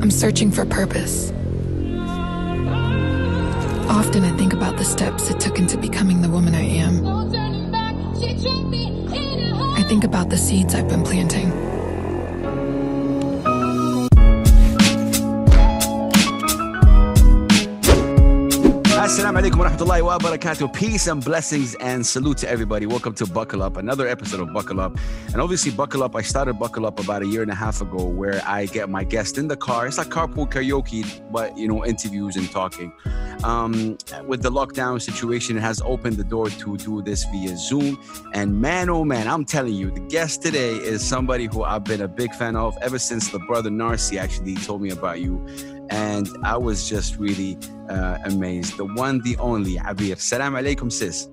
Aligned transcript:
I'm 0.00 0.10
searching 0.10 0.50
for 0.50 0.64
purpose. 0.66 1.32
Often 3.88 4.24
I 4.24 4.36
think 4.36 4.52
about 4.52 4.76
the 4.76 4.84
steps 4.84 5.30
it 5.30 5.40
took 5.40 5.58
into 5.58 5.78
becoming 5.78 6.20
the 6.22 6.28
woman 6.28 6.54
I 6.54 6.62
am. 6.62 7.06
I 9.76 9.82
think 9.82 10.04
about 10.04 10.28
the 10.30 10.36
seeds 10.36 10.74
I've 10.74 10.88
been 10.88 11.02
planting. 11.02 11.75
Assalamu 19.06 19.38
alaikum 19.38 19.58
wa 19.58 19.70
rahmatullahi 19.70 20.02
wa 20.02 20.18
barakatuh. 20.18 20.72
Peace 20.74 21.06
and 21.06 21.24
blessings 21.24 21.76
and 21.76 22.04
salute 22.04 22.38
to 22.38 22.50
everybody. 22.50 22.86
Welcome 22.86 23.14
to 23.14 23.24
Buckle 23.24 23.62
Up, 23.62 23.76
another 23.76 24.08
episode 24.08 24.40
of 24.40 24.52
Buckle 24.52 24.80
Up. 24.80 24.98
And 25.32 25.40
obviously, 25.40 25.70
Buckle 25.70 26.02
Up, 26.02 26.16
I 26.16 26.22
started 26.22 26.54
Buckle 26.54 26.84
Up 26.84 26.98
about 26.98 27.22
a 27.22 27.26
year 27.28 27.42
and 27.42 27.50
a 27.52 27.54
half 27.54 27.80
ago 27.80 28.04
where 28.04 28.42
I 28.44 28.66
get 28.66 28.90
my 28.90 29.04
guest 29.04 29.38
in 29.38 29.46
the 29.46 29.56
car. 29.56 29.86
It's 29.86 29.96
like 29.96 30.08
carpool 30.08 30.50
karaoke, 30.50 31.04
but 31.30 31.56
you 31.56 31.68
know, 31.68 31.84
interviews 31.86 32.34
and 32.34 32.50
talking. 32.50 32.92
Um, 33.44 33.96
with 34.26 34.42
the 34.42 34.50
lockdown 34.50 35.00
situation, 35.00 35.56
it 35.56 35.60
has 35.60 35.80
opened 35.82 36.16
the 36.16 36.24
door 36.24 36.50
to 36.50 36.76
do 36.76 37.00
this 37.00 37.26
via 37.26 37.56
Zoom. 37.56 38.02
And 38.34 38.60
man, 38.60 38.90
oh 38.90 39.04
man, 39.04 39.28
I'm 39.28 39.44
telling 39.44 39.74
you, 39.74 39.92
the 39.92 40.00
guest 40.00 40.42
today 40.42 40.74
is 40.74 41.00
somebody 41.06 41.44
who 41.44 41.62
I've 41.62 41.84
been 41.84 42.00
a 42.00 42.08
big 42.08 42.34
fan 42.34 42.56
of 42.56 42.76
ever 42.82 42.98
since 42.98 43.28
the 43.28 43.38
brother 43.38 43.70
Narcy 43.70 44.18
actually 44.18 44.56
told 44.56 44.82
me 44.82 44.90
about 44.90 45.20
you 45.20 45.46
and 45.90 46.28
I 46.44 46.56
was 46.56 46.88
just 46.88 47.16
really 47.16 47.58
uh, 47.88 48.18
amazed. 48.24 48.76
The 48.76 48.84
one, 48.84 49.20
the 49.22 49.36
only, 49.38 49.76
Abir. 49.76 50.18
Salam 50.18 50.54
alaikum, 50.54 50.92
sis. 50.92 51.28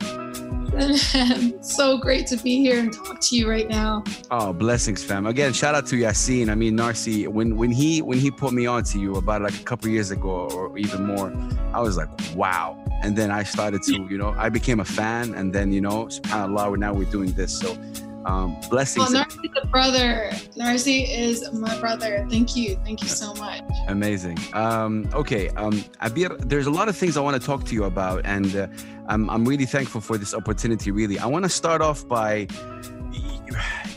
so 1.61 1.99
great 1.99 2.25
to 2.25 2.35
be 2.37 2.57
here 2.57 2.79
and 2.79 2.91
talk 2.91 3.19
to 3.21 3.35
you 3.35 3.47
right 3.47 3.69
now. 3.69 4.03
Oh, 4.31 4.51
blessings, 4.51 5.03
fam. 5.03 5.27
Again, 5.27 5.53
shout 5.53 5.75
out 5.75 5.85
to 5.87 5.95
Yassin. 5.95 6.49
I 6.49 6.55
mean, 6.55 6.75
Narcy. 6.75 7.27
When 7.27 7.57
when 7.57 7.69
he 7.69 8.01
when 8.01 8.17
he 8.17 8.31
put 8.31 8.53
me 8.53 8.65
on 8.65 8.83
to 8.85 8.99
you 8.99 9.15
about 9.15 9.43
like 9.43 9.53
a 9.53 9.63
couple 9.63 9.89
years 9.89 10.09
ago 10.09 10.49
or 10.49 10.75
even 10.77 11.05
more, 11.05 11.31
I 11.73 11.81
was 11.81 11.95
like, 11.95 12.09
wow. 12.35 12.75
And 13.03 13.15
then 13.15 13.29
I 13.29 13.43
started 13.43 13.83
to, 13.83 14.07
you 14.09 14.17
know, 14.17 14.33
I 14.37 14.49
became 14.49 14.79
a 14.79 14.85
fan, 14.85 15.35
and 15.35 15.53
then 15.53 15.71
you 15.71 15.81
know, 15.81 16.05
Subhanallah, 16.05 16.77
now 16.77 16.93
we're 16.93 17.11
doing 17.11 17.33
this. 17.33 17.59
So 17.59 17.77
um, 18.25 18.57
blessings. 18.69 19.11
Well, 19.11 19.25
Narcy 19.25 19.45
is 19.45 19.51
a 19.61 19.67
brother. 19.67 20.29
Narcy 20.57 21.09
is 21.09 21.51
my 21.53 21.77
brother. 21.79 22.25
Thank 22.29 22.55
you. 22.55 22.79
Thank 22.83 23.01
you 23.01 23.09
so 23.09 23.33
much. 23.35 23.63
Amazing. 23.87 24.37
Um, 24.53 25.09
okay, 25.13 25.49
um, 25.49 25.73
Abir, 26.01 26.37
there's 26.47 26.67
a 26.67 26.71
lot 26.71 26.89
of 26.89 26.95
things 26.95 27.17
I 27.17 27.21
want 27.21 27.39
to 27.39 27.45
talk 27.45 27.63
to 27.65 27.73
you 27.73 27.83
about, 27.85 28.25
and 28.25 28.55
uh, 28.55 28.67
I'm, 29.07 29.29
I'm 29.29 29.45
really 29.45 29.65
thankful 29.65 30.01
for 30.01 30.17
this 30.17 30.33
opportunity. 30.33 30.91
Really, 30.91 31.19
I 31.19 31.25
want 31.25 31.43
to 31.43 31.49
start 31.49 31.81
off 31.81 32.07
by 32.07 32.47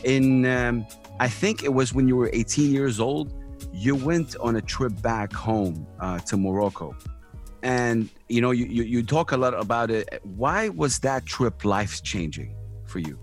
in 0.03 0.45
um, 0.45 0.85
I 1.19 1.27
think 1.27 1.63
it 1.63 1.73
was 1.73 1.93
when 1.93 2.07
you 2.07 2.15
were 2.15 2.29
18 2.33 2.71
years 2.71 2.99
old, 2.99 3.33
you 3.73 3.95
went 3.95 4.35
on 4.37 4.55
a 4.55 4.61
trip 4.61 5.01
back 5.01 5.33
home 5.33 5.87
uh, 5.99 6.19
to 6.19 6.37
Morocco. 6.37 6.95
And 7.63 8.09
you 8.29 8.39
know, 8.41 8.51
you, 8.51 8.65
you, 8.65 8.83
you 8.83 9.03
talk 9.03 9.31
a 9.31 9.37
lot 9.37 9.53
about 9.53 9.89
it. 9.89 10.21
Why 10.23 10.69
was 10.69 10.99
that 10.99 11.25
trip 11.25 11.65
life 11.65 12.03
changing 12.03 12.55
for 12.85 12.99
you? 12.99 13.19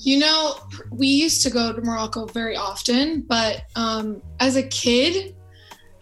You 0.00 0.18
know, 0.18 0.56
we 0.90 1.08
used 1.08 1.42
to 1.42 1.50
go 1.50 1.72
to 1.72 1.80
Morocco 1.82 2.26
very 2.26 2.56
often, 2.56 3.22
but 3.22 3.62
um, 3.74 4.22
as 4.38 4.56
a 4.56 4.62
kid, 4.62 5.34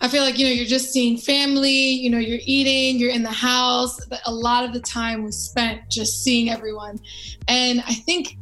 I 0.00 0.08
feel 0.08 0.22
like, 0.22 0.39
you 0.39 0.47
know, 0.47 0.52
you're 0.52 0.66
just 0.66 0.92
seeing 0.92 1.16
family, 1.16 1.70
you 1.70 2.11
know, 2.11 2.19
you're 2.19 2.41
eating, 2.44 3.00
you're 3.00 3.11
in 3.11 3.22
the 3.22 3.30
house. 3.30 3.98
A 4.27 4.33
lot 4.33 4.64
of 4.64 4.74
the 4.74 4.80
time 4.80 5.24
was 5.24 5.39
spent 5.39 5.80
just 5.91 6.22
seeing 6.22 6.50
everyone. 6.50 7.00
And 7.48 7.80
I 7.86 7.94
think 7.94 8.36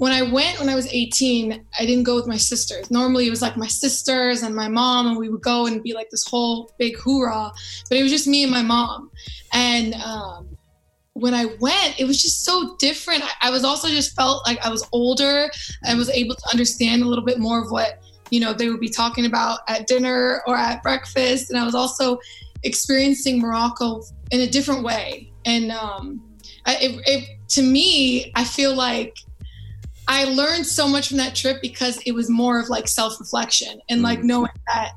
when 0.00 0.12
I 0.12 0.22
went 0.22 0.58
when 0.58 0.70
I 0.70 0.74
was 0.74 0.86
18, 0.86 1.62
I 1.78 1.84
didn't 1.84 2.04
go 2.04 2.14
with 2.14 2.26
my 2.26 2.38
sisters. 2.38 2.90
Normally 2.90 3.26
it 3.26 3.30
was 3.30 3.42
like 3.42 3.58
my 3.58 3.66
sisters 3.66 4.42
and 4.42 4.54
my 4.54 4.66
mom, 4.66 5.08
and 5.08 5.18
we 5.18 5.28
would 5.28 5.42
go 5.42 5.66
and 5.66 5.82
be 5.82 5.92
like 5.92 6.08
this 6.08 6.26
whole 6.26 6.72
big 6.78 6.96
hoorah, 6.96 7.52
but 7.88 7.98
it 7.98 8.02
was 8.02 8.10
just 8.10 8.26
me 8.26 8.42
and 8.42 8.50
my 8.50 8.62
mom. 8.62 9.10
And 9.52 9.92
um, 9.94 10.49
when 11.14 11.34
I 11.34 11.46
went, 11.60 11.98
it 11.98 12.04
was 12.06 12.22
just 12.22 12.44
so 12.44 12.76
different. 12.78 13.22
I, 13.22 13.48
I, 13.48 13.50
was 13.50 13.64
also 13.64 13.88
just 13.88 14.14
felt 14.14 14.46
like 14.46 14.64
I 14.64 14.70
was 14.70 14.86
older 14.92 15.50
and 15.84 15.98
was 15.98 16.08
able 16.10 16.34
to 16.34 16.48
understand 16.52 17.02
a 17.02 17.06
little 17.06 17.24
bit 17.24 17.38
more 17.38 17.62
of 17.62 17.70
what, 17.70 18.02
you 18.30 18.38
know, 18.38 18.52
they 18.52 18.68
would 18.68 18.80
be 18.80 18.88
talking 18.88 19.26
about 19.26 19.60
at 19.68 19.86
dinner 19.86 20.42
or 20.46 20.56
at 20.56 20.82
breakfast. 20.82 21.50
And 21.50 21.58
I 21.58 21.64
was 21.64 21.74
also 21.74 22.18
experiencing 22.62 23.40
Morocco 23.40 24.02
in 24.30 24.40
a 24.40 24.46
different 24.46 24.84
way. 24.84 25.32
And 25.44 25.72
um, 25.72 26.22
I, 26.66 26.76
it, 26.76 27.00
it, 27.06 27.28
to 27.48 27.62
me, 27.62 28.30
I 28.36 28.44
feel 28.44 28.74
like 28.74 29.16
I 30.06 30.24
learned 30.24 30.66
so 30.66 30.86
much 30.86 31.08
from 31.08 31.16
that 31.16 31.34
trip 31.34 31.60
because 31.60 32.00
it 32.06 32.12
was 32.12 32.30
more 32.30 32.60
of 32.60 32.68
like 32.68 32.86
self 32.86 33.18
reflection 33.18 33.80
and 33.88 34.02
like 34.02 34.20
mm. 34.20 34.24
knowing 34.24 34.50
that 34.68 34.92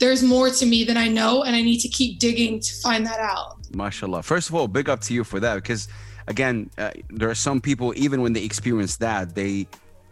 there's 0.00 0.22
more 0.22 0.50
to 0.50 0.66
me 0.66 0.84
than 0.84 0.96
I 0.96 1.08
know, 1.08 1.44
and 1.44 1.54
I 1.54 1.62
need 1.62 1.78
to 1.80 1.88
keep 1.88 2.18
digging 2.18 2.60
to 2.60 2.74
find 2.82 3.06
that 3.06 3.20
out. 3.20 3.63
Mashallah. 3.74 4.22
First 4.22 4.48
of 4.48 4.54
all, 4.54 4.68
big 4.68 4.88
up 4.88 5.00
to 5.02 5.14
you 5.14 5.24
for 5.24 5.40
that 5.40 5.56
because, 5.56 5.88
again, 6.26 6.70
uh, 6.78 6.90
there 7.10 7.28
are 7.30 7.34
some 7.34 7.60
people, 7.60 7.92
even 7.96 8.22
when 8.22 8.32
they 8.32 8.44
experience 8.44 8.96
that, 8.98 9.34
they, 9.34 9.66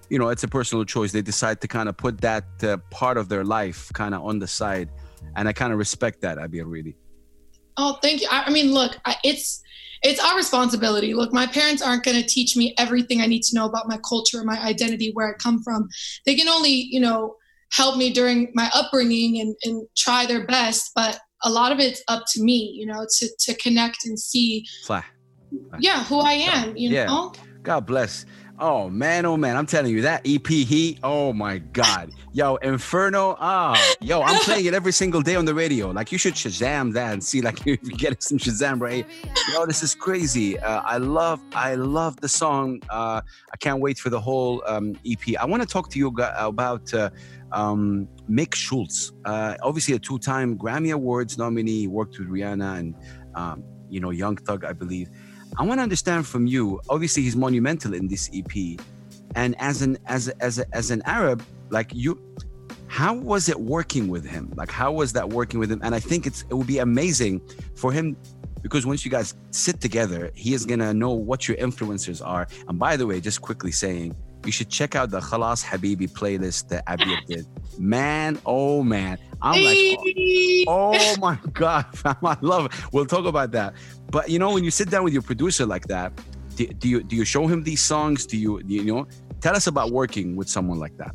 you 0.08 0.18
know, 0.18 0.28
it's 0.28 0.44
a 0.44 0.48
personal 0.48 0.84
choice. 0.84 1.12
They 1.12 1.22
decide 1.22 1.60
to 1.62 1.68
kind 1.68 1.88
of 1.88 1.96
put 1.96 2.20
that 2.20 2.44
uh, 2.62 2.76
part 2.90 3.16
of 3.16 3.28
their 3.28 3.44
life 3.44 3.90
kind 3.94 4.14
of 4.14 4.24
on 4.24 4.38
the 4.38 4.46
side. 4.46 4.90
And 5.36 5.48
I 5.48 5.52
kind 5.52 5.72
of 5.72 5.78
respect 5.78 6.20
that, 6.22 6.38
Abir, 6.38 6.64
really. 6.66 6.96
Oh, 7.76 7.98
thank 8.02 8.20
you. 8.20 8.28
I, 8.30 8.44
I 8.44 8.50
mean, 8.50 8.72
look, 8.72 8.98
I, 9.04 9.16
it's, 9.24 9.62
it's 10.02 10.22
our 10.22 10.36
responsibility. 10.36 11.14
Look, 11.14 11.32
my 11.32 11.46
parents 11.46 11.80
aren't 11.80 12.04
going 12.04 12.20
to 12.20 12.26
teach 12.26 12.56
me 12.56 12.74
everything 12.76 13.20
I 13.20 13.26
need 13.26 13.42
to 13.44 13.54
know 13.54 13.66
about 13.66 13.88
my 13.88 13.98
culture, 14.06 14.42
my 14.44 14.60
identity, 14.60 15.12
where 15.14 15.28
I 15.32 15.38
come 15.38 15.62
from. 15.62 15.88
They 16.26 16.34
can 16.34 16.48
only, 16.48 16.72
you 16.72 17.00
know, 17.00 17.36
help 17.70 17.96
me 17.96 18.12
during 18.12 18.50
my 18.52 18.70
upbringing 18.74 19.40
and, 19.40 19.56
and 19.62 19.86
try 19.96 20.26
their 20.26 20.44
best. 20.44 20.90
But 20.94 21.18
a 21.44 21.50
lot 21.50 21.72
of 21.72 21.80
it's 21.80 22.03
up 22.08 22.25
to 22.32 22.42
me, 22.42 22.72
you 22.75 22.86
know, 22.86 23.06
to 23.19 23.28
to 23.41 23.54
connect 23.56 24.04
and 24.04 24.19
see, 24.19 24.66
Fly. 24.84 25.04
yeah, 25.78 26.04
who 26.04 26.20
I 26.20 26.32
am. 26.32 26.76
You 26.76 26.91
yeah. 26.91 27.06
know. 27.06 27.32
God 27.62 27.86
bless. 27.86 28.26
Oh 28.64 28.88
man, 28.88 29.26
oh 29.26 29.36
man, 29.36 29.56
I'm 29.56 29.66
telling 29.66 29.90
you 29.90 30.02
that 30.02 30.22
EP 30.24 30.46
Heat. 30.46 31.00
Oh 31.02 31.32
my 31.32 31.58
God, 31.58 32.12
yo, 32.32 32.54
Inferno. 32.62 33.36
Ah, 33.40 33.74
oh, 33.76 33.94
yo, 34.00 34.22
I'm 34.22 34.40
playing 34.44 34.66
it 34.66 34.72
every 34.72 34.92
single 34.92 35.20
day 35.20 35.34
on 35.34 35.44
the 35.44 35.52
radio. 35.52 35.90
Like 35.90 36.12
you 36.12 36.16
should 36.16 36.34
Shazam 36.34 36.92
that 36.92 37.12
and 37.12 37.24
see 37.24 37.40
like 37.40 37.58
if 37.66 37.82
you 37.82 37.96
get 37.96 38.22
some 38.22 38.38
Shazam, 38.38 38.80
right? 38.80 39.04
Yo, 39.52 39.66
this 39.66 39.82
is 39.82 39.96
crazy. 39.96 40.60
Uh, 40.60 40.80
I 40.82 40.98
love, 40.98 41.40
I 41.56 41.74
love 41.74 42.20
the 42.20 42.28
song. 42.28 42.80
Uh, 42.88 43.20
I 43.52 43.56
can't 43.58 43.80
wait 43.80 43.98
for 43.98 44.10
the 44.10 44.20
whole 44.20 44.62
um, 44.68 44.96
EP. 45.04 45.36
I 45.40 45.44
want 45.44 45.64
to 45.64 45.68
talk 45.68 45.90
to 45.90 45.98
you 45.98 46.14
about. 46.16 46.94
Uh, 46.94 47.10
um, 47.50 48.08
Mick 48.30 48.54
Schultz, 48.54 49.12
uh, 49.26 49.56
obviously 49.62 49.94
a 49.94 49.98
two-time 49.98 50.56
Grammy 50.56 50.94
Awards 50.94 51.36
nominee, 51.36 51.86
worked 51.86 52.18
with 52.18 52.28
Rihanna 52.28 52.78
and 52.78 52.94
um, 53.34 53.62
you 53.90 54.00
know 54.00 54.10
Young 54.10 54.36
Thug, 54.36 54.64
I 54.64 54.72
believe. 54.72 55.10
I 55.58 55.64
want 55.64 55.78
to 55.78 55.82
understand 55.82 56.26
from 56.26 56.46
you. 56.46 56.80
Obviously, 56.88 57.22
he's 57.22 57.36
monumental 57.36 57.94
in 57.94 58.08
this 58.08 58.30
EP, 58.32 58.78
and 59.34 59.54
as 59.58 59.82
an 59.82 59.98
as 60.06 60.28
as 60.40 60.58
a, 60.58 60.74
as 60.74 60.90
an 60.90 61.02
Arab, 61.04 61.44
like 61.70 61.90
you, 61.92 62.18
how 62.86 63.14
was 63.14 63.48
it 63.48 63.58
working 63.60 64.08
with 64.08 64.24
him? 64.24 64.52
Like, 64.56 64.70
how 64.70 64.92
was 64.92 65.12
that 65.12 65.28
working 65.28 65.60
with 65.60 65.70
him? 65.70 65.80
And 65.82 65.94
I 65.94 66.00
think 66.00 66.26
it's 66.26 66.42
it 66.50 66.54
would 66.54 66.66
be 66.66 66.78
amazing 66.78 67.42
for 67.74 67.92
him 67.92 68.16
because 68.62 68.86
once 68.86 69.04
you 69.04 69.10
guys 69.10 69.34
sit 69.50 69.80
together, 69.80 70.30
he 70.34 70.54
is 70.54 70.64
gonna 70.64 70.94
know 70.94 71.12
what 71.12 71.48
your 71.48 71.56
influencers 71.58 72.24
are. 72.24 72.46
And 72.69 72.78
by 72.78 72.96
the 72.96 73.06
way, 73.06 73.20
just 73.20 73.42
quickly 73.42 73.72
saying, 73.72 74.14
you 74.47 74.53
should 74.53 74.69
check 74.69 74.94
out 74.94 75.10
the 75.10 75.20
Khalas 75.20 75.64
Habibi 75.64 76.10
playlist 76.10 76.69
that 76.69 76.86
Abir 76.86 77.25
did. 77.26 77.47
Man, 77.78 78.38
oh 78.47 78.82
man. 78.82 79.19
I'm 79.41 79.62
like, 79.64 79.98
oh, 80.69 80.94
oh 80.97 81.16
my 81.19 81.38
God, 81.53 81.86
I 82.04 82.36
love 82.41 82.66
it. 82.66 82.92
We'll 82.92 83.06
talk 83.06 83.26
about 83.26 83.50
that. 83.52 83.75
But 84.10 84.31
you 84.31 84.38
know, 84.38 84.52
when 84.52 84.62
you 84.62 84.70
sit 84.70 84.91
down 84.91 85.04
with 85.04 85.12
your 85.12 85.22
producer 85.22 85.66
like 85.66 85.86
that, 85.88 86.12
do, 86.56 86.66
do 86.66 86.88
you 86.88 87.02
do 87.02 87.16
you 87.16 87.25
show 87.25 87.47
him 87.47 87.62
these 87.62 87.81
songs? 87.81 88.26
Do 88.26 88.36
you, 88.36 88.62
do 88.62 88.75
you 88.75 88.84
know? 88.84 89.06
Tell 89.41 89.56
us 89.56 89.66
about 89.66 89.91
working 89.91 90.36
with 90.36 90.48
someone 90.48 90.78
like 90.78 90.97
that. 90.98 91.14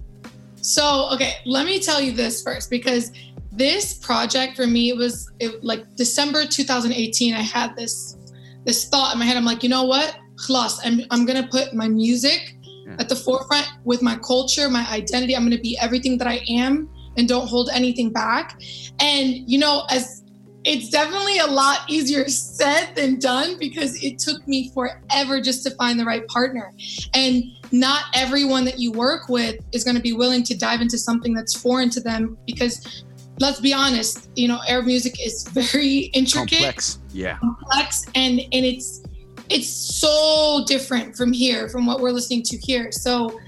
So, 0.62 1.10
okay, 1.14 1.36
let 1.46 1.66
me 1.66 1.80
tell 1.80 2.02
you 2.02 2.12
this 2.12 2.44
first 2.44 2.70
because 2.70 3.12
this 3.54 3.94
project 3.94 4.57
for 4.57 4.68
me 4.68 4.92
was 4.94 5.31
it, 5.40 5.63
like 5.63 5.96
December 5.96 6.46
2018. 6.46 7.34
I 7.34 7.42
had 7.42 7.75
this 7.75 8.18
this 8.66 8.90
thought 8.90 9.13
in 9.13 9.19
my 9.19 9.25
head. 9.25 9.38
I'm 9.38 9.46
like, 9.46 9.63
you 9.63 9.69
know 9.69 9.86
what? 9.86 10.18
Khalas, 10.36 10.80
I'm, 10.84 11.01
I'm 11.10 11.25
gonna 11.25 11.48
put 11.48 11.74
my 11.74 11.88
music 11.88 12.56
yeah. 12.88 12.95
at 13.00 13.10
the 13.10 13.16
forefront 13.16 13.68
with 13.84 14.01
my 14.01 14.16
culture, 14.18 14.69
my 14.69 14.88
identity. 14.89 15.36
I'm 15.36 15.44
going 15.44 15.56
to 15.56 15.62
be 15.62 15.78
everything 15.80 16.18
that 16.19 16.28
I 16.28 16.42
am 16.50 16.89
and 17.18 17.28
don't 17.28 17.48
hold 17.48 17.69
anything 17.74 18.12
back. 18.12 18.62
And, 19.00 19.50
you 19.50 19.60
know, 19.60 19.84
as 19.89 20.24
it's 20.63 20.89
definitely 20.89 21.39
a 21.39 21.48
lot 21.48 21.80
easier 21.88 22.28
said 22.28 22.94
than 22.95 23.19
done 23.19 23.57
because 23.57 24.01
it 24.04 24.19
took 24.19 24.45
me 24.48 24.72
forever 24.74 25.42
just 25.42 25.63
to 25.63 25.72
find 25.72 26.00
the 26.00 26.06
right 26.06 26.28
partner. 26.28 26.74
And 27.13 27.44
not 27.72 28.04
everyone 28.13 28.66
that 28.66 28.80
you 28.80 28.92
work 28.92 29.30
with 29.30 29.56
is 29.74 29.84
going 29.84 29.95
to 29.95 30.01
be 30.01 30.13
willing 30.13 30.44
to 30.44 30.57
dive 30.57 30.81
into 30.81 30.98
something 30.98 31.34
that's 31.34 31.60
foreign 31.60 31.89
to 31.92 32.00
them 32.00 32.38
because 32.45 33.04
let's 33.39 33.60
be 33.60 33.74
honest, 33.74 34.30
you 34.36 34.48
know, 34.48 34.60
Arab 34.68 34.86
music 34.86 35.25
is 35.25 35.48
very 35.51 36.12
intricate, 36.13 36.57
complex, 36.57 37.00
yeah, 37.12 37.38
complex, 37.38 38.06
and 38.16 38.39
and 38.39 38.66
it's 38.66 39.04
it's 39.50 39.70
so 39.70 40.64
different 40.68 41.16
from 41.16 41.32
here, 41.32 41.70
from 41.70 41.86
what 41.86 42.00
we're 42.00 42.12
listening 42.12 42.44
to 42.44 42.58
here. 42.58 42.92
So 42.92 43.40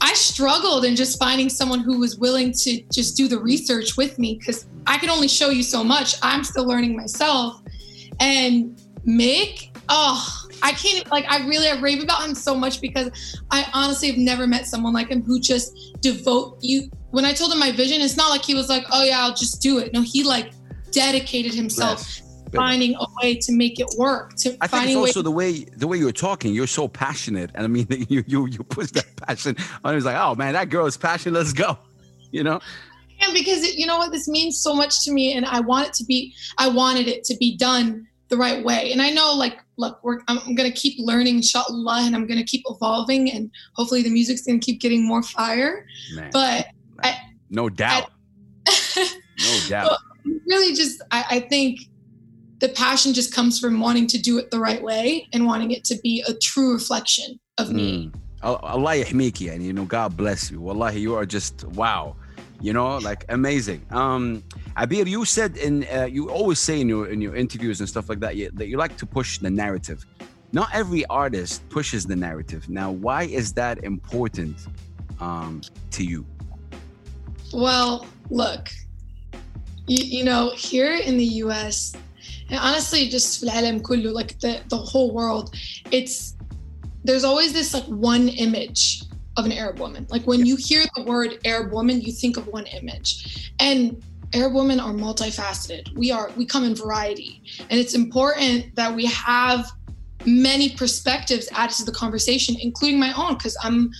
I 0.00 0.14
struggled 0.14 0.84
in 0.84 0.96
just 0.96 1.18
finding 1.18 1.48
someone 1.48 1.80
who 1.80 1.98
was 1.98 2.16
willing 2.16 2.52
to 2.52 2.82
just 2.92 3.16
do 3.16 3.28
the 3.28 3.38
research 3.38 3.96
with 3.96 4.18
me 4.18 4.36
because 4.38 4.66
I 4.86 4.98
can 4.98 5.10
only 5.10 5.28
show 5.28 5.50
you 5.50 5.62
so 5.62 5.84
much. 5.84 6.16
I'm 6.22 6.44
still 6.44 6.66
learning 6.66 6.96
myself. 6.96 7.60
And 8.18 8.80
Mick, 9.06 9.76
oh, 9.88 10.46
I 10.62 10.72
can't 10.72 11.10
like 11.10 11.26
I 11.28 11.46
really 11.46 11.68
I 11.68 11.80
rave 11.80 12.02
about 12.02 12.22
him 12.22 12.34
so 12.34 12.54
much 12.54 12.80
because 12.80 13.40
I 13.50 13.66
honestly 13.72 14.08
have 14.08 14.18
never 14.18 14.46
met 14.46 14.66
someone 14.66 14.92
like 14.92 15.08
him 15.08 15.22
who 15.22 15.40
just 15.40 15.96
devote 16.00 16.58
you 16.60 16.90
when 17.10 17.24
I 17.24 17.32
told 17.32 17.52
him 17.52 17.58
my 17.58 17.72
vision, 17.72 18.00
it's 18.00 18.16
not 18.16 18.30
like 18.30 18.44
he 18.44 18.54
was 18.54 18.68
like, 18.68 18.84
Oh 18.90 19.02
yeah, 19.02 19.20
I'll 19.20 19.34
just 19.34 19.60
do 19.60 19.78
it. 19.78 19.92
No, 19.92 20.02
he 20.02 20.22
like 20.22 20.52
dedicated 20.92 21.54
himself 21.54 22.00
Yes. 22.00 22.29
Finding 22.54 22.94
a 22.96 23.06
way 23.22 23.36
to 23.36 23.52
make 23.52 23.80
it 23.80 23.88
work. 23.98 24.34
To 24.36 24.56
I 24.60 24.66
think 24.66 24.86
it's 24.86 24.96
also 24.96 25.22
the 25.22 25.30
way 25.30 25.64
the 25.76 25.86
way 25.86 25.98
you're 25.98 26.12
talking. 26.12 26.52
You're 26.54 26.66
so 26.66 26.88
passionate, 26.88 27.50
and 27.54 27.64
I 27.64 27.68
mean, 27.68 27.86
you 28.08 28.24
you 28.26 28.46
you 28.46 28.62
push 28.64 28.90
that 28.92 29.16
passion. 29.16 29.56
I 29.84 29.94
was 29.94 30.04
like, 30.04 30.16
oh 30.16 30.34
man, 30.34 30.54
that 30.54 30.68
girl 30.70 30.86
is 30.86 30.96
passionate. 30.96 31.38
Let's 31.38 31.52
go. 31.52 31.78
You 32.32 32.44
know, 32.44 32.60
Yeah, 33.20 33.32
because 33.34 33.64
it, 33.64 33.74
you 33.74 33.86
know 33.86 33.98
what, 33.98 34.12
this 34.12 34.28
means 34.28 34.60
so 34.60 34.72
much 34.72 35.04
to 35.04 35.10
me, 35.10 35.32
and 35.32 35.44
I 35.44 35.58
want 35.58 35.88
it 35.88 35.94
to 35.94 36.04
be. 36.04 36.32
I 36.58 36.68
wanted 36.68 37.08
it 37.08 37.24
to 37.24 37.36
be 37.38 37.56
done 37.56 38.06
the 38.28 38.36
right 38.36 38.64
way, 38.64 38.92
and 38.92 39.02
I 39.02 39.10
know, 39.10 39.32
like, 39.32 39.58
look, 39.78 39.98
we're, 40.04 40.20
I'm, 40.28 40.38
I'm 40.46 40.54
gonna 40.54 40.70
keep 40.70 40.94
learning, 41.00 41.34
inshallah, 41.34 42.02
and 42.02 42.14
I'm 42.14 42.28
gonna 42.28 42.44
keep 42.44 42.62
evolving, 42.68 43.32
and 43.32 43.50
hopefully, 43.74 44.04
the 44.04 44.10
music's 44.10 44.42
gonna 44.42 44.60
keep 44.60 44.80
getting 44.80 45.04
more 45.04 45.24
fire. 45.24 45.84
man. 46.14 46.30
But 46.32 46.66
no 47.50 47.68
doubt, 47.68 48.12
no 48.94 49.58
doubt. 49.68 49.98
Really, 50.46 50.74
just 50.76 51.02
I, 51.10 51.24
I 51.30 51.40
think 51.40 51.80
the 52.60 52.68
passion 52.68 53.12
just 53.14 53.34
comes 53.34 53.58
from 53.58 53.80
wanting 53.80 54.06
to 54.06 54.18
do 54.18 54.38
it 54.38 54.50
the 54.50 54.60
right 54.60 54.82
way 54.82 55.26
and 55.32 55.46
wanting 55.46 55.70
it 55.70 55.84
to 55.84 55.98
be 56.02 56.22
a 56.28 56.34
true 56.34 56.72
reflection 56.72 57.40
of 57.58 57.72
me. 57.72 58.06
Mm. 58.06 58.20
Allah 58.42 58.96
yahmiki, 58.96 59.52
and 59.52 59.64
you 59.64 59.72
know, 59.72 59.84
God 59.84 60.16
bless 60.16 60.50
you. 60.50 60.60
Wallahi, 60.60 61.00
you 61.00 61.14
are 61.14 61.26
just 61.26 61.64
wow. 61.68 62.16
You 62.62 62.72
know, 62.74 62.98
like 62.98 63.24
amazing. 63.30 63.84
Um, 63.90 64.42
Abir, 64.76 65.06
you 65.06 65.24
said 65.24 65.56
in 65.56 65.86
uh, 65.92 66.04
you 66.04 66.30
always 66.30 66.58
say 66.58 66.80
in 66.80 66.88
your 66.88 67.08
in 67.08 67.20
your 67.20 67.34
interviews 67.34 67.80
and 67.80 67.88
stuff 67.88 68.08
like 68.08 68.20
that 68.20 68.36
you, 68.36 68.50
that 68.54 68.68
you 68.68 68.76
like 68.76 68.96
to 68.98 69.06
push 69.06 69.38
the 69.38 69.50
narrative. 69.50 70.06
Not 70.52 70.68
every 70.74 71.06
artist 71.06 71.66
pushes 71.68 72.06
the 72.06 72.16
narrative. 72.16 72.68
Now, 72.68 72.90
why 72.90 73.24
is 73.24 73.52
that 73.54 73.84
important 73.84 74.56
um, 75.20 75.60
to 75.92 76.04
you? 76.04 76.26
Well, 77.52 78.06
look, 78.30 78.68
you, 79.86 80.18
you 80.18 80.24
know, 80.24 80.50
here 80.54 80.96
in 80.96 81.16
the 81.16 81.24
US, 81.44 81.94
and 82.49 82.59
honestly, 82.59 83.09
just 83.09 83.39
في 83.39 83.49
العالم 83.49 83.81
كله, 83.81 84.13
like 84.13 84.39
the, 84.39 84.61
the 84.69 84.77
whole 84.77 85.11
world, 85.13 85.55
it's 85.91 86.35
there's 87.03 87.23
always 87.23 87.53
this 87.53 87.73
like 87.73 87.85
one 87.85 88.29
image 88.29 89.03
of 89.37 89.45
an 89.45 89.51
Arab 89.51 89.79
woman. 89.79 90.07
Like 90.09 90.25
when 90.25 90.45
you 90.45 90.55
hear 90.55 90.83
the 90.95 91.03
word 91.03 91.39
Arab 91.45 91.71
woman, 91.71 92.01
you 92.01 92.11
think 92.11 92.37
of 92.37 92.47
one 92.47 92.65
image. 92.67 93.53
And 93.59 94.03
Arab 94.33 94.53
women 94.53 94.79
are 94.79 94.93
multifaceted. 94.93 95.95
We 95.95 96.11
are 96.11 96.31
we 96.35 96.45
come 96.45 96.63
in 96.63 96.75
variety. 96.75 97.41
And 97.69 97.79
it's 97.79 97.93
important 97.93 98.75
that 98.75 98.93
we 98.93 99.05
have 99.05 99.71
many 100.25 100.69
perspectives 100.69 101.47
added 101.51 101.75
to 101.77 101.85
the 101.85 101.91
conversation, 101.91 102.55
including 102.59 102.99
my 102.99 103.13
own, 103.13 103.35
because 103.35 103.57
I'm 103.61 103.91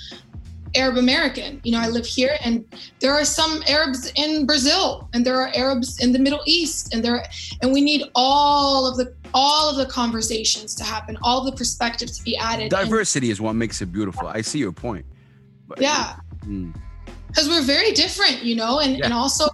Arab 0.75 0.97
American. 0.97 1.61
You 1.65 1.73
know, 1.73 1.81
I 1.81 1.89
live 1.89 2.07
here, 2.07 2.37
and 2.45 2.65
there 3.01 3.13
are 3.13 3.25
some 3.25 3.63
Arabs 3.69 4.13
in 4.17 4.47
Brazil, 4.47 5.09
and 5.13 5.25
there 5.25 5.41
are 5.41 5.51
Arabs 5.55 5.99
in 6.03 6.13
the 6.13 6.19
Middle 6.19 6.41
East, 6.47 6.95
and 6.95 7.05
there, 7.05 7.25
and 7.63 7.73
we 7.73 7.81
need 7.81 8.05
all 8.15 8.87
of 8.87 8.97
the 8.97 9.15
all 9.33 9.71
of 9.71 9.77
the 9.77 9.87
conversations 9.87 10.75
to 10.75 10.83
happen, 10.85 11.17
all 11.23 11.45
the 11.45 11.53
perspectives 11.53 12.19
to 12.19 12.25
be 12.25 12.37
added. 12.37 12.63
And- 12.63 12.71
Diversity 12.71 13.31
is 13.31 13.41
what 13.41 13.53
makes 13.55 13.81
it 13.81 13.93
beautiful. 13.93 14.27
I 14.27 14.41
see 14.41 14.59
your 14.59 14.73
point. 14.73 15.07
But- 15.69 15.81
yeah, 15.81 16.17
Mm. 16.47 16.75
because 17.29 17.49
we're 17.49 17.63
very 17.63 17.93
different, 17.93 18.43
you 18.43 18.57
know, 18.57 18.81
and 18.81 19.01
and 19.05 19.13
also 19.13 19.49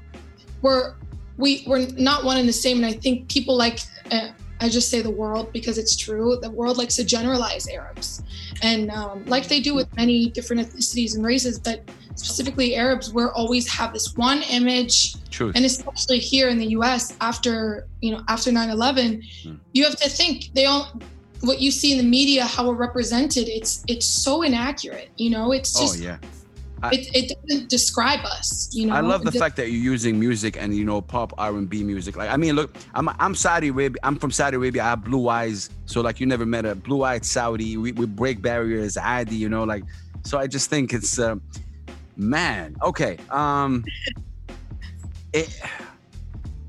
we're 0.63 0.95
we 1.37 1.63
we're 1.67 1.87
not 1.99 2.25
one 2.25 2.37
and 2.39 2.49
the 2.49 2.53
same. 2.53 2.79
And 2.79 2.87
I 2.87 2.93
think 2.93 3.29
people 3.29 3.57
like 3.57 3.81
uh, 4.11 4.29
I 4.61 4.69
just 4.69 4.91
say 4.91 5.03
the 5.03 5.11
world 5.11 5.53
because 5.53 5.77
it's 5.79 5.97
true. 5.97 6.39
The 6.41 6.51
world 6.51 6.79
likes 6.79 6.97
to 6.97 7.05
generalize 7.05 7.69
Arabs, 7.69 8.23
and 8.63 8.91
um, 8.91 9.25
like 9.27 9.49
they 9.49 9.61
do 9.61 9.75
with 9.75 9.95
many 9.97 10.31
different 10.31 10.63
ethnicities 10.67 11.15
and 11.15 11.25
races, 11.25 11.59
but 11.59 11.83
specifically 12.15 12.75
Arabs, 12.77 13.13
we're 13.13 13.33
always 13.33 13.69
have 13.69 13.93
this 13.93 14.15
one 14.17 14.43
image 14.45 15.17
Truth. 15.31 15.55
and 15.57 15.65
especially 15.67 16.19
here 16.19 16.49
in 16.49 16.59
the 16.59 16.69
US 16.69 17.13
after 17.21 17.87
you 18.01 18.13
know 18.13 18.23
after 18.29 18.51
9/11 18.51 19.21
Hmm. 19.43 19.55
you 19.75 19.85
have 19.85 19.97
to 19.97 20.09
think 20.09 20.51
they 20.55 20.63
don't 20.63 21.03
what 21.43 21.61
you 21.61 21.71
see 21.71 21.93
in 21.93 21.99
the 21.99 22.05
media 22.19 22.45
how 22.47 22.67
we're 22.67 22.75
represented 22.75 23.47
it's 23.49 23.85
it's 23.87 24.07
so 24.07 24.41
inaccurate 24.43 25.11
you 25.19 25.29
know 25.29 25.53
it's 25.53 25.77
oh 25.77 25.83
just 25.83 25.99
yeah. 26.01 26.17
It, 26.93 27.09
it 27.15 27.37
doesn't 27.49 27.69
describe 27.69 28.25
us 28.25 28.69
you 28.73 28.87
know 28.87 28.95
I 28.95 29.01
love 29.01 29.25
the 29.25 29.31
It 29.31 29.39
fact 29.39 29.57
that 29.57 29.71
you're 29.71 29.83
using 29.83 30.19
music 30.19 30.57
and 30.61 30.75
you 30.75 30.85
know 30.85 31.01
pop 31.01 31.33
R 31.39 31.51
and 31.51 31.69
B 31.69 31.83
music. 31.83 32.17
Like 32.17 32.31
I 32.31 32.37
mean, 32.37 32.55
look, 32.55 32.77
I'm 32.95 33.09
I'm 33.19 33.35
Saudi 33.35 33.69
Arabia. 33.69 34.01
I'm 34.03 34.17
from 34.17 34.31
Saudi 34.31 34.57
Arabia. 34.57 34.83
I 34.83 34.91
have 34.91 35.05
blue 35.05 35.29
eyes, 35.29 35.71
so 35.87 36.01
like 36.01 36.21
you 36.21 36.27
never 36.27 36.47
met 36.47 36.65
a 36.65 36.75
blue-eyed 36.75 37.25
Saudi. 37.25 37.77
We, 37.77 37.93
we 37.93 38.07
break 38.07 38.43
barriers, 38.43 38.97
Adi, 38.97 39.37
you 39.37 39.49
know, 39.49 39.65
like. 39.65 39.85
So 40.25 40.39
I 40.39 40.49
just 40.49 40.69
think 40.71 40.93
it's, 40.93 41.19
uh, 41.19 41.37
man. 42.17 42.77
Okay. 42.83 43.19
Um. 43.31 43.85
It, 45.33 45.61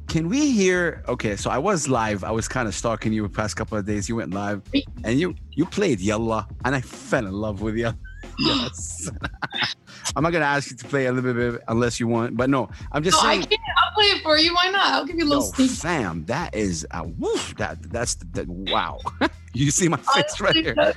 can 0.07 0.29
we 0.29 0.51
hear? 0.51 1.03
Okay, 1.07 1.35
so 1.35 1.49
I 1.49 1.57
was 1.57 1.87
live. 1.87 2.23
I 2.23 2.31
was 2.31 2.47
kind 2.47 2.67
of 2.67 2.75
stalking 2.75 3.13
you 3.13 3.23
the 3.23 3.29
past 3.29 3.55
couple 3.55 3.77
of 3.77 3.85
days. 3.85 4.07
You 4.07 4.15
went 4.15 4.33
live, 4.33 4.61
and 5.03 5.19
you 5.19 5.35
you 5.51 5.65
played 5.65 5.99
Yalla, 5.99 6.47
and 6.65 6.75
I 6.75 6.81
fell 6.81 7.25
in 7.25 7.33
love 7.33 7.61
with 7.61 7.75
you. 7.75 7.93
Yes. 8.47 9.09
I'm 10.15 10.23
not 10.23 10.31
gonna 10.31 10.45
ask 10.45 10.69
you 10.71 10.77
to 10.77 10.85
play 10.85 11.07
a 11.07 11.11
little 11.11 11.33
bit 11.33 11.61
unless 11.67 11.99
you 11.99 12.07
want, 12.07 12.37
but 12.37 12.49
no, 12.49 12.69
I'm 12.91 13.03
just 13.03 13.21
no, 13.21 13.29
I 13.29 13.37
can't. 13.37 13.51
I'll 13.77 13.93
play 13.93 14.05
it 14.05 14.21
for 14.23 14.37
you. 14.37 14.53
Why 14.53 14.69
not? 14.69 14.93
I'll 14.93 15.05
give 15.05 15.17
you 15.17 15.25
a 15.25 15.27
little 15.27 15.43
sneak. 15.43 15.71
fam, 15.71 16.23
that 16.25 16.55
is 16.55 16.85
uh, 16.91 17.05
woof. 17.17 17.55
That 17.57 17.81
that's 17.91 18.15
that. 18.33 18.47
Wow, 18.47 18.99
you 19.53 19.71
see 19.71 19.87
my 19.87 19.97
face 19.97 20.39
right 20.39 20.55
Honestly, 20.55 20.63
here. 20.63 20.75
That, 20.75 20.95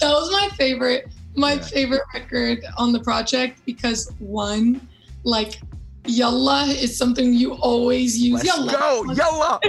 that 0.00 0.10
was 0.10 0.30
my 0.32 0.48
favorite, 0.56 1.08
my 1.36 1.54
Yeah. 1.54 1.62
favorite 1.62 2.02
record 2.14 2.64
on 2.78 2.92
the 2.92 3.00
project 3.00 3.60
because 3.66 4.10
one, 4.18 4.86
like, 5.24 5.60
yalla 6.06 6.64
is 6.66 6.96
something 6.96 7.34
you 7.34 7.54
always 7.54 8.18
use. 8.18 8.44
Let's 8.44 8.46
yalla. 8.56 8.72
go, 8.72 9.12
yalla. 9.12 9.60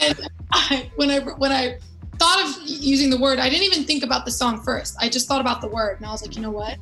and 0.00 0.28
I, 0.52 0.90
when 0.96 1.10
I 1.10 1.18
when 1.20 1.52
I 1.52 1.78
thought 2.20 2.44
of 2.44 2.68
using 2.68 3.08
the 3.08 3.18
word, 3.18 3.38
I 3.38 3.48
didn't 3.48 3.64
even 3.64 3.84
think 3.84 4.04
about 4.04 4.26
the 4.26 4.30
song 4.30 4.62
first. 4.62 4.94
I 5.00 5.08
just 5.08 5.26
thought 5.26 5.40
about 5.40 5.62
the 5.62 5.68
word, 5.68 5.96
and 5.96 6.06
I 6.06 6.12
was 6.12 6.20
like, 6.22 6.36
you 6.36 6.42
know 6.42 6.50
what? 6.50 6.76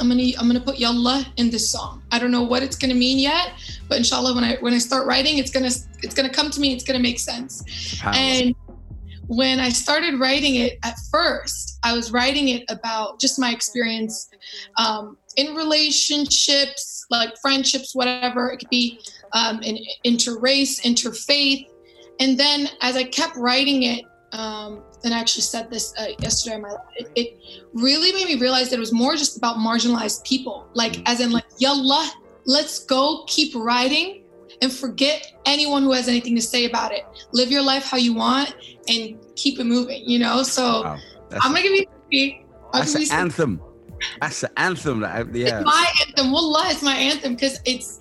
I'm 0.00 0.08
gonna 0.08 0.22
I'm 0.38 0.46
gonna 0.46 0.60
put 0.60 0.78
yalla 0.78 1.26
in 1.36 1.50
this 1.50 1.70
song. 1.70 2.02
I 2.10 2.18
don't 2.18 2.30
know 2.30 2.42
what 2.42 2.62
it's 2.62 2.76
gonna 2.76 2.94
mean 2.94 3.18
yet, 3.18 3.52
but 3.88 3.98
inshallah, 3.98 4.34
when 4.34 4.44
I 4.44 4.56
when 4.60 4.72
I 4.72 4.78
start 4.78 5.06
writing, 5.06 5.38
it's 5.38 5.50
gonna 5.50 5.70
it's 6.02 6.14
gonna 6.14 6.30
come 6.30 6.50
to 6.50 6.60
me. 6.60 6.72
It's 6.72 6.84
gonna 6.84 7.00
make 7.00 7.18
sense. 7.18 7.62
And 8.02 8.54
when 9.26 9.60
I 9.60 9.68
started 9.68 10.18
writing 10.18 10.54
it 10.54 10.78
at 10.84 10.94
first, 11.10 11.78
I 11.82 11.92
was 11.92 12.10
writing 12.10 12.48
it 12.48 12.64
about 12.70 13.20
just 13.20 13.38
my 13.38 13.50
experience 13.52 14.30
um, 14.78 15.18
in 15.36 15.54
relationships, 15.54 17.04
like 17.10 17.36
friendships, 17.42 17.94
whatever. 17.94 18.50
It 18.50 18.58
could 18.58 18.70
be 18.70 19.00
um, 19.34 19.60
in 19.62 19.78
interrace, 20.06 20.80
interfaith. 20.80 21.68
And 22.20 22.38
then 22.38 22.68
as 22.80 22.96
I 22.96 23.04
kept 23.04 23.36
writing 23.36 23.84
it, 23.84 24.04
um, 24.32 24.82
and 25.04 25.14
I 25.14 25.18
actually 25.18 25.42
said 25.42 25.70
this 25.70 25.94
uh, 25.98 26.08
yesterday, 26.20 26.56
in 26.56 26.62
my 26.62 26.76
it, 26.96 27.10
it 27.14 27.38
really 27.72 28.12
made 28.12 28.26
me 28.26 28.34
realize 28.40 28.68
that 28.70 28.76
it 28.76 28.80
was 28.80 28.92
more 28.92 29.14
just 29.14 29.36
about 29.36 29.56
marginalized 29.56 30.24
people. 30.24 30.68
Like, 30.74 31.08
as 31.08 31.20
in, 31.20 31.30
like, 31.30 31.48
yallah, 31.60 32.08
let's 32.44 32.84
go, 32.84 33.24
keep 33.26 33.54
writing, 33.54 34.24
and 34.60 34.72
forget 34.72 35.32
anyone 35.46 35.82
who 35.82 35.92
has 35.92 36.08
anything 36.08 36.34
to 36.34 36.42
say 36.42 36.64
about 36.64 36.92
it. 36.92 37.04
Live 37.32 37.50
your 37.50 37.62
life 37.62 37.84
how 37.84 37.96
you 37.96 38.12
want 38.12 38.54
and 38.88 39.16
keep 39.36 39.60
it 39.60 39.64
moving, 39.64 40.02
you 40.04 40.18
know? 40.18 40.42
So 40.42 40.82
Wow, 40.82 40.98
I'm 41.40 41.52
gonna 41.52 41.62
give 41.62 41.86
you 42.10 42.44
that's 42.72 42.94
an 42.94 43.04
anthem. 43.10 43.60
That's 44.20 44.40
the 44.40 44.58
anthem. 44.58 45.00
That 45.00 45.10
I, 45.10 45.30
yeah. 45.32 45.58
It's 45.58 45.64
my 45.64 45.92
anthem. 46.06 46.32
Wallah, 46.32 46.68
it's 46.70 46.82
my 46.82 46.94
anthem 46.94 47.34
because 47.34 47.60
it's 47.64 48.00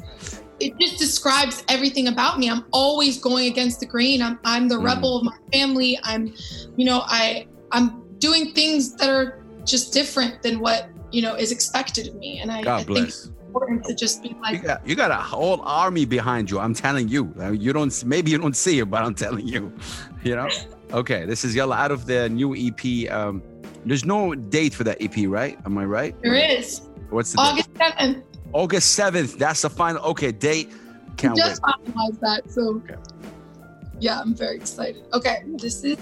it 0.60 0.78
just 0.80 0.98
describes 0.98 1.64
everything 1.70 2.08
about 2.08 2.40
me. 2.40 2.50
I'm 2.50 2.66
always 2.72 3.20
going 3.20 3.48
against 3.48 3.80
the 3.80 3.86
grain. 3.86 4.22
I'm 4.22 4.40
I'm 4.44 4.68
the 4.68 4.76
Mm. 4.76 4.86
rebel 4.86 5.18
of 5.18 5.24
my 5.24 5.36
family. 5.54 6.00
I'm, 6.04 6.34
you 6.76 6.86
know, 6.86 7.04
I 7.06 7.48
I'm 7.72 8.04
doing 8.20 8.54
things 8.54 8.96
that 8.96 9.10
are 9.10 9.44
just 9.66 9.94
different 9.94 10.42
than 10.42 10.60
what 10.60 10.90
you 11.12 11.22
know 11.22 11.36
is 11.36 11.52
expected 11.52 12.08
of 12.08 12.16
me. 12.16 12.40
And 12.42 12.52
I, 12.52 12.60
I 12.60 12.64
God 12.64 12.86
think 12.88 13.08
it's 13.10 13.30
important 13.48 13.84
to 13.86 13.96
just 13.96 14.22
be 14.24 14.30
You 14.30 14.36
like, 14.42 14.64
got, 14.64 14.88
you 14.88 14.96
got 14.96 15.12
a 15.12 15.16
whole 15.16 15.62
army 15.62 16.06
behind 16.06 16.50
you. 16.52 16.60
I'm 16.60 16.74
telling 16.74 17.08
you. 17.08 17.34
You 17.54 17.74
don't. 17.74 17.94
Maybe 18.06 18.32
you 18.32 18.38
don't 18.38 18.56
see 18.56 18.80
it, 18.80 18.90
but 18.90 19.04
I'm 19.04 19.16
telling 19.16 19.48
you. 19.48 19.72
You 20.24 20.36
know. 20.36 20.50
Okay. 20.92 21.26
This 21.26 21.46
is 21.46 21.56
Yalla 21.56 21.76
out 21.76 21.92
of 21.92 22.06
the 22.06 22.28
new 22.30 22.54
EP. 22.56 23.10
Um, 23.12 23.42
there's 23.86 24.04
no 24.04 24.34
date 24.36 24.74
for 24.74 24.84
that 24.84 24.98
EP, 25.02 25.16
right? 25.28 25.58
Am 25.66 25.78
I 25.78 25.86
right? 25.86 26.16
there 26.22 26.34
is 26.34 26.82
What's 27.10 27.32
the 27.32 27.38
date? 27.38 27.48
August 27.48 27.70
seventh. 27.78 28.24
August 28.58 28.94
seventh. 28.96 29.38
That's 29.38 29.62
the 29.62 29.70
final. 29.70 30.02
Okay, 30.04 30.32
date. 30.32 30.72
Can't 31.16 31.36
wait. 31.36 31.42
just 31.44 31.62
finalized 31.62 32.20
that. 32.22 32.50
So 32.52 32.78
Okay. 32.78 32.96
yeah, 34.00 34.20
I'm 34.20 34.34
very 34.34 34.56
excited. 34.56 35.04
Okay, 35.14 35.44
this 35.58 35.84
is 35.84 36.00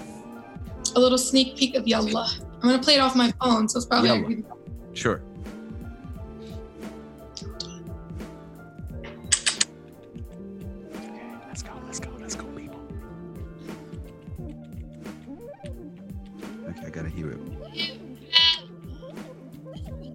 a 0.94 0.98
little 1.00 1.18
sneak 1.18 1.54
peek 1.58 1.74
of 1.74 1.86
Yalla. 1.86 2.30
I'm 2.62 2.70
gonna 2.70 2.82
play 2.82 2.94
it 2.94 3.00
off 3.00 3.14
my 3.14 3.30
phone, 3.42 3.68
so 3.68 3.76
it's 3.76 3.84
probably 3.86 4.08
Yeah. 4.08 4.20
gonna 4.22 4.36
be- 4.36 4.44
Sure. 4.94 5.20
Let's 11.48 11.62
go, 11.62 11.70
let's 11.86 12.00
go, 12.00 12.10
let's 12.20 12.34
go, 12.34 12.44
people. 12.46 12.80
Okay, 16.68 16.86
I 16.86 16.90
gotta 16.90 17.08
hear 17.08 17.30
it. 17.32 17.38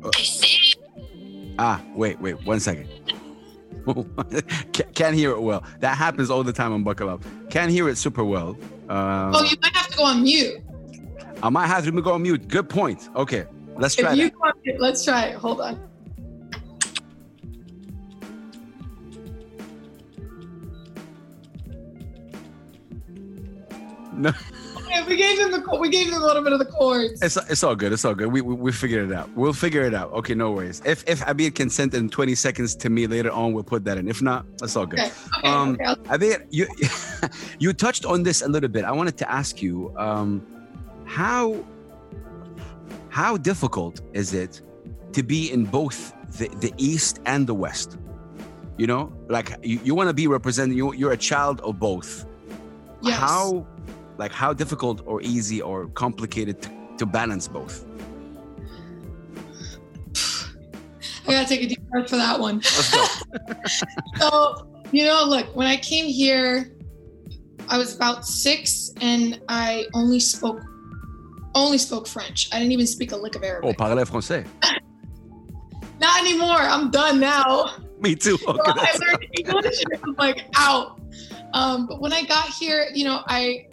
Uh, 0.04 0.10
ah, 1.62 1.80
wait, 1.96 2.20
wait, 2.20 2.44
one 2.46 2.60
second. 2.60 2.89
Can't 4.94 5.15
hear 5.15 5.32
it 5.32 5.41
well. 5.41 5.63
That 5.80 5.96
happens 5.98 6.30
all 6.30 6.44
the 6.44 6.53
time 6.53 6.74
on 6.74 6.84
Buckle 6.84 7.10
Up. 7.10 7.24
Can't 7.50 7.72
hear 7.72 7.88
it 7.88 7.98
super 7.98 8.24
well. 8.24 8.58
Uh, 8.89 9.32
Oh, 9.34 9.44
you 9.44 9.56
might 9.62 9.75
have 9.75 9.88
to 9.89 9.98
go 9.98 10.03
on 10.06 10.24
mute. 10.24 10.62
I 11.44 11.50
might 11.50 11.68
have 11.68 11.86
to 11.86 11.91
go 12.01 12.13
on 12.13 12.24
mute. 12.24 12.48
Good 12.48 12.68
point. 12.68 13.10
Okay, 13.15 13.46
let's 13.77 13.96
try 13.96 14.12
If 14.13 14.18
you 14.18 14.30
that. 14.30 14.53
go 14.65 14.72
let's 14.80 15.06
try 15.06 15.25
it. 15.27 15.36
Hold 15.36 15.62
on. 15.62 15.80
No. 24.13 24.32
Okay, 24.92 25.04
we 25.08 25.16
gave 25.16 25.38
them 25.38 25.52
the 25.52 25.78
we 25.80 25.90
gave 25.90 26.12
them 26.12 26.22
a 26.22 26.26
little 26.26 26.44
bit 26.44 26.54
of 26.54 26.60
the 26.60 26.66
chords. 26.66 27.22
It's, 27.22 27.38
it's 27.50 27.64
all 27.64 27.76
good. 27.76 27.94
It's 27.94 28.04
all 28.04 28.14
good. 28.14 28.32
We, 28.32 28.42
we 28.42 28.56
we 28.56 28.72
figured 28.72 29.10
it 29.10 29.16
out. 29.16 29.30
We'll 29.36 29.54
figure 29.54 29.84
it 29.84 29.94
out. 29.94 30.12
Okay, 30.12 30.34
no 30.34 30.52
worries. 30.52 30.82
If 30.86 31.08
if 31.08 31.22
Abir 31.22 31.54
can 31.54 31.70
send 31.70 31.94
in 31.94 32.10
20 32.10 32.36
seconds 32.36 32.76
to 32.76 32.90
me 32.90 33.08
later 33.08 33.32
on, 33.32 33.54
we'll 33.54 33.64
put 33.64 33.86
that 33.86 33.98
in. 33.98 34.08
If 34.08 34.22
not, 34.22 34.46
that's 34.58 34.76
all 34.76 34.86
good. 34.86 35.00
Okay. 35.00 35.12
Okay. 35.40 35.48
Um, 35.48 35.78
okay. 35.82 36.02
Abir, 36.10 36.46
you 36.50 36.68
you 37.60 37.74
touched 37.74 38.06
on 38.06 38.24
this 38.24 38.42
a 38.42 38.48
little 38.48 38.70
bit. 38.70 38.84
I 38.84 38.92
wanted 38.92 39.18
to 39.18 39.32
ask 39.32 39.62
you, 39.62 39.94
um, 39.98 40.46
how 41.06 41.64
how 43.10 43.38
difficult 43.38 44.02
is 44.14 44.34
it 44.34 44.62
to 45.14 45.24
be 45.24 45.52
in 45.52 45.66
both 45.66 46.14
the, 46.38 46.48
the 46.60 46.74
East 46.78 47.20
and 47.26 47.48
the 47.48 47.54
West? 47.54 47.98
You 48.78 48.88
know, 48.88 49.14
like 49.30 49.56
you, 49.64 49.80
you 49.84 49.96
want 49.96 50.10
to 50.10 50.14
be 50.14 50.28
representing. 50.28 50.78
You, 50.78 50.94
you're 50.94 51.12
a 51.12 51.18
child 51.18 51.62
of 51.62 51.80
both. 51.80 52.26
Yes. 53.04 53.18
How 53.18 53.66
like 54.18 54.32
how 54.32 54.53
difficult 54.53 55.01
or 55.06 55.22
easy 55.22 55.62
or 55.62 55.88
complicated 55.88 56.62
to, 56.62 56.72
to 56.98 57.06
balance 57.06 57.48
both? 57.48 57.86
I 61.27 61.34
gotta 61.34 61.48
take 61.48 61.63
a 61.63 61.68
deep 61.68 61.82
breath 61.89 62.10
for 62.10 62.18
that 62.18 62.39
one. 62.39 62.62
So, 64.18 64.68
you 64.91 65.06
know, 65.06 65.24
look, 65.25 65.56
when 65.56 65.65
I 65.68 65.77
came 65.77 66.06
here, 66.06 66.72
I 67.70 67.77
was 67.77 67.96
about 67.96 68.25
six 68.25 68.91
and 69.00 69.41
I 69.48 69.86
only 69.94 70.20
spoke 70.20 70.60
only 71.56 71.77
spoke 71.77 72.08
French. 72.08 72.50
I 72.53 72.60
didn't 72.60 72.72
even 72.72 72.88
speak 72.88 73.12
a 73.12 73.18
lick 73.18 73.36
of 73.36 73.44
arabic 73.44 73.70
Oh, 73.70 73.74
parlez 73.74 74.10
français. 74.10 74.46
Not 76.00 76.20
anymore. 76.22 76.58
I'm 76.58 76.91
done 76.91 77.20
now. 77.20 77.75
Me 78.00 78.15
too. 78.15 78.38
So 78.38 78.58
I 78.58 78.98
learned 79.00 79.27
English 79.38 79.84
and 79.91 80.01
was 80.01 80.15
like 80.18 80.46
out. 80.56 81.00
Um, 81.53 81.88
but 81.88 82.01
when 82.01 82.12
I 82.13 82.24
got 82.24 82.48
here, 82.48 82.88
you 82.94 83.03
know, 83.03 83.22
I 83.27 83.68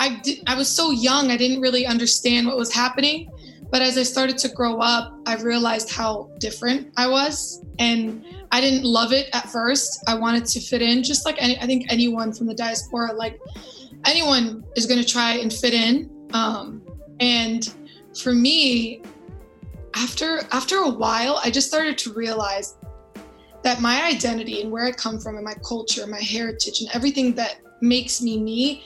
I 0.00 0.18
did 0.24 0.42
I 0.46 0.56
was 0.56 0.68
so 0.68 0.90
young, 0.90 1.30
I 1.30 1.36
didn't 1.36 1.60
really 1.60 1.86
understand 1.86 2.46
what 2.46 2.56
was 2.56 2.72
happening. 2.72 3.30
But 3.70 3.82
as 3.82 3.96
I 3.96 4.02
started 4.02 4.36
to 4.38 4.48
grow 4.48 4.80
up, 4.80 5.14
I 5.26 5.36
realized 5.36 5.90
how 5.90 6.30
different 6.40 6.92
I 6.96 7.06
was. 7.06 7.64
And 7.78 8.24
I 8.50 8.60
didn't 8.60 8.82
love 8.82 9.12
it 9.12 9.28
at 9.32 9.48
first. 9.48 10.02
I 10.08 10.14
wanted 10.14 10.44
to 10.46 10.60
fit 10.60 10.82
in, 10.82 11.04
just 11.04 11.24
like 11.24 11.40
any, 11.40 11.56
I 11.60 11.66
think 11.66 11.86
anyone 11.88 12.32
from 12.32 12.48
the 12.48 12.54
diaspora, 12.54 13.12
like 13.12 13.38
anyone 14.06 14.64
is 14.74 14.86
going 14.86 15.00
to 15.00 15.06
try 15.06 15.34
and 15.34 15.52
fit 15.52 15.72
in. 15.72 16.10
Um, 16.32 16.82
and 17.20 17.72
for 18.20 18.32
me, 18.34 19.02
after 19.94 20.40
after 20.50 20.78
a 20.78 20.90
while, 20.90 21.40
I 21.44 21.50
just 21.50 21.68
started 21.68 21.96
to 21.98 22.12
realize 22.12 22.76
that 23.62 23.80
my 23.80 24.02
identity 24.02 24.62
and 24.62 24.70
where 24.72 24.84
I 24.84 24.92
come 24.92 25.20
from 25.20 25.36
and 25.36 25.44
my 25.44 25.54
culture, 25.62 26.06
my 26.06 26.20
heritage, 26.20 26.80
and 26.80 26.90
everything 26.92 27.34
that 27.34 27.60
makes 27.80 28.20
me 28.20 28.38
me 28.38 28.82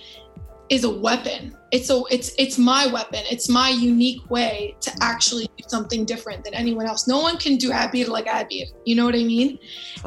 is 0.69 0.85
a 0.85 0.91
weapon. 0.91 1.57
It's 1.73 1.91
a 1.91 2.03
it's 2.11 2.33
it's 2.39 2.59
my 2.59 2.87
weapon. 2.87 3.21
It's 3.31 3.49
my 3.49 3.69
unique 3.69 4.29
way 4.31 4.77
to 4.81 4.93
actually 5.01 5.47
do 5.57 5.65
something 5.69 6.05
different 6.05 6.45
than 6.45 6.55
anyone 6.55 6.87
else. 6.87 7.07
No 7.07 7.21
one 7.21 7.37
can 7.37 7.57
do 7.57 7.71
Abir 7.71 8.09
like 8.09 8.27
Abir. 8.27 8.67
You 8.85 8.97
know 8.97 9.05
what 9.05 9.15
I 9.15 9.25
mean? 9.25 9.59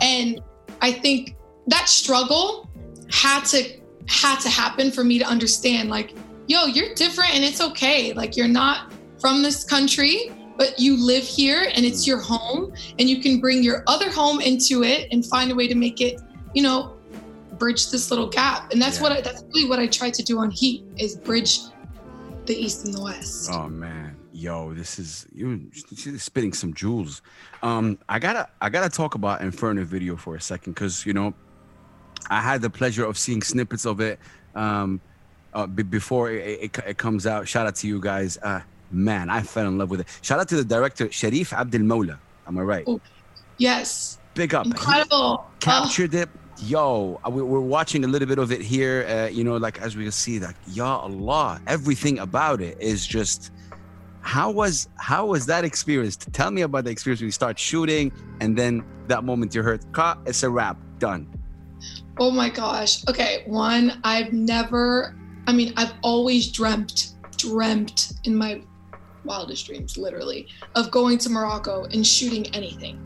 And 0.02 0.42
I 0.82 0.92
think 0.92 1.36
that 1.68 1.90
struggle 1.90 2.70
had 3.12 3.44
to 3.46 3.64
had 4.08 4.40
to 4.40 4.50
happen 4.50 4.92
for 4.92 5.04
me 5.04 5.20
to 5.20 5.26
understand 5.26 5.90
like, 5.90 6.14
yo, 6.48 6.66
you're 6.66 6.94
different 6.96 7.36
and 7.36 7.44
it's 7.44 7.62
okay. 7.62 8.14
Like 8.14 8.38
you're 8.38 8.48
not 8.48 8.94
from 9.20 9.42
this 9.42 9.64
country, 9.64 10.32
but 10.58 10.80
you 10.80 10.98
live 10.98 11.24
here 11.24 11.70
and 11.76 11.86
it's 11.86 12.08
your 12.08 12.20
home 12.20 12.74
and 12.98 13.10
you 13.10 13.22
can 13.22 13.40
bring 13.40 13.64
your 13.64 13.84
other 13.88 14.10
home 14.10 14.42
into 14.42 14.84
it 14.84 15.08
and 15.12 15.26
find 15.26 15.52
a 15.52 15.56
way 15.56 15.68
to 15.68 15.76
make 15.76 16.02
it, 16.02 16.20
you 16.54 16.64
know, 16.64 16.97
bridge 17.58 17.92
this 17.92 18.10
little 18.10 18.28
gap. 18.28 18.72
And 18.72 18.82
that's 18.82 18.98
Yeah. 18.98 19.04
what 19.04 19.12
I, 19.12 19.22
that's 19.22 19.44
really 19.54 19.70
what 19.70 19.80
I 19.80 19.88
tried 19.88 20.14
to 20.16 20.24
do 20.24 20.40
on 20.40 20.52
Heat 20.52 20.86
is 20.98 21.16
bridge 21.16 21.60
the 22.46 22.56
East 22.56 22.86
and 22.86 22.94
the 22.94 23.02
West. 23.02 23.50
Oh 23.52 23.68
man, 23.68 24.16
yo, 24.32 24.74
this 24.74 25.00
is 25.00 25.26
you 25.34 25.70
she's 25.74 26.24
spitting 26.24 26.54
some 26.54 26.74
jewels. 26.74 27.22
Um, 27.62 27.98
I 28.08 28.20
gotta 28.20 28.48
I 28.62 28.70
gotta 28.70 28.90
talk 28.90 29.16
about 29.16 29.42
Inferno 29.42 29.84
video 29.84 30.16
for 30.16 30.36
a 30.36 30.42
second 30.42 30.74
because 30.74 31.06
you 31.06 31.14
know 31.14 31.34
I 32.30 32.42
had 32.42 32.62
the 32.62 32.70
pleasure 32.70 33.06
of 33.06 33.18
seeing 33.18 33.42
snippets 33.42 33.86
of 33.86 34.00
it 34.02 34.20
um, 34.56 35.00
uh, 35.54 35.68
b- 35.68 35.84
before 35.84 36.32
it, 36.32 36.60
it, 36.62 36.78
it 36.88 36.98
comes 36.98 37.28
out. 37.28 37.48
Shout 37.48 37.68
out 37.68 37.76
to 37.76 37.88
you 37.88 38.00
guys. 38.00 38.38
Uh, 38.42 38.62
man, 38.92 39.30
I 39.30 39.42
fell 39.42 39.68
in 39.68 39.78
love 39.78 39.90
with 39.90 40.02
it. 40.02 40.08
Shout 40.22 40.40
out 40.40 40.48
to 40.50 40.56
the 40.56 40.64
director 40.66 41.12
Sharif 41.12 41.52
Abdel 41.54 41.82
Mola. 41.82 42.20
Am 42.48 42.58
I 42.58 42.62
right? 42.62 42.84
Oh, 42.88 43.02
Yes. 43.58 44.20
Big 44.36 44.54
up. 44.54 44.66
He- 44.66 44.72
Incredible. 44.72 45.44
Oh, 45.44 45.46
captured 45.60 46.14
it. 46.14 46.30
Yo, 46.60 47.20
uh, 47.26 47.30
we- 47.30 47.42
we're 47.42 47.60
watching 47.60 48.04
a 48.04 48.08
little 48.08 48.28
bit 48.28 48.40
of 48.40 48.52
it 48.52 48.62
here. 48.62 49.06
Uh, 49.08 49.28
you 49.30 49.44
know, 49.44 49.58
like 49.58 49.80
as 49.80 49.96
we 49.96 50.04
can 50.04 50.12
see, 50.12 50.40
like 50.40 50.56
Ya 50.74 50.98
Allah, 50.98 51.62
everything 51.68 52.20
about 52.20 52.62
it 52.62 52.78
is 52.80 53.06
just. 53.06 53.52
How 54.22 54.52
was 54.52 54.90
how 54.98 55.28
was 55.28 55.46
that 55.46 55.64
experience? 55.64 56.18
Tell 56.18 56.52
me 56.52 56.64
about 56.64 56.84
the 56.84 56.90
experience 56.90 57.22
when 57.22 57.28
you 57.28 57.32
start 57.32 57.58
shooting, 57.58 58.12
and 58.42 58.58
then 58.58 58.84
that 59.08 59.24
moment 59.24 59.56
you 59.56 59.64
heard, 59.64 59.86
"Ka, 59.94 60.18
it's 60.26 60.44
a 60.44 60.50
wrap, 60.50 60.78
done." 61.00 61.28
Oh 62.20 62.32
my 62.32 62.50
gosh. 62.50 63.08
Okay. 63.08 63.44
One, 63.46 64.00
I've 64.04 64.34
never, 64.34 65.16
I 65.48 65.54
mean, 65.54 65.72
I've 65.78 65.94
always 66.02 66.52
dreamt, 66.52 67.12
dreamt 67.38 68.14
in 68.26 68.36
my 68.36 68.62
wildest 69.24 69.66
dreams, 69.68 69.98
literally, 69.98 70.48
of 70.76 70.92
going 70.92 71.20
to 71.20 71.30
Morocco 71.30 71.86
and 71.94 72.06
shooting 72.06 72.48
anything 72.56 73.00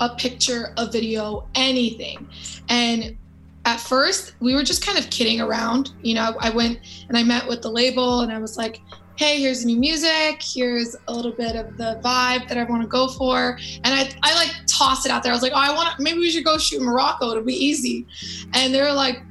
a 0.00 0.14
picture, 0.16 0.74
a 0.76 0.90
video, 0.90 1.48
anything. 1.54 2.28
And 2.68 3.16
at 3.64 3.80
first, 3.80 4.34
we 4.40 4.54
were 4.54 4.62
just 4.62 4.84
kind 4.84 4.98
of 4.98 5.08
kidding 5.10 5.40
around. 5.40 5.92
You 6.02 6.14
know, 6.14 6.36
I 6.40 6.50
went 6.50 6.80
and 7.08 7.16
I 7.16 7.22
met 7.22 7.48
with 7.48 7.62
the 7.62 7.70
label 7.70 8.20
and 8.20 8.32
I 8.32 8.38
was 8.38 8.56
like, 8.56 8.80
hey, 9.16 9.40
here's 9.40 9.64
new 9.64 9.76
music. 9.76 10.42
Here's 10.42 10.96
a 11.06 11.14
little 11.14 11.32
bit 11.32 11.54
of 11.54 11.76
the 11.76 12.00
vibe 12.02 12.48
that 12.48 12.58
I 12.58 12.64
want 12.64 12.82
to 12.82 12.88
go 12.88 13.08
for. 13.08 13.58
And 13.84 13.94
I, 13.94 14.10
I 14.22 14.34
like 14.34 14.52
tossed 14.66 15.06
it 15.06 15.12
out 15.12 15.22
there. 15.22 15.32
I 15.32 15.34
was 15.34 15.42
like, 15.42 15.52
oh, 15.52 15.60
I 15.60 15.72
want 15.72 15.96
to, 15.96 16.02
maybe 16.02 16.18
we 16.18 16.30
should 16.30 16.44
go 16.44 16.58
shoot 16.58 16.80
in 16.80 16.84
Morocco. 16.84 17.30
It'll 17.30 17.44
be 17.44 17.54
easy. 17.54 18.06
And 18.54 18.74
they 18.74 18.82
were 18.82 18.92
like, 18.92 19.22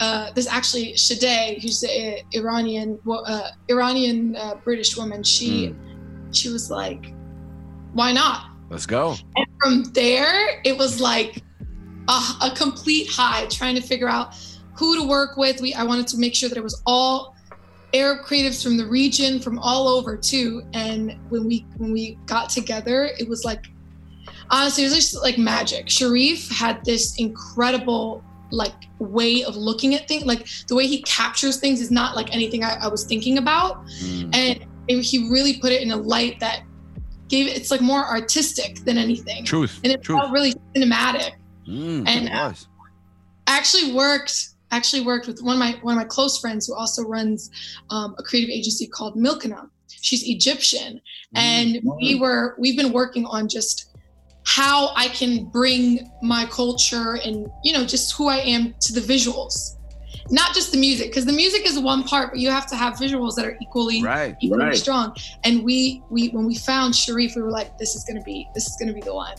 uh, 0.00 0.32
this 0.32 0.46
actually 0.46 0.96
Shade, 0.96 1.60
who's 1.62 1.80
the 1.80 2.22
Iranian, 2.34 2.98
uh, 3.08 3.50
Iranian 3.68 4.36
uh, 4.36 4.56
British 4.56 4.96
woman. 4.96 5.22
She, 5.22 5.74
she 6.32 6.50
was 6.50 6.70
like, 6.70 7.12
why 7.94 8.12
not? 8.12 8.49
Let's 8.70 8.86
go. 8.86 9.16
And 9.36 9.46
from 9.62 9.82
there, 9.92 10.60
it 10.64 10.76
was 10.78 11.00
like 11.00 11.42
a, 12.08 12.20
a 12.42 12.52
complete 12.56 13.08
high, 13.10 13.46
trying 13.46 13.74
to 13.74 13.82
figure 13.82 14.08
out 14.08 14.34
who 14.74 14.96
to 15.00 15.06
work 15.06 15.36
with. 15.36 15.60
We 15.60 15.74
I 15.74 15.82
wanted 15.84 16.06
to 16.08 16.18
make 16.18 16.34
sure 16.34 16.48
that 16.48 16.56
it 16.56 16.64
was 16.64 16.80
all 16.86 17.34
Arab 17.92 18.24
creatives 18.24 18.62
from 18.62 18.76
the 18.76 18.86
region, 18.86 19.40
from 19.40 19.58
all 19.58 19.88
over 19.88 20.16
too. 20.16 20.62
And 20.72 21.18
when 21.28 21.44
we 21.46 21.66
when 21.78 21.92
we 21.92 22.16
got 22.26 22.48
together, 22.48 23.10
it 23.18 23.28
was 23.28 23.44
like 23.44 23.66
honestly, 24.50 24.84
it 24.84 24.86
was 24.86 24.94
just 24.94 25.22
like 25.22 25.36
magic. 25.38 25.90
Sharif 25.90 26.48
had 26.50 26.84
this 26.84 27.16
incredible 27.18 28.22
like 28.52 28.74
way 28.98 29.44
of 29.44 29.56
looking 29.56 29.94
at 29.94 30.06
things. 30.08 30.24
Like 30.24 30.46
the 30.68 30.74
way 30.74 30.86
he 30.86 31.02
captures 31.02 31.58
things 31.58 31.80
is 31.80 31.90
not 31.90 32.16
like 32.16 32.32
anything 32.34 32.64
I, 32.64 32.76
I 32.82 32.88
was 32.88 33.04
thinking 33.04 33.38
about 33.38 33.84
Mm. 34.02 34.34
and 34.34 34.60
it- 34.88 35.02
he 35.02 35.30
really 35.30 35.56
put 35.60 35.70
it 35.70 35.82
in 35.82 35.92
a 35.92 35.96
light 35.96 36.40
that 36.40 36.62
gave 37.30 37.46
it 37.46 37.56
it's 37.56 37.70
like 37.70 37.80
more 37.80 38.04
artistic 38.04 38.84
than 38.84 38.98
anything. 38.98 39.44
Truth. 39.44 39.80
and 39.82 39.92
it 39.92 40.02
Truth. 40.02 40.20
felt 40.20 40.32
really 40.32 40.54
cinematic. 40.74 41.32
Mm, 41.68 42.06
and, 42.06 42.28
uh, 42.28 42.52
i 43.46 43.56
actually 43.56 43.92
worked 43.92 44.50
actually 44.72 45.02
worked 45.02 45.26
with 45.26 45.40
one 45.42 45.54
of 45.54 45.58
my 45.58 45.78
one 45.82 45.94
of 45.94 45.98
my 45.98 46.04
close 46.04 46.38
friends 46.38 46.66
who 46.66 46.74
also 46.74 47.02
runs 47.04 47.50
um, 47.90 48.14
a 48.18 48.22
creative 48.22 48.50
agency 48.50 48.86
called 48.86 49.16
milkana 49.16 49.68
she's 50.00 50.26
egyptian. 50.28 51.00
And 51.34 51.80
we 52.00 52.16
were 52.16 52.56
we've 52.58 52.76
been 52.76 52.92
working 52.92 53.24
on 53.26 53.48
just 53.48 53.96
how 54.46 54.90
i 54.96 55.06
can 55.08 55.44
bring 55.44 56.10
my 56.22 56.46
culture 56.46 57.18
and 57.24 57.46
you 57.62 57.72
know 57.72 57.84
just 57.84 58.16
who 58.16 58.28
i 58.28 58.38
am 58.38 58.74
to 58.80 58.92
the 58.92 59.00
visuals 59.00 59.76
not 60.30 60.54
just 60.54 60.72
the 60.72 60.78
music 60.78 61.08
because 61.08 61.24
the 61.24 61.32
music 61.32 61.66
is 61.66 61.78
one 61.78 62.02
part, 62.04 62.30
but 62.32 62.38
you 62.40 62.50
have 62.50 62.66
to 62.68 62.76
have 62.76 62.94
visuals 62.94 63.34
that 63.36 63.44
are 63.46 63.56
equally 63.60 64.02
Right. 64.02 64.36
equally 64.40 64.64
Right. 64.64 64.76
strong. 64.76 65.14
And 65.44 65.62
we 65.64 66.02
we 66.10 66.28
when 66.28 66.46
we 66.46 66.54
found 66.56 66.94
Sharif, 66.94 67.36
we 67.36 67.42
were 67.42 67.50
like, 67.50 67.76
this 67.78 67.94
is 67.94 68.04
gonna 68.04 68.22
be 68.22 68.48
this 68.54 68.66
is 68.66 68.76
gonna 68.78 68.92
be 68.92 69.00
the 69.00 69.14
one. 69.14 69.34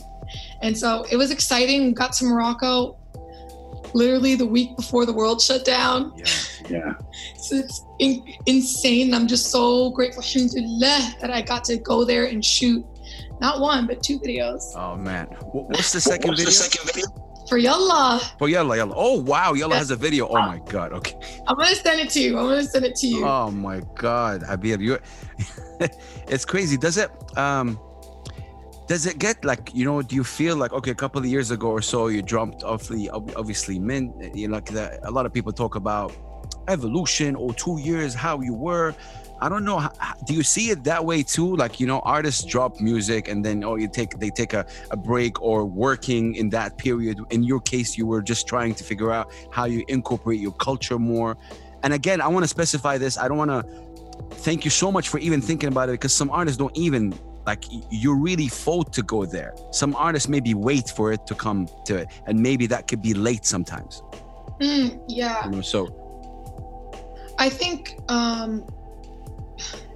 And 0.62 0.76
so 0.76 1.04
it 1.10 1.16
was 1.16 1.30
exciting. 1.30 1.86
We 1.86 1.92
got 1.92 2.12
to 2.14 2.24
Morocco 2.24 2.96
literally 3.94 4.34
the 4.34 4.46
week 4.46 4.74
before 4.76 5.04
the 5.04 5.12
world 5.12 5.40
shut 5.40 5.64
down. 5.64 6.12
Yeah. 6.16 6.24
Yeah. 6.70 6.92
So 7.36 7.56
it's 7.56 7.84
in, 7.98 8.22
insane. 8.46 9.12
I'm 9.12 9.26
just 9.26 9.50
so 9.50 9.90
grateful, 9.90 10.22
alhamdulillah, 10.22 11.16
that 11.20 11.30
I 11.30 11.42
got 11.42 11.64
to 11.64 11.76
go 11.76 12.04
there 12.04 12.26
and 12.26 12.42
shoot 12.44 12.84
not 13.40 13.60
one 13.60 13.86
but 13.88 14.00
two 14.02 14.18
videos 14.20 14.62
Oh 14.76 14.96
man. 14.96 15.26
What's 15.52 15.92
the 15.92 16.00
second 16.00 16.28
What's 16.30 16.44
the 16.44 16.52
second 16.52 16.86
video? 16.86 17.06
For 17.52 17.58
Yallah. 17.58 18.32
Oh 18.40 18.46
yalla 18.46 18.78
yalla. 18.78 18.94
Oh 18.96 19.20
wow, 19.20 19.52
yalla 19.52 19.76
has 19.76 19.90
a 19.90 19.96
video. 19.96 20.26
Oh 20.26 20.40
my 20.40 20.58
god. 20.70 20.94
Okay. 20.94 21.14
I'm 21.46 21.56
gonna 21.56 21.74
send 21.74 22.00
it 22.00 22.08
to 22.10 22.20
you. 22.20 22.38
I'm 22.38 22.48
gonna 22.48 22.64
send 22.64 22.86
it 22.86 22.94
to 22.96 23.06
you. 23.06 23.26
Oh 23.26 23.50
my 23.50 23.82
God, 23.94 24.40
Habir, 24.40 24.80
you 24.80 24.98
it's 26.32 26.46
crazy. 26.46 26.78
Does 26.78 26.96
it 26.96 27.10
um 27.36 27.78
does 28.88 29.04
it 29.04 29.18
get 29.18 29.44
like 29.44 29.70
you 29.74 29.84
know 29.84 30.00
do 30.00 30.16
you 30.16 30.24
feel 30.24 30.56
like 30.56 30.72
okay 30.72 30.92
a 30.92 31.00
couple 31.04 31.20
of 31.20 31.26
years 31.26 31.50
ago 31.50 31.68
or 31.68 31.82
so 31.82 32.08
you 32.08 32.22
jumped 32.22 32.64
off 32.64 32.88
the 32.88 33.10
obviously 33.10 33.78
men 33.78 34.02
you 34.34 34.48
know 34.48 34.54
like 34.54 34.66
that 34.66 34.98
a 35.04 35.10
lot 35.10 35.24
of 35.24 35.32
people 35.32 35.52
talk 35.52 35.76
about 35.76 36.12
evolution 36.68 37.36
or 37.36 37.54
two 37.54 37.78
years 37.78 38.12
how 38.12 38.40
you 38.40 38.54
were 38.54 38.94
i 39.42 39.48
don't 39.48 39.64
know 39.64 39.80
do 40.24 40.34
you 40.34 40.42
see 40.42 40.70
it 40.70 40.84
that 40.84 41.04
way 41.04 41.22
too? 41.22 41.56
Like 41.56 41.80
you 41.80 41.86
know 41.86 42.00
artists 42.00 42.44
drop 42.44 42.80
music 42.80 43.28
and 43.28 43.44
then 43.44 43.64
oh 43.64 43.76
you 43.76 43.88
take 43.88 44.18
they 44.18 44.30
take 44.30 44.52
a, 44.52 44.66
a 44.90 44.96
break 44.96 45.40
or 45.42 45.64
working 45.64 46.34
in 46.34 46.50
that 46.50 46.78
period. 46.78 47.18
In 47.30 47.42
your 47.42 47.60
case 47.60 47.96
you 47.98 48.06
were 48.06 48.22
just 48.22 48.46
trying 48.46 48.74
to 48.74 48.84
figure 48.84 49.10
out 49.10 49.32
how 49.50 49.64
you 49.64 49.84
incorporate 49.88 50.40
your 50.40 50.52
culture 50.52 50.98
more. 50.98 51.36
And 51.82 51.92
again 51.92 52.20
i 52.20 52.28
want 52.28 52.44
to 52.44 52.48
specify 52.48 52.98
this. 52.98 53.18
I 53.18 53.28
don't 53.28 53.38
want 53.38 53.50
to 53.50 53.62
thank 54.36 54.64
you 54.64 54.70
so 54.70 54.92
much 54.92 55.08
for 55.08 55.18
even 55.18 55.40
thinking 55.40 55.68
about 55.68 55.88
it 55.88 55.92
because 55.92 56.14
some 56.14 56.30
artists 56.30 56.58
don't 56.58 56.76
even 56.76 57.14
like 57.44 57.64
you 57.90 58.14
really 58.14 58.48
fought 58.48 58.92
to 58.92 59.02
go 59.02 59.26
there. 59.26 59.52
Some 59.72 59.96
artists 59.96 60.28
maybe 60.28 60.54
wait 60.54 60.88
for 60.88 61.12
it 61.12 61.26
to 61.26 61.34
come 61.34 61.68
to 61.86 61.96
it 61.96 62.08
and 62.26 62.38
maybe 62.38 62.66
that 62.66 62.86
could 62.86 63.02
be 63.02 63.14
late 63.14 63.44
sometimes. 63.44 64.02
Mm, 64.60 65.02
yeah. 65.08 65.44
you 65.44 65.50
know 65.50 65.60
so 65.60 65.98
I 67.38 67.48
think 67.48 67.96
um, 68.08 68.64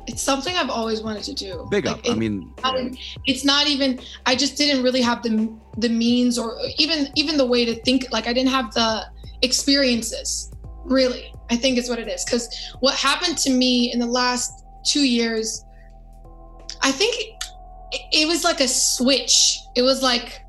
it's 0.07 0.23
something 0.23 0.55
I've 0.57 0.71
always 0.71 1.03
wanted 1.03 1.25
to 1.25 1.35
do. 1.35 1.67
big 1.71 1.87
Like, 1.87 1.99
up. 1.99 2.11
I 2.11 2.15
mean 2.15 2.53
not 2.63 2.77
it's 3.27 3.45
not 3.45 3.67
even 3.67 4.01
i 4.25 4.35
just 4.37 4.57
didn't 4.57 4.83
really 4.83 5.03
have 5.03 5.23
the 5.23 5.53
the 5.79 5.89
means 5.89 6.39
or 6.39 6.57
even 6.79 7.09
even 7.17 7.37
the 7.37 7.47
way 7.47 7.65
to 7.65 7.75
think 7.83 8.07
like 8.13 8.27
i 8.27 8.33
didn't 8.33 8.51
have 8.51 8.73
the 8.75 9.05
experiences 9.43 10.53
really 10.85 11.33
i 11.51 11.57
think 11.57 11.79
is 11.79 11.89
what 11.89 11.99
it 11.99 12.09
is. 12.09 12.25
Because 12.25 12.49
what 12.81 12.95
happened 12.95 13.37
to 13.39 13.51
me 13.51 13.93
in 13.93 13.99
the 13.99 14.07
last 14.07 14.65
two 14.85 15.07
years 15.07 15.65
i 16.83 16.93
think 16.93 17.37
it, 17.93 18.01
it 18.13 18.29
was 18.29 18.45
like 18.45 18.61
a 18.61 18.69
switch. 18.69 19.59
It 19.75 19.83
was 19.83 20.03
like 20.03 20.43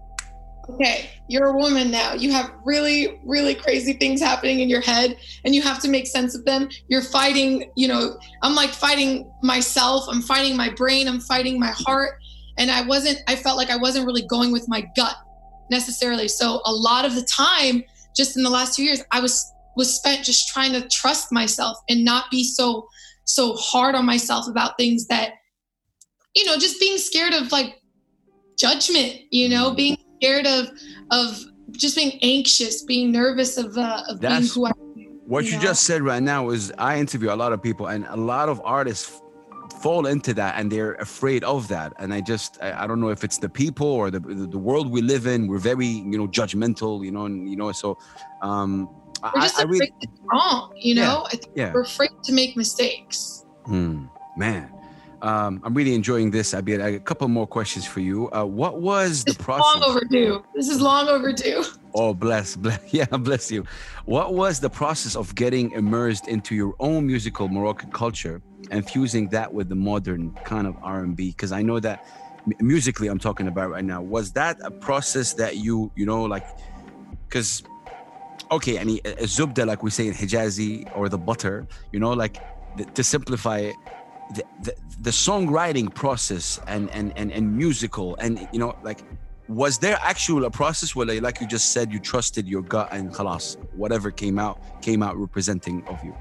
okay 0.69 1.09
you're 1.27 1.47
a 1.47 1.53
woman 1.53 1.91
now. 1.91 2.13
You 2.13 2.31
have 2.31 2.53
really 2.63 3.19
really 3.25 3.53
crazy 3.53 3.93
things 3.93 4.21
happening 4.21 4.61
in 4.61 4.69
your 4.69 4.81
head 4.81 5.17
and 5.43 5.53
you 5.53 5.61
have 5.61 5.79
to 5.81 5.89
make 5.89 6.07
sense 6.07 6.35
of 6.35 6.45
them. 6.45 6.69
You're 6.87 7.01
fighting 7.01 7.71
you 7.75 7.87
know 7.87 8.17
i'm 8.43 8.55
like 8.55 8.69
fighting 8.69 9.31
myself. 9.43 10.05
I'm 10.07 10.21
fighting 10.21 10.55
my 10.55 10.69
brain. 10.69 11.07
I'm 11.07 11.19
fighting 11.19 11.59
my 11.59 11.73
heart. 11.75 12.19
And 12.57 12.71
i 12.71 12.81
wasn't 12.81 13.19
i 13.27 13.35
felt 13.35 13.57
like 13.57 13.69
i 13.69 13.77
wasn't 13.77 14.05
really 14.05 14.25
going 14.25 14.51
with 14.51 14.67
my 14.67 14.85
gut 14.95 15.15
necessarily. 15.69 16.27
So 16.27 16.61
a 16.65 16.71
lot 16.71 17.05
of 17.05 17.15
the 17.15 17.23
time 17.23 17.83
just 18.15 18.37
in 18.37 18.43
the 18.43 18.49
last 18.49 18.75
two 18.75 18.83
years 18.83 19.03
i 19.11 19.19
was 19.19 19.53
was 19.75 19.95
spent 19.95 20.25
just 20.25 20.47
trying 20.47 20.71
to 20.73 20.87
trust 20.87 21.31
myself 21.31 21.77
and 21.87 22.03
not 22.03 22.31
be 22.31 22.43
so 22.43 22.87
so 23.25 23.53
hard 23.55 23.93
on 23.93 24.05
myself 24.05 24.47
about 24.47 24.77
things 24.77 25.05
that 25.07 25.33
you 26.35 26.45
know 26.45 26.57
just 26.57 26.79
being 26.79 26.97
scared 26.97 27.33
of 27.33 27.51
like 27.51 27.79
judgment 28.57 29.19
you 29.29 29.47
know 29.47 29.67
mm-hmm. 29.67 29.75
being 29.75 29.97
scared 30.17 30.47
of 30.47 30.67
of 31.11 31.43
just 31.71 31.95
being 31.95 32.17
anxious 32.21 32.83
being 32.83 33.11
nervous 33.11 33.57
of 33.57 33.77
uh, 33.77 34.03
of 34.09 34.19
being 34.19 34.43
who 34.53 34.65
i 34.65 34.71
what 35.25 35.43
you 35.43 35.51
you 35.51 35.57
know? 35.57 35.63
just 35.63 35.83
said 35.83 36.01
right 36.01 36.23
now 36.23 36.49
is 36.49 36.71
i 36.77 36.97
interview 36.97 37.31
a 37.31 37.35
lot 37.35 37.51
of 37.53 37.61
people 37.61 37.87
and 37.87 38.05
a 38.09 38.15
lot 38.15 38.49
of 38.49 38.61
artists 38.63 39.21
fall 39.77 40.07
into 40.07 40.33
that 40.33 40.55
and 40.57 40.71
they're 40.71 40.93
afraid 40.95 41.43
of 41.43 41.67
that. 41.67 41.93
And 41.99 42.13
i 42.13 42.21
just 42.21 42.57
i, 42.61 42.83
I 42.83 42.87
don't 42.87 42.99
know 42.99 43.09
if 43.09 43.23
it's 43.23 43.37
the 43.37 43.49
people 43.49 43.87
or 43.87 44.11
the, 44.11 44.19
the 44.19 44.47
the 44.47 44.57
world 44.57 44.91
we 44.91 45.01
live 45.01 45.27
in. 45.27 45.47
We're 45.47 45.65
very 45.73 45.87
you 45.87 46.17
know 46.17 46.27
judgmental 46.27 47.03
you 47.05 47.11
know 47.11 47.25
and 47.25 47.49
you 47.49 47.55
know 47.55 47.71
so 47.71 47.97
um 48.41 48.89
we're 49.23 49.41
I, 49.41 49.41
just 49.41 49.59
I 49.59 49.63
afraid 49.63 49.71
really 49.71 49.93
it's 50.01 50.21
wrong 50.31 50.73
you 50.75 50.95
know? 50.95 51.25
I 51.25 51.29
think 51.31 51.53
yeah. 51.55 51.73
we're 51.73 51.81
afraid 51.81 52.11
to 52.23 52.33
make 52.33 52.55
mistakes. 52.55 53.45
Hmm, 53.65 54.05
man, 54.37 54.71
um, 55.21 55.61
I'm 55.63 55.73
really 55.73 55.95
enjoying 55.95 56.31
this. 56.31 56.53
I 56.53 56.61
be 56.61 56.73
a 56.73 56.99
couple 56.99 57.27
more 57.27 57.47
questions 57.47 57.85
for 57.87 57.99
you. 58.01 58.29
Uh, 58.31 58.43
what 58.45 58.81
was 58.81 59.23
the 59.23 59.31
It's 59.31 59.41
process? 59.43 59.81
long 59.81 59.89
overdue. 59.89 60.43
This 60.55 60.69
is 60.69 60.79
long 60.81 61.07
overdue. 61.07 61.63
Oh, 61.95 62.13
bless, 62.13 62.55
bless, 62.55 62.79
yeah, 62.93 63.05
bless 63.05 63.51
you. 63.51 63.65
What 64.05 64.33
was 64.35 64.59
the 64.59 64.69
process 64.69 65.15
of 65.15 65.33
getting 65.35 65.71
immersed 65.71 66.27
into 66.27 66.53
your 66.55 66.75
own 66.79 67.07
musical 67.07 67.47
Moroccan 67.49 67.91
culture 67.91 68.41
and 68.69 68.87
fusing 68.87 69.29
that 69.29 69.51
with 69.53 69.69
the 69.69 69.75
modern 69.75 70.31
kind 70.45 70.67
of 70.67 70.75
R&B? 70.83 71.29
Because 71.31 71.51
I 71.51 71.63
know 71.63 71.79
that 71.79 72.05
musically, 72.59 73.07
I'm 73.07 73.17
talking 73.19 73.47
about 73.47 73.71
right 73.71 73.83
now. 73.83 74.01
Was 74.01 74.31
that 74.33 74.57
a 74.63 74.69
process 74.71 75.33
that 75.33 75.57
you, 75.57 75.91
you 75.95 76.05
know, 76.05 76.23
like, 76.23 76.45
because, 77.27 77.63
okay, 78.51 78.77
I 78.79 78.83
mean, 78.83 78.99
a- 79.03 79.23
a 79.23 79.25
zubda, 79.25 79.65
like 79.65 79.81
we 79.81 79.89
say 79.89 80.07
in 80.07 80.13
Hijazi, 80.13 80.89
or 80.95 81.09
the 81.09 81.17
butter, 81.17 81.67
you 81.91 81.99
know, 81.99 82.11
like 82.11 82.37
to 82.93 83.03
simplify 83.03 83.57
it. 83.59 83.75
The, 84.35 84.43
the, 84.61 84.73
the 85.01 85.09
songwriting 85.11 85.93
process 85.93 86.59
and, 86.67 86.89
and 86.91 87.13
and 87.15 87.31
and 87.31 87.55
musical 87.55 88.17
and 88.17 88.47
you 88.51 88.59
know 88.59 88.75
like 88.83 89.01
was 89.47 89.77
there 89.77 89.97
actual 90.01 90.43
a 90.43 90.51
process 90.51 90.93
where 90.95 91.05
like, 91.05 91.21
like 91.21 91.39
you 91.41 91.47
just 91.47 91.71
said 91.71 91.93
you 91.93 91.99
trusted 91.99 92.45
your 92.47 92.61
gut 92.61 92.89
and 92.91 93.13
khalas 93.13 93.55
whatever 93.73 94.11
came 94.11 94.37
out 94.37 94.59
came 94.81 95.01
out 95.01 95.15
representing 95.17 95.81
of 95.87 96.03
you 96.03 96.13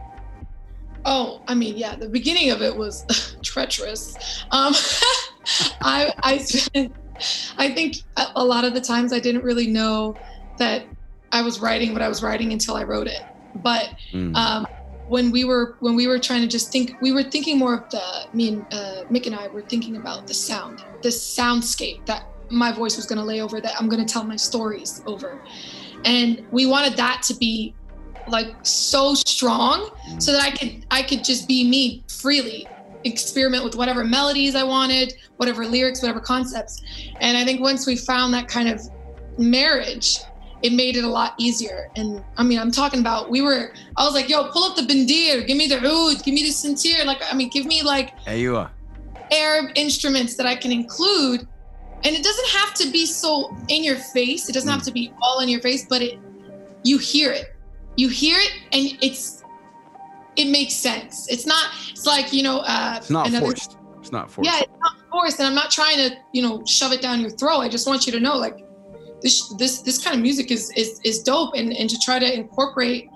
Oh, 1.08 1.40
I 1.46 1.54
mean, 1.54 1.76
yeah, 1.76 1.94
the 1.94 2.08
beginning 2.08 2.50
of 2.50 2.62
it 2.62 2.76
was 2.76 3.04
treacherous. 3.44 4.16
Um, 4.50 4.74
I, 5.80 6.12
I, 6.24 6.38
spent- 6.38 6.92
I 7.56 7.70
think 7.72 7.98
a 8.16 8.26
a 8.34 8.44
lot 8.44 8.64
of 8.64 8.74
the 8.74 8.80
times 8.80 9.12
I 9.12 9.20
didn't 9.20 9.44
really 9.44 9.68
know 9.68 10.16
that 10.58 10.84
I 11.30 11.42
was 11.42 11.60
writing 11.60 11.92
what 11.92 12.02
I 12.02 12.08
was 12.08 12.24
writing 12.24 12.52
until 12.52 12.74
I 12.76 12.82
wrote 12.82 13.06
it. 13.06 13.20
But 13.54 13.90
Mm. 14.12 14.34
um, 14.34 14.66
when 15.08 15.30
we 15.30 15.44
were 15.44 15.76
when 15.80 15.94
we 15.94 16.06
were 16.06 16.18
trying 16.18 16.42
to 16.42 16.48
just 16.48 16.72
think, 16.72 16.96
we 17.00 17.12
were 17.12 17.22
thinking 17.22 17.58
more 17.58 17.74
of 17.74 17.90
the. 17.90 18.26
Me 18.32 18.48
and 18.48 18.62
uh, 18.72 19.04
Mick 19.10 19.26
and 19.26 19.34
I 19.34 19.48
were 19.48 19.62
thinking 19.62 19.96
about 19.96 20.26
the 20.26 20.34
sound, 20.34 20.84
the 21.02 21.08
soundscape 21.08 22.04
that 22.06 22.26
my 22.50 22.72
voice 22.72 22.96
was 22.96 23.06
going 23.06 23.18
to 23.18 23.24
lay 23.24 23.40
over, 23.40 23.60
that 23.60 23.74
I'm 23.78 23.88
going 23.88 24.04
to 24.04 24.12
tell 24.12 24.24
my 24.24 24.36
stories 24.36 25.02
over, 25.06 25.40
and 26.04 26.44
we 26.50 26.66
wanted 26.66 26.96
that 26.96 27.22
to 27.24 27.34
be 27.34 27.74
like 28.28 28.54
so 28.62 29.14
strong 29.14 29.90
so 30.18 30.32
that 30.32 30.42
I 30.42 30.50
could 30.50 30.84
I 30.90 31.02
could 31.02 31.24
just 31.24 31.46
be 31.46 31.68
me 31.68 32.04
freely, 32.08 32.66
experiment 33.04 33.64
with 33.64 33.76
whatever 33.76 34.04
melodies 34.04 34.54
I 34.54 34.64
wanted, 34.64 35.14
whatever 35.36 35.64
lyrics, 35.64 36.02
whatever 36.02 36.20
concepts. 36.20 36.82
And 37.20 37.36
I 37.38 37.44
think 37.44 37.60
once 37.60 37.86
we 37.86 37.96
found 37.96 38.34
that 38.34 38.48
kind 38.48 38.68
of 38.68 38.80
marriage, 39.38 40.18
it 40.62 40.72
made 40.72 40.96
it 40.96 41.04
a 41.04 41.08
lot 41.08 41.34
easier. 41.38 41.90
And 41.96 42.24
I 42.36 42.42
mean, 42.42 42.58
I'm 42.58 42.70
talking 42.70 43.00
about 43.00 43.30
we 43.30 43.42
were 43.42 43.72
I 43.96 44.04
was 44.04 44.14
like, 44.14 44.28
yo, 44.28 44.50
pull 44.50 44.64
up 44.64 44.76
the 44.76 44.82
bandir, 44.82 45.46
give 45.46 45.56
me 45.56 45.66
the 45.66 45.76
oud, 45.76 46.22
give 46.24 46.34
me 46.34 46.42
the 46.42 46.50
sintir. 46.50 47.04
Like, 47.04 47.22
I 47.30 47.34
mean, 47.34 47.48
give 47.50 47.66
me 47.66 47.82
like 47.82 48.18
Aywa. 48.24 48.70
Arab 49.30 49.72
instruments 49.74 50.36
that 50.36 50.46
I 50.46 50.56
can 50.56 50.72
include. 50.72 51.46
And 52.04 52.14
it 52.14 52.22
doesn't 52.22 52.48
have 52.48 52.74
to 52.74 52.90
be 52.90 53.06
so 53.06 53.54
in 53.68 53.82
your 53.82 53.96
face. 53.96 54.48
It 54.48 54.52
doesn't 54.52 54.70
have 54.70 54.82
to 54.82 54.92
be 54.92 55.12
all 55.20 55.40
in 55.40 55.48
your 55.48 55.60
face, 55.60 55.86
but 55.88 56.02
it 56.02 56.18
you 56.84 56.98
hear 56.98 57.32
it. 57.32 57.54
You 57.96 58.08
hear 58.08 58.38
it 58.38 58.52
and 58.72 58.98
it's 59.02 59.42
it 60.36 60.50
makes 60.50 60.74
sense. 60.74 61.28
It's 61.28 61.46
not 61.46 61.70
it's 61.90 62.06
like, 62.06 62.32
you 62.32 62.42
know, 62.42 62.58
uh 62.60 62.94
it's 62.98 63.10
not 63.10 63.28
another- 63.28 63.46
forced 63.46 63.76
it's 64.00 64.12
not 64.12 64.30
forced 64.30 64.50
Yeah, 64.50 64.60
it's 64.60 64.80
not 64.80 64.92
forced 65.10 65.38
and 65.38 65.48
I'm 65.48 65.54
not 65.54 65.70
trying 65.70 65.96
to, 65.96 66.16
you 66.32 66.42
know, 66.42 66.64
shove 66.64 66.92
it 66.92 67.02
down 67.02 67.20
your 67.20 67.30
throat. 67.30 67.58
I 67.58 67.68
just 67.68 67.86
want 67.88 68.06
you 68.06 68.12
to 68.12 68.20
know 68.20 68.36
like 68.36 68.65
this 69.22 69.48
this 69.58 69.82
this 69.82 69.98
kind 70.02 70.14
of 70.16 70.22
music 70.22 70.50
is 70.50 70.70
is 70.76 71.00
is 71.04 71.22
dope 71.22 71.54
and 71.56 71.72
and 71.72 71.88
to 71.90 71.98
try 72.04 72.18
to 72.18 72.28
incorporate 72.40 73.06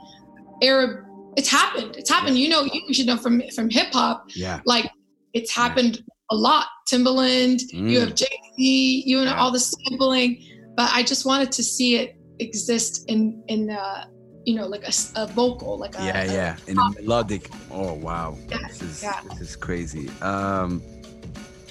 Arab 0.62 1.04
it's 1.36 1.48
happened. 1.48 1.94
It's 1.96 2.10
happened. 2.10 2.36
You 2.38 2.48
know, 2.48 2.62
you 2.64 2.92
should 2.92 3.06
know 3.06 3.16
from 3.16 3.40
from 3.54 3.70
hip 3.70 3.92
hop 3.92 4.24
yeah 4.34 4.60
like 4.66 4.90
it's 5.32 5.52
happened 5.54 6.02
a 6.30 6.34
lot. 6.34 6.66
Timbaland, 6.90 7.60
you 7.72 7.98
Mm. 7.98 8.00
have 8.00 8.14
Jay 8.16 8.26
Z, 8.56 9.02
you 9.06 9.16
know 9.24 9.30
Yeah. 9.30 9.36
all 9.40 9.52
the 9.52 9.60
sampling, 9.60 10.42
but 10.76 10.90
I 10.92 11.04
just 11.04 11.24
wanted 11.24 11.52
to 11.52 11.62
see 11.62 11.96
it 11.96 12.16
exist 12.40 13.04
in 13.08 13.42
in 13.46 13.70
uh, 13.70 14.04
you 14.44 14.54
know 14.56 14.66
like 14.66 14.84
a, 14.88 14.92
a 15.22 15.26
vocal, 15.28 15.78
like 15.78 15.94
a, 15.98 16.02
yeah 16.02 16.22
a- 16.22 16.32
yeah 16.32 16.56
in 16.66 16.76
a 16.78 16.90
melodic 17.00 17.48
oh 17.70 17.92
wow 17.94 18.36
Yeah, 18.50 18.58
this 18.66 18.82
is 18.82 19.02
yeah. 19.02 19.20
this 19.28 19.40
is 19.40 19.54
crazy 19.56 20.10
um 20.20 20.82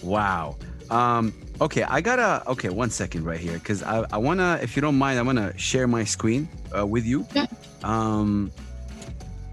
wow 0.02 0.56
um 0.90 1.34
okay 1.62 1.84
i 1.84 2.00
gotta 2.02 2.42
okay 2.48 2.70
one 2.70 2.90
second 2.90 3.24
right 3.26 3.40
here 3.40 3.54
because 3.54 3.84
i 3.84 4.06
i 4.12 4.18
wanna 4.18 4.60
if 4.62 4.76
you 4.76 4.82
don't 4.82 4.98
mind 4.98 5.20
i 5.20 5.22
wanna 5.22 5.56
share 5.58 5.88
my 5.88 6.04
screen 6.04 6.48
uh, 6.78 6.86
with 6.86 7.06
you 7.06 7.26
Yeah. 7.36 7.48
um 7.84 8.52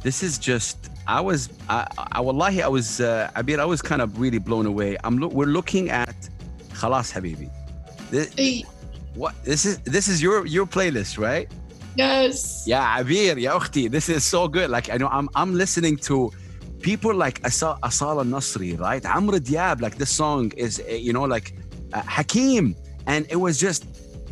this 0.02 0.22
is 0.22 0.38
just 0.38 0.90
I 1.08 1.20
was 1.20 1.48
I, 1.68 1.86
I 2.12 2.20
wallahi 2.20 2.62
I 2.62 2.68
was 2.68 3.00
uh, 3.00 3.30
I 3.36 3.42
mean 3.42 3.60
I 3.60 3.64
was 3.64 3.80
kind 3.80 4.02
of 4.02 4.18
really 4.20 4.38
blown 4.38 4.66
away. 4.66 4.96
I'm 5.04 5.18
lo- 5.18 5.28
we're 5.28 5.46
looking 5.58 5.88
at 5.88 6.14
Khalas 6.74 7.12
Habibi. 7.14 7.48
This, 8.10 8.32
Hey, 8.34 8.64
what 9.14 9.32
this 9.44 9.64
is 9.64 9.78
this 9.80 10.08
is 10.08 10.20
your 10.20 10.44
your 10.46 10.66
playlist, 10.66 11.16
right? 11.16 11.48
yes. 11.96 12.64
Yeah, 12.66 12.98
Abir, 13.00 13.40
ya 13.40 13.56
ukhti, 13.58 13.88
this 13.88 14.08
is 14.08 14.24
so 14.24 14.48
good. 14.48 14.68
Like 14.68 14.90
I 14.90 14.96
know 14.96 15.06
I'm 15.08 15.28
I'm 15.36 15.54
listening 15.54 15.96
to 16.10 16.32
people 16.82 17.14
like 17.14 17.40
Asa, 17.44 17.78
Asala 17.84 18.24
Nasri, 18.26 18.76
right? 18.78 19.04
Amr 19.06 19.38
Diab, 19.38 19.80
like 19.80 19.96
this 19.98 20.10
song 20.10 20.52
is 20.56 20.82
you 20.90 21.12
know 21.12 21.22
like 21.24 21.54
uh, 21.92 22.03
Hakim, 22.03 22.75
and 23.07 23.27
it 23.31 23.37
was 23.37 23.59
just. 23.59 23.85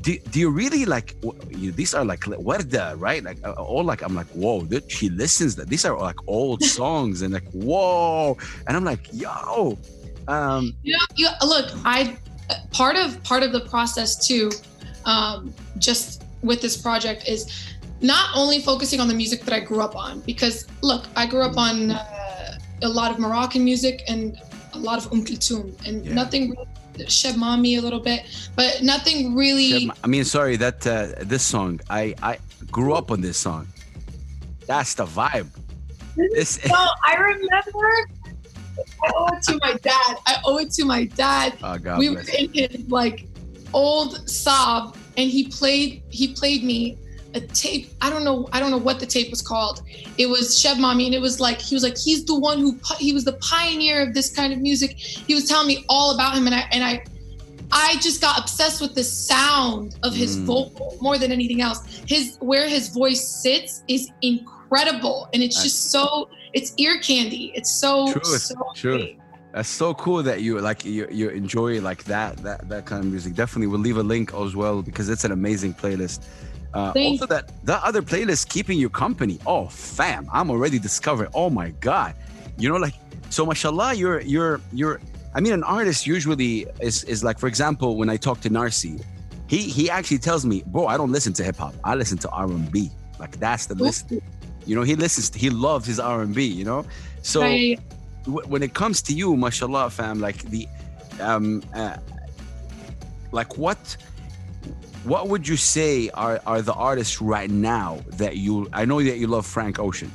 Do, 0.03 0.19
do 0.19 0.39
you 0.39 0.51
really 0.51 0.85
like 0.85 1.17
you, 1.49 1.73
these 1.73 1.95
are 1.95 2.05
like 2.05 2.21
Warda, 2.21 2.95
right? 3.01 3.25
Like 3.25 3.39
uh, 3.43 3.53
all 3.53 3.83
like 3.85 4.03
I'm 4.03 4.15
like 4.15 4.27
whoa, 4.35 4.63
th- 4.67 4.85
she 4.93 5.09
listens. 5.09 5.57
That 5.57 5.69
these 5.71 5.87
are 5.87 5.99
like 5.99 6.17
old 6.27 6.63
songs, 6.79 7.23
and 7.23 7.33
like 7.33 7.49
whoa, 7.53 8.37
and 8.67 8.77
I'm 8.77 8.85
like 8.85 9.09
yo, 9.15 9.79
um, 10.29 10.75
You 10.83 10.93
know, 10.93 11.05
you, 11.17 11.29
look, 11.43 11.71
I 11.87 12.19
part 12.71 12.97
of 12.97 13.23
part 13.25 13.43
of 13.45 13.53
the 13.53 13.61
process 13.61 14.27
too, 14.29 14.51
um, 15.07 15.55
just 15.79 16.23
with 16.43 16.61
this 16.61 16.77
project 16.77 17.27
is 17.27 17.71
not 18.03 18.29
only 18.37 18.61
focusing 18.61 19.01
on 19.01 19.09
the 19.09 19.15
music 19.15 19.41
that 19.47 19.55
I 19.55 19.61
grew 19.61 19.81
up 19.81 19.97
on 19.97 20.21
because 20.21 20.67
look, 20.83 21.07
I 21.17 21.25
grew 21.25 21.41
up 21.43 21.57
on 21.57 21.93
uh, 21.93 22.59
a 22.83 22.89
lot 22.89 23.11
of 23.11 23.19
Moroccan 23.19 23.65
music 23.65 24.03
and 24.07 24.37
a 24.75 24.79
lot 24.79 24.99
of 24.99 25.11
Umm 25.13 25.25
Kulthum 25.25 25.73
and 25.87 26.05
Yeah. 26.05 26.13
nothing 26.13 26.51
really 26.51 26.67
Cheb 26.99 27.35
Mami 27.35 27.79
a 27.79 27.81
little 27.81 28.01
bit, 28.01 28.23
but 28.57 28.83
nothing 28.83 29.35
really. 29.35 29.91
I 30.03 30.07
mean, 30.07 30.25
sorry 30.25 30.57
that 30.57 30.87
uh, 30.87 31.09
this 31.25 31.43
song. 31.43 31.81
I 31.91 32.15
I 32.23 32.39
grew 32.71 32.95
up 32.95 33.11
on 33.11 33.21
this 33.21 33.39
song. 33.39 33.67
That's 34.67 34.95
the 34.95 35.05
vibe. 35.05 35.49
This 36.17 36.65
No, 36.67 36.89
I 37.07 37.15
remember. 37.17 38.09
I 39.05 39.11
owe 39.15 39.37
it 39.37 39.43
to 39.45 39.59
my 39.63 39.75
dad. 39.75 40.17
I 40.27 40.37
owe 40.45 40.59
it 40.59 40.71
to 40.73 40.85
my 40.85 41.05
dad. 41.05 41.57
oh 41.63 41.79
God 41.79 41.99
we 41.99 42.11
were 42.11 42.25
in 42.37 42.53
his 42.53 42.89
like 42.89 43.27
old 43.73 44.27
Saab, 44.27 44.97
and 45.17 45.31
he 45.31 45.49
played 45.49 46.03
he 46.11 46.33
played 46.33 46.65
me 46.65 46.99
a 47.35 47.41
tape. 47.41 47.91
I 48.01 48.11
don't 48.11 48.25
know. 48.25 48.49
I 48.53 48.61
don't 48.61 48.71
know 48.71 48.79
what 48.79 49.01
the 49.01 49.07
tape 49.07 49.31
was 49.31 49.43
called. 49.43 49.83
It 50.19 50.27
was 50.27 50.63
Cheb 50.63 50.77
Mami, 50.77 51.07
and 51.07 51.15
it 51.15 51.21
was 51.21 51.41
like 51.41 51.61
he 51.61 51.75
was 51.75 51.83
like 51.83 51.99
he's 51.99 52.25
the 52.25 52.39
one 52.39 52.59
who 52.59 52.79
he 52.99 53.13
was 53.13 53.25
the 53.25 53.35
pioneer 53.35 54.03
of 54.03 54.15
this 54.15 54.31
kind 54.35 54.53
of 54.53 54.61
music. 54.61 54.97
He 54.99 55.35
was 55.35 55.47
telling 55.49 55.67
me 55.67 55.85
all 55.89 56.15
about 56.15 56.37
him, 56.37 56.47
and 56.47 56.55
I 56.55 56.65
and 56.73 56.85
I. 56.85 57.05
I 57.77 57.97
just 58.01 58.21
got 58.21 58.39
obsessed 58.39 58.81
with 58.81 58.95
the 58.95 59.03
sound 59.03 59.97
of 60.05 60.15
his 60.15 60.37
Mm. 60.37 60.45
vocal 60.45 60.97
more 61.01 61.19
than 61.19 61.33
anything 61.33 61.61
else. 61.61 61.81
His 62.07 62.37
where 62.41 62.69
his 62.69 62.89
voice 62.89 63.27
sits 63.27 63.83
is 63.89 64.11
incredible, 64.23 65.29
and 65.33 65.43
it's 65.43 65.61
just 65.61 65.91
so 65.91 66.29
it's 66.53 66.73
ear 66.77 66.99
candy. 66.99 67.53
It's 67.55 67.73
so 67.73 68.13
Truth, 68.13 68.43
so 68.43 68.55
great. 68.81 69.19
That's 69.53 69.69
so 69.69 69.95
cool 69.95 70.23
that 70.23 70.43
you 70.43 70.61
like 70.61 70.85
you 70.85 71.09
you 71.11 71.31
enjoy 71.31 71.81
like 71.81 72.05
that 72.05 72.37
that 72.39 72.69
that 72.69 72.87
kind 72.87 73.05
of 73.05 73.11
music. 73.11 73.35
Definitely, 73.35 73.69
we'll 73.69 73.81
leave 73.81 73.97
a 73.97 74.03
link 74.03 74.33
as 74.35 74.55
well 74.55 74.83
because 74.83 75.09
it's 75.09 75.25
an 75.25 75.33
amazing 75.33 75.75
playlist. 75.75 76.21
Uh, 76.75 76.93
also, 76.97 77.27
that 77.27 77.53
that 77.65 77.81
other 77.85 78.03
playlist 78.03 78.49
keeping 78.49 78.79
you 78.79 78.89
company. 78.91 79.39
Oh, 79.47 79.67
fam, 79.69 80.29
I'm 80.33 80.51
already 80.51 80.79
discovering. 80.79 81.31
Oh 81.35 81.49
my 81.49 81.71
god, 81.81 82.15
you 82.59 82.69
know, 82.69 82.77
like 82.77 82.95
so. 83.31 83.47
Mashallah, 83.47 83.95
you're 83.95 84.21
you're 84.23 84.61
you're. 84.73 85.01
I 85.37 85.41
mean, 85.41 85.53
an 85.53 85.63
artist 85.65 86.07
usually 86.07 86.67
is 86.81 87.05
is 87.05 87.23
like, 87.23 87.39
for 87.39 87.47
example, 87.47 87.97
when 87.97 88.09
I 88.11 88.17
talk 88.17 88.41
to 88.41 88.51
Narcy, 88.51 89.03
he 89.47 89.59
he 89.59 89.89
actually 89.89 90.19
tells 90.19 90.45
me, 90.45 90.65
bro, 90.67 90.87
I 90.89 90.97
don't 90.97 91.13
listen 91.13 91.33
to 91.35 91.45
hip 91.45 91.57
hop. 91.57 91.75
I 91.85 91.95
listen 91.95 92.19
to 92.19 92.29
R 92.31 92.47
and 92.47 92.71
B. 92.73 92.91
Like 93.21 93.39
that's 93.39 93.67
the 93.67 93.77
list. 93.77 94.13
You 94.67 94.75
know, 94.75 94.83
he 94.83 94.95
listens. 94.97 95.33
he 95.35 95.51
loves 95.51 95.87
his 95.87 96.01
R 96.01 96.23
and 96.23 96.35
B. 96.35 96.45
You 96.45 96.65
know, 96.65 96.85
so 97.23 97.41
Right. 97.43 97.79
wh- 98.27 98.49
when 98.51 98.63
it 98.65 98.75
comes 98.75 99.01
to 99.03 99.13
you, 99.13 99.37
mashallah, 99.37 99.91
fam, 99.91 100.19
like 100.21 100.43
the, 100.51 100.67
um, 101.21 101.63
uh, 101.75 101.97
like 103.33 103.59
what, 103.59 103.97
what 105.05 105.29
would 105.29 105.47
you 105.47 105.57
say 105.57 106.09
are 106.11 106.41
are 106.47 106.63
the 106.63 106.73
artists 106.75 107.21
right 107.21 107.51
now 107.51 108.01
that 108.17 108.37
you? 108.37 108.69
I 108.73 108.85
know 108.85 109.03
that 109.03 109.19
you 109.19 109.27
love 109.27 109.47
Frank 109.47 109.79
Ocean, 109.79 110.11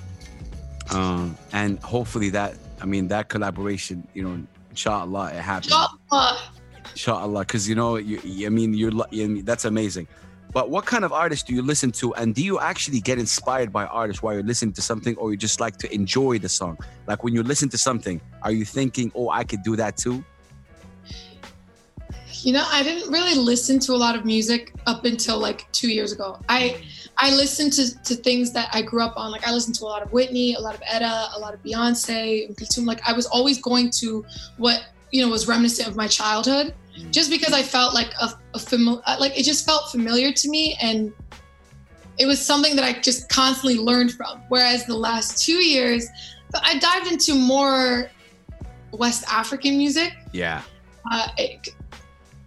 um, 0.92 1.38
and 1.54 1.80
hopefully 1.84 2.30
that, 2.32 2.56
I 2.82 2.86
mean, 2.86 3.08
that 3.10 3.30
collaboration, 3.30 4.08
you 4.14 4.24
know, 4.24 4.42
inshallah, 4.72 5.28
it 5.34 5.42
happens, 5.42 5.74
Inshallah. 5.74 6.40
inshallah, 6.92 7.40
because 7.42 7.70
you 7.70 7.76
know, 7.76 7.98
you, 7.98 8.20
you- 8.24 8.48
I 8.48 8.50
mean, 8.50 8.74
you're, 8.74 8.92
lo- 8.92 9.06
I 9.12 9.16
mean, 9.28 9.46
that's 9.46 9.66
amazing. 9.66 10.08
But 10.52 10.72
what 10.72 10.88
kind 10.88 11.06
of 11.06 11.14
artists 11.14 11.44
do 11.48 11.54
you 11.54 11.62
listen 11.62 11.92
to, 12.02 12.16
and 12.16 12.34
do 12.34 12.44
you 12.44 12.60
actually 12.60 13.00
get 13.02 13.20
inspired 13.20 13.72
by 13.72 13.86
artists 13.86 14.24
while 14.24 14.34
you're 14.34 14.42
listening 14.42 14.74
to 14.74 14.82
something, 14.82 15.16
or 15.18 15.30
you 15.30 15.38
just 15.38 15.60
like 15.60 15.78
to 15.78 15.94
enjoy 15.94 16.40
the 16.40 16.50
song? 16.50 16.76
Like 17.06 17.24
when 17.24 17.36
you 17.36 17.44
listen 17.44 17.70
to 17.70 17.78
something, 17.78 18.20
are 18.42 18.52
you 18.52 18.66
thinking, 18.66 19.12
"Oh, 19.14 19.30
I 19.30 19.44
could 19.44 19.62
do 19.62 19.76
that 19.76 19.96
too"? 19.98 20.24
You 22.44 22.54
know, 22.54 22.66
I 22.72 22.84
didn't 22.84 23.12
really 23.12 23.36
listen 23.36 23.80
to 23.80 23.94
a 23.94 23.98
lot 23.98 24.16
of 24.16 24.26
music 24.26 24.74
up 24.88 25.06
until 25.06 25.40
like 25.40 25.70
two 25.72 25.92
years 25.92 26.12
ago. 26.12 26.40
I 26.48 26.82
I 27.18 27.32
listened 27.36 27.74
to, 27.74 28.04
to 28.04 28.16
things 28.16 28.54
that 28.54 28.70
I 28.74 28.82
grew 28.82 29.02
up 29.02 29.16
on. 29.18 29.32
Like 29.32 29.46
I 29.48 29.52
listened 29.52 29.76
to 29.76 29.84
a 29.84 29.88
lot 29.88 30.02
of 30.02 30.14
Whitney, 30.14 30.56
a 30.56 30.60
lot 30.60 30.74
of 30.74 30.82
Etta, 30.88 31.30
a 31.36 31.40
lot 31.40 31.54
of 31.54 31.62
Beyonce, 31.62 32.56
Kulthum. 32.56 32.86
Like 32.86 33.02
I 33.08 33.14
was 33.14 33.26
always 33.26 33.62
going 33.62 33.90
to 34.02 34.26
what 34.58 34.86
you 35.12 35.22
know 35.22 35.30
was 35.30 35.48
reminiscent 35.48 35.88
of 35.88 35.96
my 35.96 36.08
childhood, 36.08 36.74
Mm. 37.00 37.12
just 37.12 37.30
because 37.30 37.54
I 37.54 37.62
felt 37.62 37.94
like 37.94 38.14
a, 38.20 38.30
a 38.54 38.60
familiar, 38.60 39.02
like 39.20 39.38
it 39.38 39.44
just 39.44 39.66
felt 39.66 39.92
familiar 39.92 40.32
to 40.34 40.50
me, 40.50 40.78
and 40.82 41.14
it 42.18 42.26
was 42.26 42.44
something 42.44 42.76
that 42.76 42.84
I 42.84 43.00
just 43.00 43.30
constantly 43.30 43.78
learned 43.78 44.12
from. 44.14 44.42
Whereas 44.50 44.86
the 44.86 44.98
last 44.98 45.44
two 45.44 45.64
years, 45.64 46.08
I 46.54 46.78
dived 46.80 47.12
into 47.12 47.36
more 47.36 48.10
West 48.92 49.24
African 49.32 49.78
music 49.78 50.14
Yeah, 50.34 50.62
uh, 51.12 51.28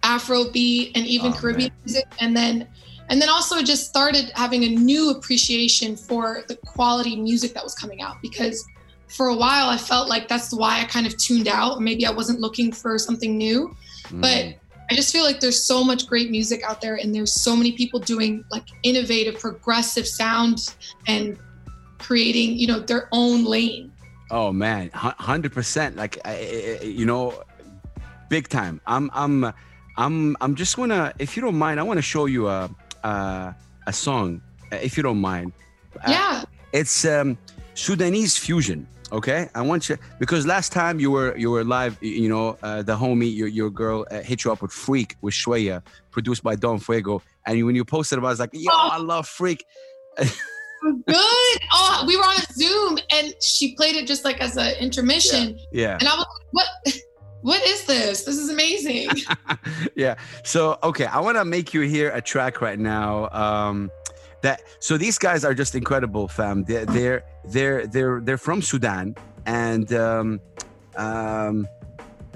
Afrobeat 0.03 0.91
and 0.95 1.05
even 1.07 1.31
Oh, 1.31 1.35
Caribbean 1.35 1.69
man. 1.71 1.79
music, 1.85 2.05
and 2.19 2.35
then 2.35 2.67
and 3.09 3.21
then 3.21 3.29
also 3.29 3.61
just 3.61 3.87
started 3.87 4.31
having 4.35 4.63
a 4.63 4.69
new 4.69 5.11
appreciation 5.11 5.95
for 5.95 6.43
the 6.47 6.55
quality 6.55 7.15
music 7.15 7.53
that 7.53 7.63
was 7.63 7.75
coming 7.75 8.01
out 8.01 8.15
because 8.21 8.63
for 9.07 9.27
a 9.27 9.35
while 9.35 9.67
I 9.69 9.77
felt 9.77 10.07
like 10.09 10.27
that's 10.27 10.53
why 10.53 10.79
I 10.81 10.85
kind 10.85 11.05
of 11.05 11.17
tuned 11.17 11.47
out. 11.47 11.81
Maybe 11.81 12.05
I 12.05 12.11
wasn't 12.11 12.39
looking 12.39 12.71
for 12.71 12.97
something 12.97 13.37
new, 13.37 13.75
but 14.11 14.29
Mm. 14.45 14.55
I 14.91 14.95
just 14.95 15.11
feel 15.13 15.23
like 15.23 15.39
there's 15.39 15.61
so 15.63 15.83
much 15.83 16.07
great 16.07 16.29
music 16.29 16.61
out 16.63 16.81
there, 16.81 16.95
and 16.95 17.13
there's 17.15 17.31
so 17.33 17.55
many 17.55 17.71
people 17.71 17.99
doing 17.99 18.43
like 18.51 18.65
innovative, 18.83 19.39
progressive 19.39 20.05
sound 20.07 20.73
and 21.07 21.37
creating, 21.99 22.57
you 22.57 22.67
know, 22.67 22.79
their 22.79 23.07
own 23.11 23.45
lane. 23.45 23.91
Oh 24.31 24.51
man, 24.51 24.89
hundred 24.93 25.53
percent. 25.53 25.95
Like 25.95 26.19
I- 26.25 26.31
I- 26.31 26.79
I- 26.81 26.85
you 26.85 27.05
know, 27.05 27.43
big 28.29 28.47
time. 28.49 28.81
I'm 28.87 29.09
I'm 29.13 29.53
I'm 29.97 30.35
I'm 30.41 30.55
just 30.55 30.75
gonna, 30.75 31.13
if 31.19 31.35
you 31.35 31.41
don't 31.43 31.57
mind, 31.57 31.79
I 31.79 31.83
want 31.83 31.97
to 31.97 32.01
show 32.01 32.25
you 32.25 32.47
a 32.47 32.69
a, 33.03 33.55
a 33.87 33.93
song, 33.93 34.41
uh, 34.71 34.77
if 34.77 34.97
you 34.97 35.03
don't 35.03 35.19
mind. 35.21 35.53
Uh, 36.05 36.11
yeah, 36.11 36.43
It's 36.71 37.05
um, 37.05 37.37
Sudanese 37.75 38.37
fusion. 38.37 38.87
Okay, 39.11 39.47
I 39.53 39.61
want 39.61 39.89
you 39.89 39.97
because 40.17 40.47
last 40.47 40.71
time 40.71 40.99
you 40.99 41.11
were 41.11 41.37
you 41.37 41.51
were 41.51 41.63
live. 41.63 41.97
You 42.01 42.29
know, 42.29 42.57
uh, 42.63 42.81
the 42.81 42.95
homie, 42.95 43.33
your 43.35 43.47
your 43.47 43.69
girl 43.69 44.07
uh, 44.09 44.21
hit 44.21 44.43
you 44.43 44.51
up 44.51 44.61
with 44.63 44.71
"Freak" 44.71 45.15
with 45.21 45.35
Shweya, 45.35 45.83
produced 46.09 46.41
by 46.41 46.55
Don 46.55 46.79
Fuego, 46.79 47.21
and 47.45 47.63
when 47.63 47.75
you 47.75 47.85
posted 47.85 48.17
about, 48.17 48.27
it, 48.27 48.29
I 48.29 48.33
was 48.33 48.39
like, 48.39 48.49
"Yo, 48.53 48.71
I 48.71 48.97
love 48.97 49.27
Freak." 49.27 49.63
good. 50.83 51.59
Oh, 51.71 52.03
we 52.07 52.17
were 52.17 52.23
on 52.23 52.35
a 52.35 52.53
Zoom, 52.53 52.97
and 53.11 53.33
she 53.41 53.75
played 53.75 53.95
it 53.95 54.07
just 54.07 54.25
like 54.25 54.41
as 54.41 54.57
an 54.57 54.75
intermission. 54.79 55.57
Yeah. 55.71 55.97
And 55.99 56.07
I 56.07 56.15
was 56.15 56.25
like, 56.25 56.47
what? 56.51 56.97
What 57.43 57.61
is 57.67 57.83
this? 57.83 58.23
This 58.23 58.37
is 58.37 58.49
amazing. 58.49 59.09
yeah. 59.95 60.15
So 60.43 60.79
okay, 60.81 61.05
I 61.05 61.19
want 61.19 61.37
to 61.37 61.43
make 61.43 61.73
you 61.73 61.81
hear 61.81 62.09
a 62.11 62.21
track 62.21 62.61
right 62.61 62.79
now. 62.79 63.29
Um, 63.29 63.91
that 64.41 64.61
so 64.79 64.97
these 64.97 65.17
guys 65.17 65.43
are 65.43 65.53
just 65.53 65.75
incredible, 65.75 66.29
fam. 66.29 66.63
They're 66.63 66.85
they're 66.85 67.23
they're 67.45 67.85
they're, 67.87 68.21
they're 68.21 68.37
from 68.37 68.61
Sudan, 68.61 69.15
and 69.45 69.91
um, 69.93 70.39
um, 70.95 71.67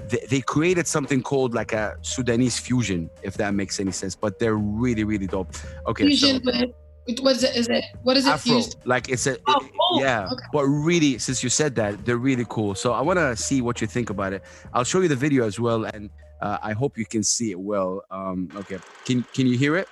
they, 0.08 0.26
they 0.28 0.40
created 0.42 0.86
something 0.86 1.22
called 1.22 1.54
like 1.54 1.72
a 1.72 1.96
Sudanese 2.02 2.58
fusion, 2.58 3.08
if 3.22 3.38
that 3.38 3.54
makes 3.54 3.80
any 3.80 3.92
sense. 3.92 4.14
But 4.14 4.38
they're 4.38 4.56
really 4.56 5.04
really 5.04 5.26
dope. 5.26 5.54
Okay, 5.86 6.04
Fusion 6.04 6.42
so 6.44 6.52
with 6.52 6.74
what 7.20 7.36
is 7.36 7.44
it? 7.44 7.56
Is 7.56 7.68
it 7.68 7.84
what 8.02 8.16
is 8.16 8.26
it 8.26 8.30
Afro, 8.30 8.52
fused? 8.54 8.76
like 8.84 9.08
it's 9.08 9.26
a 9.26 9.36
Oh, 9.48 9.68
oh, 9.80 10.00
yeah, 10.00 10.26
okay. 10.30 10.44
but 10.52 10.64
really, 10.66 11.18
since 11.18 11.42
you 11.42 11.48
said 11.48 11.74
that, 11.76 12.04
they're 12.04 12.18
really 12.18 12.44
cool. 12.48 12.74
So 12.74 12.92
I 12.92 13.00
want 13.00 13.18
to 13.18 13.34
see 13.36 13.62
what 13.62 13.80
you 13.80 13.86
think 13.86 14.10
about 14.10 14.32
it. 14.32 14.42
I'll 14.74 14.84
show 14.84 15.00
you 15.00 15.08
the 15.08 15.16
video 15.16 15.46
as 15.46 15.58
well, 15.58 15.84
and 15.84 16.10
uh, 16.42 16.58
I 16.62 16.72
hope 16.72 16.98
you 16.98 17.06
can 17.06 17.22
see 17.22 17.50
it 17.50 17.58
well. 17.58 18.02
Um, 18.10 18.48
okay, 18.56 18.78
can 19.04 19.24
can 19.32 19.46
you 19.46 19.56
hear 19.56 19.76
it? 19.76 19.88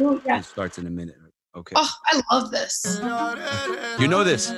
Oh, 0.00 0.20
yeah. 0.26 0.38
It 0.40 0.44
starts 0.44 0.78
in 0.78 0.86
a 0.86 0.90
minute. 0.90 1.16
Okay, 1.54 1.74
Oh, 1.76 1.88
I 2.06 2.22
love 2.32 2.50
this. 2.50 3.00
you 4.00 4.08
know 4.08 4.22
this? 4.24 4.50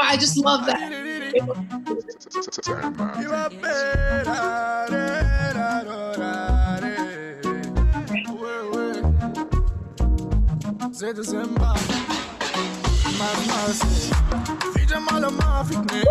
I 0.00 0.16
just 0.18 0.36
love 0.36 0.66
that. 0.66 0.92
ما 11.02 11.74
تحاسب 13.46 13.88
في 14.74 14.84
جمال 14.84 15.26
ما 15.32 15.62
في 15.62 15.78
اتنين 15.78 16.04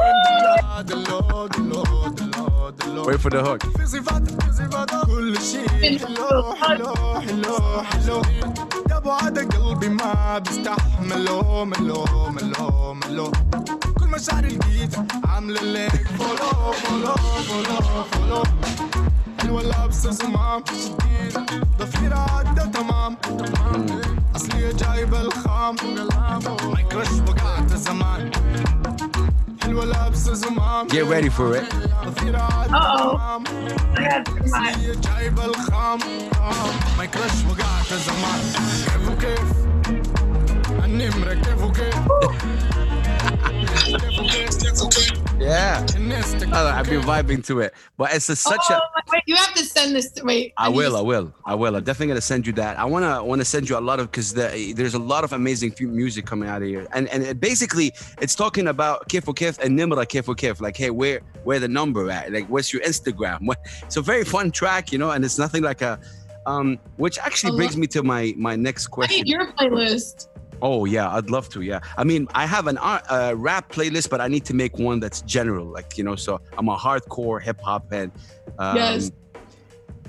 دلو 0.85 1.47
دلو 1.47 2.07
دلو 2.07 2.69
دلو 2.69 3.03
Wait 3.03 3.19
for 3.21 3.29
the 3.29 3.43
hook. 3.43 3.77
في 3.77 3.85
صفاتك 3.85 4.41
في 4.43 4.51
صفاتك 4.51 5.05
كل 5.05 5.37
شيء 5.41 5.99
حلو 5.99 6.53
حلو 6.61 6.95
حلو 7.21 7.81
حلو 7.83 8.21
يا 8.89 8.97
ابو 8.97 9.11
قلبي 9.11 9.89
ما 9.89 10.39
بيستحمله 10.39 11.65
ملو 11.65 12.05
ملو 12.29 12.93
ملو 12.93 13.31
كل 13.99 14.07
مشاعري 14.07 14.47
لقيت 14.57 14.95
عامله 15.25 15.61
لك 15.61 16.07
فولو 16.17 16.71
فولو 16.73 17.15
فولو 17.15 18.03
فولو 18.11 18.43
حلوة 19.41 19.61
لابسة 19.61 20.11
زمام 20.11 20.63
شديد 20.67 21.37
ضفيرة 21.79 22.15
عدة 22.17 22.65
تمام 22.65 23.15
تمام 23.15 24.16
اصلي 24.76 24.76
جايبة 24.76 25.20
الخام 25.20 25.76
ما 26.72 26.80
يكرش 26.80 27.08
وقعت 27.28 27.72
زمان 27.74 28.30
حلوة 29.62 29.84
لابسة 29.84 30.34
زمام 30.34 30.88
Get 30.88 31.06
ready 31.08 31.30
for 31.30 31.56
it. 31.56 31.74
ضفيرة 32.06 32.38
عدة 32.38 32.80
Uh-oh. 32.80 33.16
تمام 33.16 33.44
I 33.96 34.00
had 34.00 34.26
to 34.26 34.48
smile. 34.48 34.76
هي 34.78 34.96
جايبة 34.96 35.44
الخام 35.44 35.98
آه، 36.34 36.96
ما 36.98 37.04
يكرش 37.04 37.32
وقعت 37.50 37.86
زمان 38.06 38.40
كيف 38.84 39.08
وكيف 39.08 39.52
النمرة 40.84 41.34
كيف 41.34 41.62
وكيف 41.62 41.94
كيف 43.84 44.18
وكيف 44.20 44.56
كيف 44.62 44.82
وكيف 44.82 45.12
yeah. 45.39 45.85
I've 46.51 46.89
been 46.89 47.01
vibing 47.01 47.45
to 47.45 47.59
it. 47.59 47.73
But 47.95 48.13
it's 48.13 48.27
a, 48.29 48.35
such 48.35 48.59
oh, 48.69 48.75
a 48.75 49.01
wait, 49.11 49.23
you 49.27 49.35
have 49.35 49.53
to 49.53 49.63
send 49.63 49.95
this 49.95 50.11
to 50.13 50.23
wait. 50.23 50.53
I, 50.57 50.67
will. 50.67 50.97
I 50.97 51.01
will. 51.01 51.33
I 51.45 51.53
will. 51.53 51.75
I'm 51.75 51.83
definitely 51.83 52.07
gonna 52.07 52.21
send 52.21 52.47
you 52.47 52.53
that. 52.53 52.79
I 52.79 52.85
wanna 52.85 53.23
wanna 53.23 53.45
send 53.45 53.69
you 53.69 53.77
a 53.77 53.79
lot 53.79 53.99
of 53.99 54.11
cause 54.11 54.33
the, 54.33 54.73
there's 54.75 54.95
a 54.95 54.99
lot 54.99 55.23
of 55.23 55.33
amazing 55.33 55.75
music 55.79 56.25
coming 56.25 56.49
out 56.49 56.61
of 56.63 56.67
here. 56.67 56.87
And 56.91 57.07
and 57.09 57.23
it 57.23 57.39
basically 57.39 57.93
it's 58.19 58.35
talking 58.35 58.67
about 58.67 59.09
Kif 59.09 59.25
Kif 59.25 59.59
and 59.59 59.77
Nimra 59.77 60.05
Kif 60.05 60.25
Kif. 60.35 60.59
Like, 60.59 60.75
hey, 60.75 60.89
where 60.89 61.21
where 61.43 61.59
the 61.59 61.67
number 61.67 62.09
at? 62.09 62.31
Like 62.31 62.47
where's 62.47 62.73
your 62.73 62.81
Instagram? 62.81 63.45
What 63.45 63.59
a 63.95 64.01
very 64.01 64.25
fun 64.25 64.51
track, 64.51 64.91
you 64.91 64.97
know, 64.97 65.11
and 65.11 65.23
it's 65.23 65.37
nothing 65.37 65.61
like 65.61 65.81
a 65.81 65.99
um, 66.47 66.79
which 66.95 67.19
actually 67.19 67.55
brings 67.57 67.77
me 67.77 67.87
to 67.87 68.01
my 68.01 68.33
my 68.37 68.55
next 68.55 68.87
question. 68.87 69.27
your 69.27 69.51
playlist. 69.53 70.29
Oh 70.61 70.85
yeah, 70.85 71.13
I'd 71.13 71.29
love 71.29 71.49
to. 71.49 71.61
Yeah, 71.61 71.79
I 71.97 72.03
mean, 72.03 72.27
I 72.33 72.45
have 72.45 72.67
an 72.67 72.77
uh, 72.77 73.33
rap 73.35 73.71
playlist, 73.71 74.09
but 74.09 74.21
I 74.21 74.27
need 74.27 74.45
to 74.45 74.53
make 74.53 74.77
one 74.77 74.99
that's 74.99 75.21
general, 75.21 75.65
like 75.65 75.97
you 75.97 76.03
know. 76.03 76.15
So 76.15 76.41
I'm 76.57 76.67
a 76.69 76.75
hardcore 76.75 77.41
hip 77.41 77.61
hop 77.61 77.91
head. 77.91 78.11
Um, 78.57 78.77
Yes. 78.77 79.11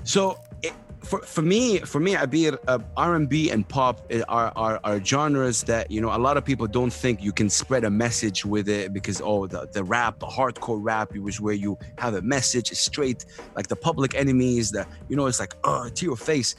So 0.03 0.39
it, 0.63 0.73
for 1.03 1.19
for 1.21 1.41
me, 1.41 1.79
for 1.79 1.99
me, 1.99 2.15
Abir, 2.15 2.57
uh, 2.67 2.79
R&B 2.97 3.51
and 3.51 3.67
pop 3.67 4.11
are, 4.27 4.51
are 4.55 4.79
are 4.83 5.03
genres 5.03 5.63
that 5.63 5.91
you 5.91 6.01
know 6.01 6.15
a 6.15 6.17
lot 6.17 6.35
of 6.37 6.43
people 6.43 6.67
don't 6.67 6.91
think 6.91 7.21
you 7.21 7.31
can 7.31 7.49
spread 7.49 7.83
a 7.83 7.89
message 7.89 8.45
with 8.45 8.67
it 8.69 8.93
because 8.93 9.21
oh 9.21 9.47
the 9.47 9.67
the 9.71 9.83
rap, 9.83 10.19
the 10.19 10.25
hardcore 10.25 10.79
rap, 10.81 11.15
it 11.15 11.21
was 11.21 11.39
where 11.39 11.53
you 11.53 11.77
have 11.97 12.15
a 12.15 12.21
message 12.21 12.69
straight, 12.71 13.25
like 13.55 13.67
the 13.67 13.75
Public 13.75 14.15
Enemies, 14.15 14.71
the 14.71 14.85
you 15.09 15.15
know 15.15 15.25
it's 15.27 15.39
like 15.39 15.55
oh 15.63 15.89
to 15.89 16.05
your 16.05 16.17
face. 16.17 16.55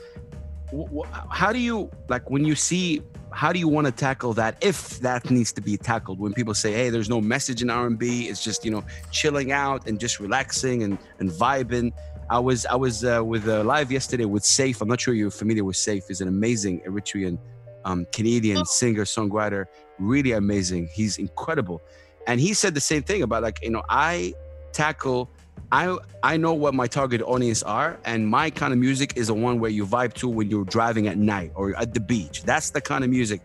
How 1.29 1.53
do 1.53 1.59
you 1.59 1.91
like 2.09 2.31
when 2.31 2.45
you 2.45 2.55
see 2.55 3.03
how 3.33 3.53
do 3.53 3.59
you 3.59 3.69
want 3.69 3.87
to 3.87 3.93
tackle 3.93 4.33
that 4.35 4.57
if 4.61 4.99
that 5.01 5.31
needs 5.31 5.53
to 5.53 5.61
be 5.61 5.77
tackled? 5.77 6.19
When 6.19 6.33
people 6.33 6.55
say 6.55 6.73
hey 6.73 6.91
there's 6.91 7.09
no 7.09 7.21
message 7.21 7.63
in 7.63 7.71
r&b 7.71 8.29
it's 8.29 8.43
just 8.43 8.65
you 8.65 8.71
know 8.71 8.85
chilling 9.11 9.53
out 9.53 9.87
and 9.87 9.99
just 10.01 10.21
relaxing 10.21 10.83
and 10.83 10.99
and 11.19 11.31
vibing. 11.31 11.93
I 12.29 12.39
was 12.39 12.67
i 12.67 12.75
was 12.77 13.05
uh, 13.05 13.23
with 13.25 13.49
uh, 13.49 13.65
live 13.65 13.91
yesterday 13.91 14.25
with 14.25 14.45
safe 14.45 14.81
i'm 14.81 14.89
not 14.89 15.01
sure 15.01 15.15
you're 15.15 15.31
familiar 15.31 15.65
with 15.65 15.77
safe 15.77 16.05
he's 16.09 16.21
an 16.21 16.29
amazing 16.29 16.81
eritrean 16.89 17.39
um, 17.85 18.07
canadian 18.13 18.59
Oh. 18.59 18.65
singer 18.65 19.05
songwriter 19.05 19.67
really 19.99 20.33
amazing. 20.33 20.89
He's 20.93 21.19
incredible. 21.19 21.83
And 22.27 22.41
he 22.41 22.55
said 22.55 22.73
the 22.75 22.81
same 22.81 23.03
thing 23.03 23.23
about 23.23 23.43
like 23.43 23.59
you 23.63 23.71
know 23.71 23.83
i 23.89 24.33
tackle 24.73 25.31
I 25.73 25.97
I 26.23 26.37
know 26.37 26.53
what 26.55 26.75
my 26.75 26.87
target 26.87 27.23
audience 27.23 27.63
are, 27.63 27.99
and 28.05 28.27
my 28.27 28.51
kind 28.51 28.73
of 28.73 28.79
music 28.79 29.17
is 29.17 29.29
the 29.29 29.35
one 29.35 29.61
where 29.61 29.71
you 29.71 29.87
vibe 29.87 30.15
to 30.15 30.29
when 30.29 30.51
you're 30.51 30.65
driving 30.65 31.07
at 31.07 31.17
night 31.17 31.53
or 31.55 31.77
at 31.77 31.95
the 31.95 32.01
beach. 32.01 32.43
That's 32.43 32.71
the 32.71 32.81
kind 32.81 33.05
of 33.05 33.11
music. 33.11 33.41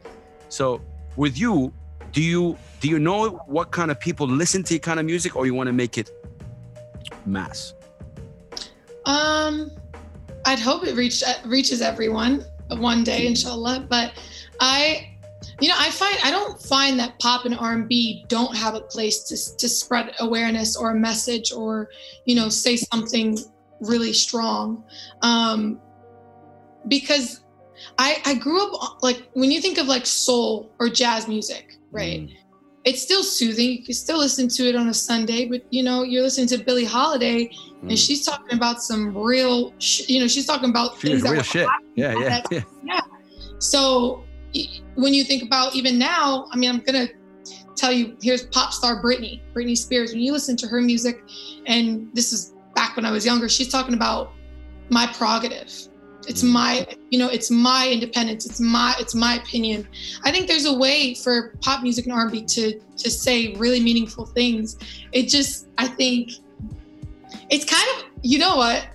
So 0.50 0.82
with 1.16 1.38
you, 1.38 1.74
do 2.12 2.22
you 2.22 2.58
do 2.80 2.90
you 2.90 3.00
know 3.00 3.42
what 3.48 3.72
kind 3.72 3.92
of 3.92 4.00
people 4.00 4.28
listen 4.28 4.64
to 4.64 4.74
your 4.74 4.82
kind 4.82 5.00
of 5.00 5.06
music, 5.06 5.36
or 5.36 5.46
you 5.46 5.54
want 5.54 5.68
to 5.68 5.74
make 5.74 5.98
it 5.98 6.10
mass? 7.26 7.74
Um, 9.06 9.72
I'd 10.46 10.60
hope 10.60 10.86
it 10.86 10.96
reached 10.96 11.24
reaches 11.46 11.82
everyone 11.82 12.46
one 12.70 13.04
day, 13.04 13.28
inshallah. 13.28 13.88
But 13.90 14.14
I, 14.60 15.15
you 15.62 15.68
know, 15.70 15.76
I 15.78 15.90
find 15.90 16.18
I 16.24 16.32
don't 16.32 16.62
find 16.62 17.00
that 17.00 17.18
pop 17.20 17.46
and 17.46 17.56
R 17.58 17.74
and 17.74 17.88
B 17.88 18.26
don't 18.28 18.56
have 18.56 18.76
a 18.76 18.82
place 18.82 19.24
to 19.24 19.58
to 19.58 19.70
spread 19.70 20.14
awareness 20.20 20.76
or 20.76 20.92
a 20.92 20.96
message 20.96 21.52
or 21.52 21.90
you 22.26 22.36
know 22.36 22.50
say 22.50 22.76
something 22.76 23.38
really 23.82 24.14
strong, 24.14 24.84
um, 25.22 25.80
because 26.88 27.42
I 27.98 28.22
I 28.26 28.34
grew 28.36 28.64
up 28.66 29.02
like 29.04 29.24
when 29.34 29.52
you 29.52 29.62
think 29.62 29.78
of 29.78 29.88
like 29.88 30.06
soul 30.06 30.72
or 30.80 30.90
jazz 30.90 31.28
music, 31.28 31.78
right? 31.92 32.22
Mm. 32.22 32.36
It's 32.84 33.02
still 33.02 33.24
soothing. 33.24 33.72
You 33.72 33.84
can 33.84 33.96
still 33.96 34.20
listen 34.20 34.48
to 34.48 34.70
it 34.70 34.76
on 34.76 34.90
a 34.90 34.94
Sunday, 34.94 35.46
but 35.46 35.64
you 35.72 35.82
know, 35.82 36.04
you're 36.04 36.22
listening 36.22 36.48
to 36.50 36.58
Billie 36.60 36.86
Holiday 36.86 37.50
Mm. 37.84 37.90
and 37.90 38.00
she's 38.00 38.26
talking 38.26 38.56
about 38.56 38.82
some 38.82 39.16
real, 39.18 39.74
sh- 39.80 40.08
you 40.08 40.20
know, 40.22 40.28
she's 40.28 40.46
talking 40.46 40.70
about 40.70 40.98
Feel 40.98 41.12
things 41.12 41.24
that 41.24 41.32
real 41.32 41.44
shit. 41.44 41.68
Yeah, 41.96 42.14
yeah, 42.18 42.42
that- 42.50 42.66
yeah. 42.84 43.02
So 43.60 44.24
when 44.96 45.14
you 45.14 45.24
think 45.24 45.44
about 45.44 45.76
even 45.76 45.98
now, 45.98 46.48
I 46.52 46.58
mean, 46.58 46.70
I'm 46.70 46.80
gonna 46.80 47.08
tell 47.76 47.92
you, 47.92 48.18
here's 48.22 48.46
pop 48.48 48.74
star 48.74 49.02
Britney, 49.04 49.42
Britney 49.54 49.78
Spears. 49.78 50.12
When 50.14 50.22
you 50.22 50.32
listen 50.32 50.56
to 50.58 50.68
her 50.68 50.82
music, 50.82 51.22
and 51.66 52.10
this 52.14 52.34
is 52.34 52.54
back 52.76 52.96
when 52.96 53.06
I 53.06 53.12
was 53.12 53.26
younger, 53.26 53.50
she's 53.50 53.70
talking 53.70 53.94
about 53.94 54.32
my 54.90 55.08
prerogative. 55.08 55.72
It's 56.28 56.42
Mm. 56.44 56.50
my, 56.50 56.88
you 57.12 57.20
know, 57.20 57.30
it's 57.30 57.52
my 57.52 57.88
independence. 57.88 58.46
It's 58.46 58.60
my, 58.60 58.96
it's 59.00 59.14
my 59.14 59.36
opinion. 59.36 59.88
I 60.24 60.32
think 60.32 60.48
there's 60.48 60.66
a 60.66 60.74
way 60.74 61.14
for 61.14 61.54
pop 61.62 61.84
music 61.84 62.06
and 62.06 62.14
R&B 62.14 62.44
to 62.46 62.80
to 62.98 63.12
say 63.12 63.54
really 63.56 63.80
meaningful 63.80 64.26
things. 64.26 64.78
It 65.12 65.28
just, 65.28 65.68
I 65.78 65.88
think, 65.88 66.32
it's 67.50 67.66
kind 67.66 67.88
of, 67.98 68.06
you 68.24 68.40
know 68.40 68.56
what? 68.56 68.88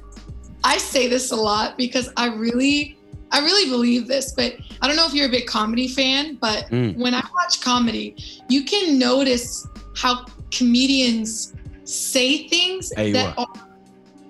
I 0.65 0.79
say 0.79 1.07
this 1.07 1.31
a 1.31 1.37
lot 1.37 1.77
because 1.77 2.11
I 2.17 2.35
really, 2.35 2.99
I 3.33 3.41
really 3.41 3.71
believe 3.71 4.09
this. 4.09 4.33
But 4.33 4.57
I 4.83 4.87
don't 4.87 4.97
know 4.97 5.07
if 5.07 5.15
you're 5.15 5.27
a 5.27 5.31
big 5.31 5.47
comedy 5.47 5.89
fan, 5.89 6.37
but 6.41 6.69
Mm. 6.71 6.97
when 6.97 7.15
I 7.15 7.23
watch 7.35 7.61
comedy, 7.61 8.17
you 8.49 8.65
can 8.65 8.99
notice 8.99 9.67
how 9.97 10.25
comedians 10.51 11.53
say 11.85 12.49
things 12.49 12.93
Hey, 12.97 13.13
that 13.13 13.37
what? 13.37 13.49
are 13.57 13.67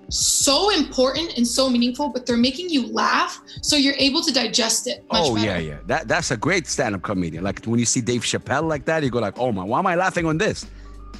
so 0.09 0.71
important 0.71 1.37
and 1.37 1.47
so 1.47 1.69
meaningful, 1.69 2.09
but 2.09 2.25
they're 2.25 2.35
making 2.37 2.69
you 2.69 2.85
laugh, 2.87 3.39
so 3.61 3.75
you're 3.77 3.95
able 3.97 4.21
to 4.21 4.31
digest 4.33 4.87
it. 4.87 5.03
Much 5.11 5.23
Oh 5.25 5.35
better. 5.35 5.47
yeah, 5.47 5.57
yeah. 5.59 5.77
That 5.87 6.07
that's 6.07 6.31
a 6.31 6.37
great 6.37 6.67
stand-up 6.67 7.01
comedian. 7.01 7.43
Like 7.43 7.63
when 7.65 7.79
you 7.79 7.85
see 7.85 8.01
Dave 8.01 8.21
Chappelle 8.23 8.67
like 8.67 8.83
that, 8.85 9.03
you 9.03 9.09
go 9.09 9.19
like, 9.19 9.37
"Oh 9.39 9.51
my, 9.53 9.63
why 9.63 9.79
am 9.79 9.87
I 9.87 9.95
laughing 9.95 10.25
on 10.25 10.37
this?" 10.37 10.65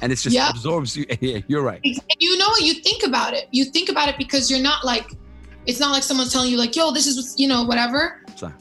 And 0.02 0.12
it's 0.12 0.22
just 0.22 0.34
Yeah. 0.34 0.50
absorbs 0.50 0.96
you. 0.96 1.06
Yeah, 1.20 1.38
you're 1.48 1.62
right. 1.62 1.80
You 2.20 2.36
know 2.36 2.48
what? 2.48 2.62
You 2.62 2.74
think 2.74 3.02
about 3.04 3.32
it. 3.34 3.48
You 3.50 3.64
think 3.66 3.88
about 3.88 4.08
it 4.10 4.18
because 4.18 4.50
you're 4.50 4.60
not 4.70 4.84
like, 4.84 5.08
it's 5.66 5.80
not 5.80 5.92
like 5.92 6.02
someone's 6.02 6.32
telling 6.32 6.50
you 6.50 6.56
like, 6.58 6.74
"Yo, 6.76 6.90
this 6.92 7.06
is 7.06 7.34
you 7.38 7.48
know, 7.48 7.62
whatever. 7.64 8.22
So- 8.36 8.52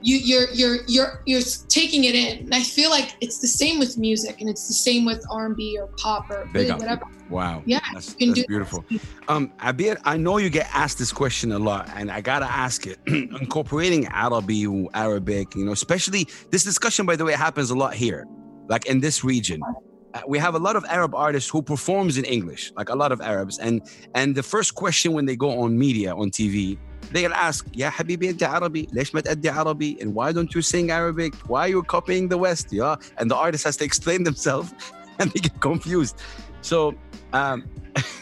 You 0.00 0.16
you're 0.16 0.48
you're 0.52 0.78
you're 0.86 1.22
you're 1.26 1.42
taking 1.68 2.04
it 2.04 2.14
in, 2.14 2.38
and 2.44 2.54
I 2.54 2.62
feel 2.62 2.88
like 2.90 3.16
it's 3.20 3.38
the 3.40 3.48
same 3.48 3.80
with 3.80 3.98
music, 3.98 4.40
and 4.40 4.48
it's 4.48 4.68
the 4.68 4.74
same 4.74 5.04
with 5.04 5.24
R 5.28 5.46
and 5.46 5.56
B 5.56 5.76
or 5.80 5.88
pop 5.96 6.30
or 6.30 6.48
really 6.54 6.70
whatever. 6.70 7.02
Wow. 7.28 7.62
Yeah, 7.66 7.80
that's, 7.92 8.10
you 8.10 8.16
can 8.18 8.28
that's 8.28 8.40
do 8.42 8.46
beautiful. 8.46 8.84
Um, 9.26 9.52
Abir, 9.58 9.96
I 10.04 10.16
know 10.16 10.38
you 10.38 10.50
get 10.50 10.68
asked 10.72 10.98
this 10.98 11.12
question 11.12 11.50
a 11.50 11.58
lot, 11.58 11.90
and 11.96 12.12
I 12.12 12.20
gotta 12.20 12.46
ask 12.46 12.86
it. 12.86 12.98
Incorporating 13.42 14.06
Arabic, 14.06 14.68
Arabic, 14.94 15.54
you 15.56 15.64
know, 15.64 15.72
especially 15.72 16.28
this 16.52 16.62
discussion, 16.62 17.04
by 17.04 17.16
the 17.16 17.24
way, 17.24 17.32
happens 17.32 17.70
a 17.70 17.74
lot 17.74 17.92
here, 17.92 18.24
like 18.68 18.86
in 18.86 19.00
this 19.00 19.24
region. 19.24 19.60
Uh, 20.13 20.21
we 20.27 20.37
have 20.37 20.53
a 20.53 20.59
lot 20.59 20.75
of 20.75 20.85
Arab 20.85 21.15
artists 21.15 21.49
who 21.49 21.61
performs 21.61 22.17
in 22.17 22.25
English, 22.25 22.71
like 22.77 22.89
a 22.89 22.95
lot 22.95 23.11
of 23.11 23.19
Arabs, 23.19 23.57
and 23.57 23.81
and 24.13 24.35
the 24.35 24.43
first 24.43 24.75
question 24.75 25.13
when 25.13 25.25
they 25.25 25.35
go 25.35 25.49
on 25.61 25.77
media 25.77 26.13
on 26.13 26.29
TV, 26.29 26.77
they'll 27.11 27.33
ask, 27.33 27.65
"Ya 27.73 27.89
habibi 27.89 28.31
anta 28.31 28.47
Arabi, 28.47 28.87
ليش 28.93 29.15
ما 29.15 29.21
تأدي 29.21 29.49
Arabi? 29.51 29.97
And 30.01 30.13
why 30.13 30.31
don't 30.31 30.53
you 30.53 30.61
sing 30.61 30.91
Arabic? 30.91 31.33
Why 31.47 31.61
are 31.61 31.69
you 31.69 31.83
copying 31.83 32.29
the 32.29 32.37
West? 32.37 32.67
Yeah, 32.71 32.95
and 33.17 33.31
the 33.31 33.35
artist 33.35 33.63
has 33.63 33.75
to 33.77 33.85
explain 33.85 34.23
themselves, 34.23 34.71
and 35.19 35.31
they 35.31 35.39
get 35.39 35.59
confused. 35.59 36.21
So, 36.61 36.93
um, 37.33 37.63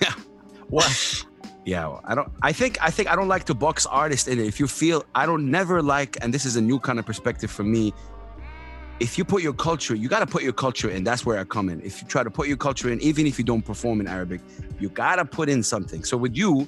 what? 0.70 1.26
Yeah, 1.66 1.88
well, 1.88 2.02
I 2.06 2.16
don't. 2.16 2.32
I 2.42 2.54
think. 2.54 2.78
I 2.82 2.90
think 2.90 3.12
I 3.12 3.16
don't 3.16 3.28
like 3.28 3.44
to 3.46 3.54
box 3.54 3.86
artists 3.86 4.28
in 4.28 4.40
it. 4.40 4.48
If 4.48 4.60
you 4.60 4.68
feel, 4.68 5.04
I 5.14 5.26
don't 5.26 5.52
never 5.52 5.82
like, 5.82 6.18
and 6.22 6.34
this 6.34 6.46
is 6.46 6.56
a 6.56 6.62
new 6.62 6.80
kind 6.80 6.98
of 7.00 7.06
perspective 7.06 7.52
for 7.52 7.64
me. 7.64 7.94
If 8.99 9.19
you 9.19 9.25
put 9.25 9.43
your 9.43 9.53
culture, 9.53 9.95
you 9.95 10.09
got 10.09 10.21
to 10.21 10.27
put 10.27 10.43
your 10.43 10.55
culture 10.55 10.89
in. 10.89 11.05
That's 11.05 11.27
where 11.27 11.39
I 11.39 11.45
come 11.45 11.69
in. 11.69 11.83
If 11.83 12.01
you 12.01 12.09
try 12.09 12.23
to 12.23 12.31
put 12.31 12.49
your 12.49 12.57
culture 12.57 12.91
in, 12.91 13.01
even 13.03 13.27
if 13.27 13.39
you 13.39 13.45
don't 13.45 13.63
perform 13.63 14.01
in 14.01 14.07
Arabic, 14.07 14.41
you 14.81 14.89
got 14.89 15.17
to 15.17 15.25
put 15.25 15.49
in 15.49 15.63
something. 15.63 16.03
So 16.03 16.17
with 16.17 16.35
you, 16.35 16.67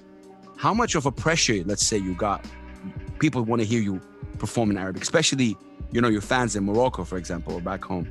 how 0.56 0.74
much 0.74 0.94
of 0.94 1.06
a 1.06 1.12
pressure, 1.12 1.62
let's 1.64 1.86
say, 1.86 1.96
you 1.96 2.14
got? 2.14 2.44
People 3.18 3.42
want 3.42 3.62
to 3.62 3.66
hear 3.66 3.80
you 3.80 4.00
perform 4.38 4.70
in 4.70 4.78
Arabic, 4.78 5.02
especially 5.02 5.56
you 5.90 6.00
know 6.00 6.08
your 6.08 6.20
fans 6.20 6.54
in 6.56 6.64
Morocco, 6.64 7.04
for 7.04 7.16
example, 7.16 7.54
or 7.54 7.60
back 7.60 7.82
home. 7.82 8.10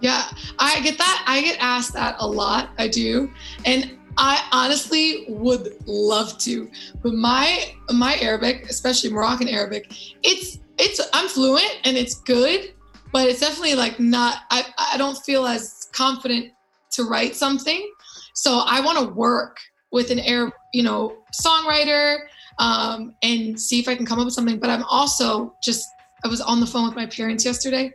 Yeah, 0.00 0.24
I 0.58 0.80
get 0.80 0.98
that. 0.98 1.24
I 1.26 1.40
get 1.40 1.56
asked 1.60 1.94
that 1.94 2.16
a 2.18 2.26
lot. 2.26 2.70
I 2.78 2.88
do. 2.88 3.30
And 3.64 3.98
I 4.16 4.46
honestly 4.52 5.24
would 5.28 5.76
love 5.86 6.36
to. 6.38 6.70
But 7.02 7.14
my 7.14 7.72
my 7.90 8.16
Arabic, 8.16 8.66
especially 8.68 9.10
Moroccan 9.10 9.48
Arabic, 9.48 9.92
it's 10.22 10.58
it's 10.78 11.00
I'm 11.12 11.28
fluent 11.28 11.80
and 11.84 11.96
it's 11.96 12.16
good, 12.16 12.74
but 13.12 13.28
it's 13.28 13.40
definitely 13.40 13.74
like 13.74 14.00
not 14.00 14.38
I, 14.50 14.64
I 14.92 14.96
don't 14.96 15.18
feel 15.18 15.46
as 15.46 15.88
confident 15.92 16.52
to 16.92 17.04
write 17.04 17.36
something. 17.36 17.90
So 18.34 18.62
I 18.66 18.80
want 18.80 18.98
to 18.98 19.14
work 19.14 19.58
with 19.92 20.10
an 20.10 20.18
Arab, 20.20 20.52
you 20.72 20.82
know, 20.82 21.16
songwriter 21.44 22.18
um, 22.58 23.14
and 23.22 23.58
see 23.60 23.78
if 23.78 23.88
I 23.88 23.94
can 23.94 24.06
come 24.06 24.18
up 24.18 24.24
with 24.24 24.34
something. 24.34 24.58
But 24.58 24.70
I'm 24.70 24.84
also 24.84 25.54
just 25.62 25.86
I 26.24 26.28
was 26.28 26.40
on 26.40 26.60
the 26.60 26.66
phone 26.66 26.86
with 26.86 26.96
my 26.96 27.06
parents 27.06 27.44
yesterday 27.44 27.92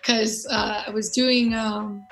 because 0.00 0.46
uh, 0.50 0.84
I 0.86 0.90
was 0.90 1.10
doing. 1.10 1.54
Um, 1.54 2.06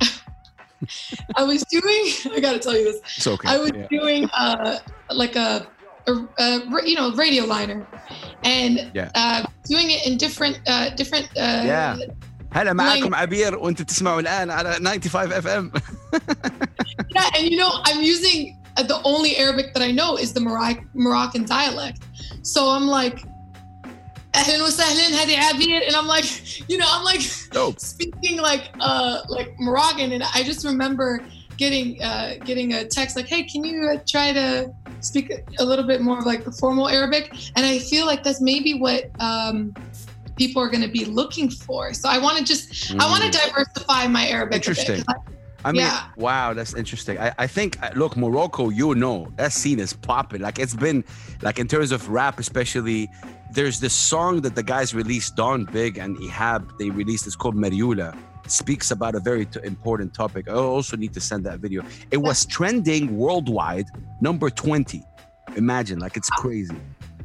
I 1.36 1.42
was 1.42 1.64
doing. 1.64 2.34
I 2.36 2.40
got 2.40 2.52
to 2.52 2.58
tell 2.58 2.76
you 2.76 2.84
this. 2.84 3.00
It's 3.16 3.26
okay. 3.26 3.48
I 3.48 3.58
was 3.58 3.72
Yeah. 3.74 3.86
doing 3.90 4.28
uh, 4.36 4.78
like 5.10 5.36
a, 5.36 5.66
a, 6.07 6.11
a 6.43 6.47
ra- 6.73 6.85
you 6.85 6.95
know 6.95 7.07
radio 7.23 7.43
liner, 7.45 7.79
and 8.43 8.73
Yeah. 8.93 9.09
uh, 9.15 9.43
doing 9.69 9.87
it 9.95 10.01
in 10.07 10.17
different 10.17 10.55
uh, 10.67 10.89
different. 10.99 11.25
Uh, 11.37 11.63
Yeah. 11.73 11.97
هلا 12.51 12.73
معاكم 12.73 13.15
عبير 13.15 13.55
وانتم 13.57 13.83
تسمعوا 13.83 14.19
الان 14.19 14.51
على 14.51 14.73
95 14.79 15.33
اف 15.33 15.47
ام 15.47 15.71
Yeah, 17.15 17.29
and 17.35 17.43
you 17.51 17.57
know, 17.57 17.71
I'm 17.87 18.01
using 18.01 18.57
uh, 18.77 18.83
the 18.83 18.99
only 19.03 19.31
Arabic 19.37 19.73
that 19.73 19.83
I 19.83 19.91
know 19.91 20.17
is 20.23 20.29
the 20.33 20.39
Moroc- 20.39 20.85
Moroccan 20.93 21.43
dialect. 21.45 21.99
So 22.43 22.69
I'm 22.75 22.87
like, 22.87 23.17
أهلاً 24.35 24.63
وسهلاً 24.63 25.23
هذه 25.23 25.37
عبير, 25.37 25.81
and 25.87 25.95
I'm 25.95 26.07
like, 26.07 26.25
you 26.69 26.77
know, 26.77 26.87
I'm 26.89 27.03
like 27.03 27.21
Dope. 27.51 27.79
speaking 27.79 28.37
like 28.49 28.63
uh 28.79 29.21
like 29.29 29.49
Moroccan, 29.59 30.11
and 30.11 30.23
I 30.37 30.43
just 30.43 30.65
remember 30.65 31.21
getting 31.60 31.88
uh 32.02 32.34
getting 32.48 32.68
a 32.78 32.80
text 32.96 33.12
like, 33.18 33.28
hey, 33.34 33.42
can 33.52 33.60
you 33.70 33.76
uh, 33.92 33.98
try 34.14 34.32
to 34.32 34.48
speak 35.10 35.26
a 35.58 35.64
little 35.70 35.86
bit 35.92 36.00
more 36.00 36.18
of 36.18 36.26
like 36.32 36.42
the 36.48 36.52
formal 36.52 36.88
Arabic? 36.88 37.24
And 37.56 37.62
I 37.66 37.78
feel 37.90 38.04
like 38.10 38.22
that's 38.24 38.40
maybe 38.52 38.72
what 38.86 39.02
um 39.20 39.56
people 40.40 40.60
are 40.64 40.70
going 40.74 40.86
to 40.90 40.94
be 41.00 41.04
looking 41.04 41.48
for. 41.50 41.92
So 42.00 42.08
I 42.08 42.18
want 42.24 42.38
to 42.38 42.44
just 42.52 42.64
I 43.02 43.04
want 43.12 43.22
to 43.26 43.30
diversify 43.42 44.02
my 44.18 44.24
Arabic. 44.36 44.56
a 44.66 44.70
bit, 44.70 44.76
'cause 44.76 44.78
Mm. 44.78 44.88
Interesting. 44.88 45.14
I- 45.62 45.72
mean, 45.72 45.82
Yeah. 45.82 46.04
wow, 46.16 46.54
that's 46.54 46.72
interesting. 46.82 47.18
I, 47.26 47.28
I 47.44 47.46
think, 47.56 47.70
uh, 47.82 47.90
look, 48.02 48.16
Morocco, 48.16 48.70
you 48.70 48.94
know, 48.94 49.16
that 49.36 49.52
scene 49.52 49.78
is 49.86 49.92
popping. 49.92 50.40
Like, 50.40 50.58
it's 50.58 50.74
been, 50.86 51.04
like, 51.42 51.58
in 51.58 51.68
terms 51.68 51.92
of 51.92 52.08
rap, 52.08 52.38
especially, 52.40 53.10
there's 53.52 53.78
this 53.84 53.92
song 53.92 54.40
that 54.44 54.54
the 54.54 54.62
guys 54.74 54.94
released, 54.94 55.36
Don 55.36 55.66
Bigg 55.66 55.98
and 55.98 56.16
Ihab, 56.16 56.60
they 56.78 56.88
released, 56.88 57.26
it's 57.26 57.36
called 57.36 57.56
Mariula. 57.64 58.16
Speaks 58.50 58.90
about 58.90 59.14
a 59.14 59.20
very 59.20 59.46
t- 59.46 59.60
important 59.62 60.12
topic. 60.14 60.48
I 60.48 60.54
also 60.54 60.96
need 60.96 61.12
to 61.14 61.20
send 61.20 61.44
that 61.46 61.60
video. 61.60 61.84
It 62.10 62.16
was 62.16 62.44
trending 62.44 63.16
worldwide, 63.16 63.86
number 64.20 64.50
20. 64.50 65.02
Imagine, 65.56 65.98
like, 65.98 66.16
it's 66.16 66.30
crazy. 66.30 66.76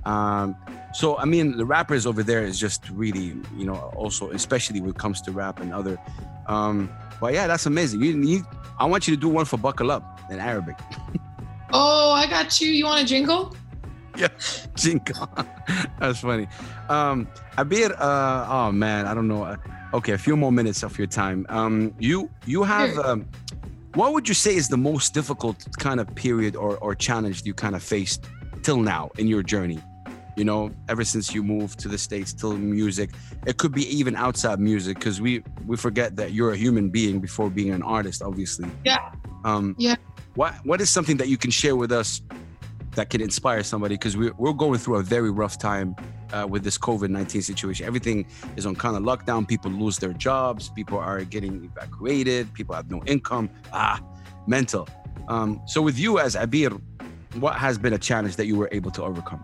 Um, 0.06 0.56
so, 0.94 1.18
I 1.18 1.26
mean, 1.26 1.58
the 1.58 1.66
rappers 1.66 2.06
over 2.06 2.24
there 2.24 2.44
is 2.44 2.60
just 2.60 2.90
really, 2.92 3.36
you 3.58 3.66
know, 3.66 3.76
also, 3.96 4.32
especially 4.32 4.82
when 4.82 4.92
it 4.92 4.98
comes 4.98 5.22
to 5.24 5.32
rap 5.32 5.60
and 5.60 5.74
other. 5.74 5.98
Um, 6.48 6.92
but 7.20 7.34
yeah, 7.34 7.48
that's 7.48 7.66
amazing. 7.66 8.02
You, 8.02 8.22
you, 8.22 8.46
I 8.80 8.86
want 8.86 9.08
you 9.08 9.16
to 9.16 9.20
do 9.20 9.30
one 9.30 9.46
for 9.46 9.58
Buckle 9.58 9.92
Up 9.92 10.20
in 10.30 10.40
Arabic. 10.40 10.78
Oh, 11.78 12.12
I 12.12 12.28
got 12.28 12.62
you. 12.62 12.70
You 12.70 12.86
want 12.86 13.04
a 13.04 13.06
jingle? 13.06 13.54
yeah, 14.18 14.30
jingle. 14.76 15.28
that's 16.00 16.20
funny. 16.20 16.48
Um, 16.88 17.28
Abir, 17.58 17.92
uh, 18.00 18.48
oh 18.50 18.72
man, 18.72 19.06
I 19.06 19.14
don't 19.14 19.28
know. 19.28 19.58
Okay, 19.96 20.12
a 20.12 20.18
few 20.18 20.36
more 20.36 20.52
minutes 20.52 20.84
of 20.84 20.98
your 20.98 21.08
time. 21.08 21.46
Um, 21.48 21.96
you 22.00 22.30
you 22.46 22.64
have 22.64 23.00
um, 23.00 23.26
what 23.94 24.12
would 24.12 24.28
you 24.28 24.34
say 24.34 24.54
is 24.54 24.68
the 24.68 24.76
most 24.76 25.14
difficult 25.14 25.66
kind 25.80 26.02
of 26.02 26.14
period 26.16 26.58
or 26.58 26.78
or 26.80 26.94
challenge 26.96 27.46
you 27.46 27.54
kind 27.54 27.76
of 27.78 27.82
faced 27.82 28.26
till 28.62 28.82
now 28.82 29.10
in 29.18 29.26
your 29.28 29.42
journey? 29.42 29.80
You 30.36 30.44
know, 30.44 30.70
ever 30.90 31.06
since 31.06 31.34
you 31.34 31.42
moved 31.44 31.80
to 31.80 31.88
the 31.88 31.98
states, 31.98 32.34
till 32.34 32.58
music. 32.58 33.12
It 33.48 33.56
could 33.56 33.72
be 33.72 33.84
even 34.00 34.18
outside 34.18 34.60
music 34.60 35.00
because 35.00 35.22
we 35.22 35.44
we 35.66 35.78
forget 35.78 36.18
that 36.18 36.34
you're 36.34 36.52
a 36.52 36.58
human 36.58 36.90
being 36.90 37.22
before 37.22 37.50
being 37.50 37.72
an 37.72 37.82
artist, 37.82 38.22
obviously. 38.22 38.70
Yeah. 38.84 39.14
Um, 39.46 39.76
Yeah. 39.80 39.96
What 40.34 40.56
what 40.66 40.82
is 40.82 40.90
something 40.90 41.16
that 41.22 41.30
you 41.30 41.38
can 41.38 41.52
share 41.52 41.78
with 41.78 41.94
us 41.94 42.22
that 42.96 43.10
can 43.10 43.22
inspire 43.22 43.64
somebody? 43.64 43.96
Because 43.96 44.18
we're 44.18 44.34
we're 44.38 44.60
going 44.66 44.78
through 44.78 44.98
a 44.98 45.04
very 45.04 45.32
rough 45.32 45.58
time 45.58 45.96
uh, 46.36 46.46
with 46.46 46.64
this 46.64 46.78
COVID 46.78 47.10
nineteen 47.10 47.42
situation. 47.42 47.86
Everything 47.86 48.26
is 48.58 48.66
on 48.66 48.76
kind 48.76 48.96
of 48.98 49.04
lockdown. 49.04 49.48
People 49.48 49.72
lose 49.72 49.98
their 49.98 50.14
jobs. 50.14 50.70
People 50.70 50.98
are 50.98 51.24
getting 51.24 51.64
evacuated. 51.66 52.54
People 52.54 52.76
have 52.76 52.92
no 52.92 53.02
income. 53.06 53.50
Ah, 53.74 54.02
mental. 54.48 54.88
Um, 55.28 55.62
so 55.66 55.82
with 55.82 55.98
you 55.98 56.20
as 56.20 56.36
Abir, 56.36 56.80
what 57.40 57.56
has 57.56 57.78
been 57.78 57.94
a 57.94 57.98
challenge 57.98 58.36
that 58.36 58.48
you 58.48 58.58
were 58.58 58.70
able 58.72 58.92
to 58.92 59.04
overcome? 59.04 59.44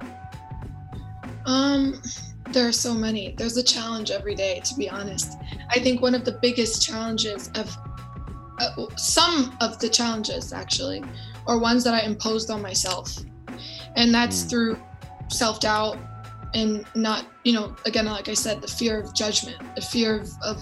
Um, 1.46 2.02
there 2.52 2.68
are 2.68 2.72
so 2.74 2.94
many. 2.94 3.34
There's 3.38 3.58
a 3.58 3.64
challenge 3.64 4.12
every 4.12 4.36
day, 4.36 4.62
to 4.66 4.76
be 4.76 4.90
honest. 4.90 5.38
I 5.70 5.80
think 5.80 6.02
one 6.02 6.14
of 6.14 6.26
the 6.26 6.34
biggest 6.42 6.86
challenges 6.86 7.50
of 7.56 7.76
uh, 8.60 8.86
some 8.96 9.58
of 9.62 9.80
the 9.80 9.90
challenges 9.90 10.54
actually 10.54 11.04
are 11.48 11.58
ones 11.58 11.84
that 11.84 11.96
I 11.96 12.02
imposed 12.02 12.52
on 12.52 12.62
myself, 12.62 13.18
and 13.96 14.14
that's 14.14 14.44
Mm. 14.44 14.50
through 14.50 14.78
self 15.30 15.60
doubt 15.62 15.98
and 16.54 16.86
not, 16.96 17.26
you 17.44 17.54
know, 17.54 17.76
again, 17.86 18.06
like 18.06 18.28
I 18.30 18.34
said, 18.34 18.62
the 18.62 18.68
fear 18.68 19.00
of 19.00 19.14
judgment, 19.14 19.58
the 19.76 19.82
fear 19.82 20.20
of, 20.20 20.30
of 20.44 20.62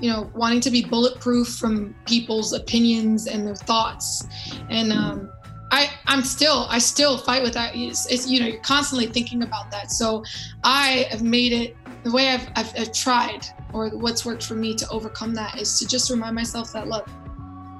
you 0.00 0.10
know, 0.10 0.30
wanting 0.34 0.60
to 0.62 0.70
be 0.70 0.84
bulletproof 0.84 1.48
from 1.48 1.94
people's 2.06 2.52
opinions 2.52 3.26
and 3.26 3.46
their 3.46 3.54
thoughts, 3.54 4.26
and 4.68 4.92
um, 4.92 5.30
I 5.70 5.90
I'm 6.06 6.22
still 6.22 6.66
I 6.68 6.78
still 6.78 7.18
fight 7.18 7.42
with 7.42 7.54
that. 7.54 7.74
It's, 7.74 8.06
it's 8.10 8.28
you 8.28 8.40
know 8.40 8.46
you're 8.46 8.60
constantly 8.60 9.06
thinking 9.06 9.42
about 9.42 9.70
that. 9.70 9.90
So 9.90 10.24
I 10.64 11.06
have 11.10 11.22
made 11.22 11.52
it 11.52 11.76
the 12.02 12.10
way 12.10 12.28
I've, 12.28 12.48
I've 12.56 12.72
I've 12.78 12.92
tried 12.92 13.46
or 13.72 13.90
what's 13.90 14.24
worked 14.24 14.44
for 14.44 14.54
me 14.54 14.74
to 14.74 14.88
overcome 14.88 15.34
that 15.34 15.60
is 15.60 15.78
to 15.78 15.86
just 15.86 16.10
remind 16.10 16.34
myself 16.34 16.72
that 16.72 16.88
look, 16.88 17.08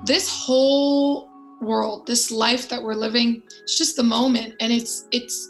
this 0.05 0.29
whole 0.29 1.29
world, 1.61 2.07
this 2.07 2.31
life 2.31 2.69
that 2.69 2.83
we're 2.83 2.95
living, 2.95 3.43
it's 3.63 3.77
just 3.77 3.97
the 3.97 4.03
moment, 4.03 4.55
and 4.61 4.73
it's 4.73 5.07
it's 5.11 5.50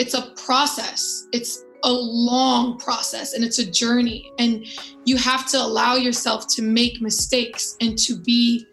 it's 0.00 0.14
a 0.14 0.32
process. 0.34 1.28
It's 1.30 1.66
a 1.84 1.92
long 1.92 2.78
process 2.78 3.34
and 3.34 3.44
it's 3.44 3.58
a 3.58 3.70
journey. 3.70 4.32
And 4.38 4.66
you 5.04 5.18
have 5.18 5.46
to 5.50 5.58
allow 5.58 5.96
yourself 5.96 6.46
to 6.54 6.62
make 6.62 7.02
mistakes 7.02 7.76
and 7.82 7.98
to 7.98 8.16
be 8.16 8.66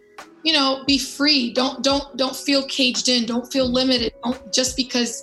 you 0.44 0.54
know 0.54 0.84
be 0.88 0.98
free. 0.98 1.52
Don't 1.52 1.84
don't 1.84 2.16
don't 2.16 2.36
feel 2.36 2.66
caged 2.68 3.10
in. 3.10 3.26
Don't 3.26 3.52
feel 3.52 3.68
limited. 3.68 4.14
Don't 4.24 4.54
just 4.54 4.78
because 4.78 5.22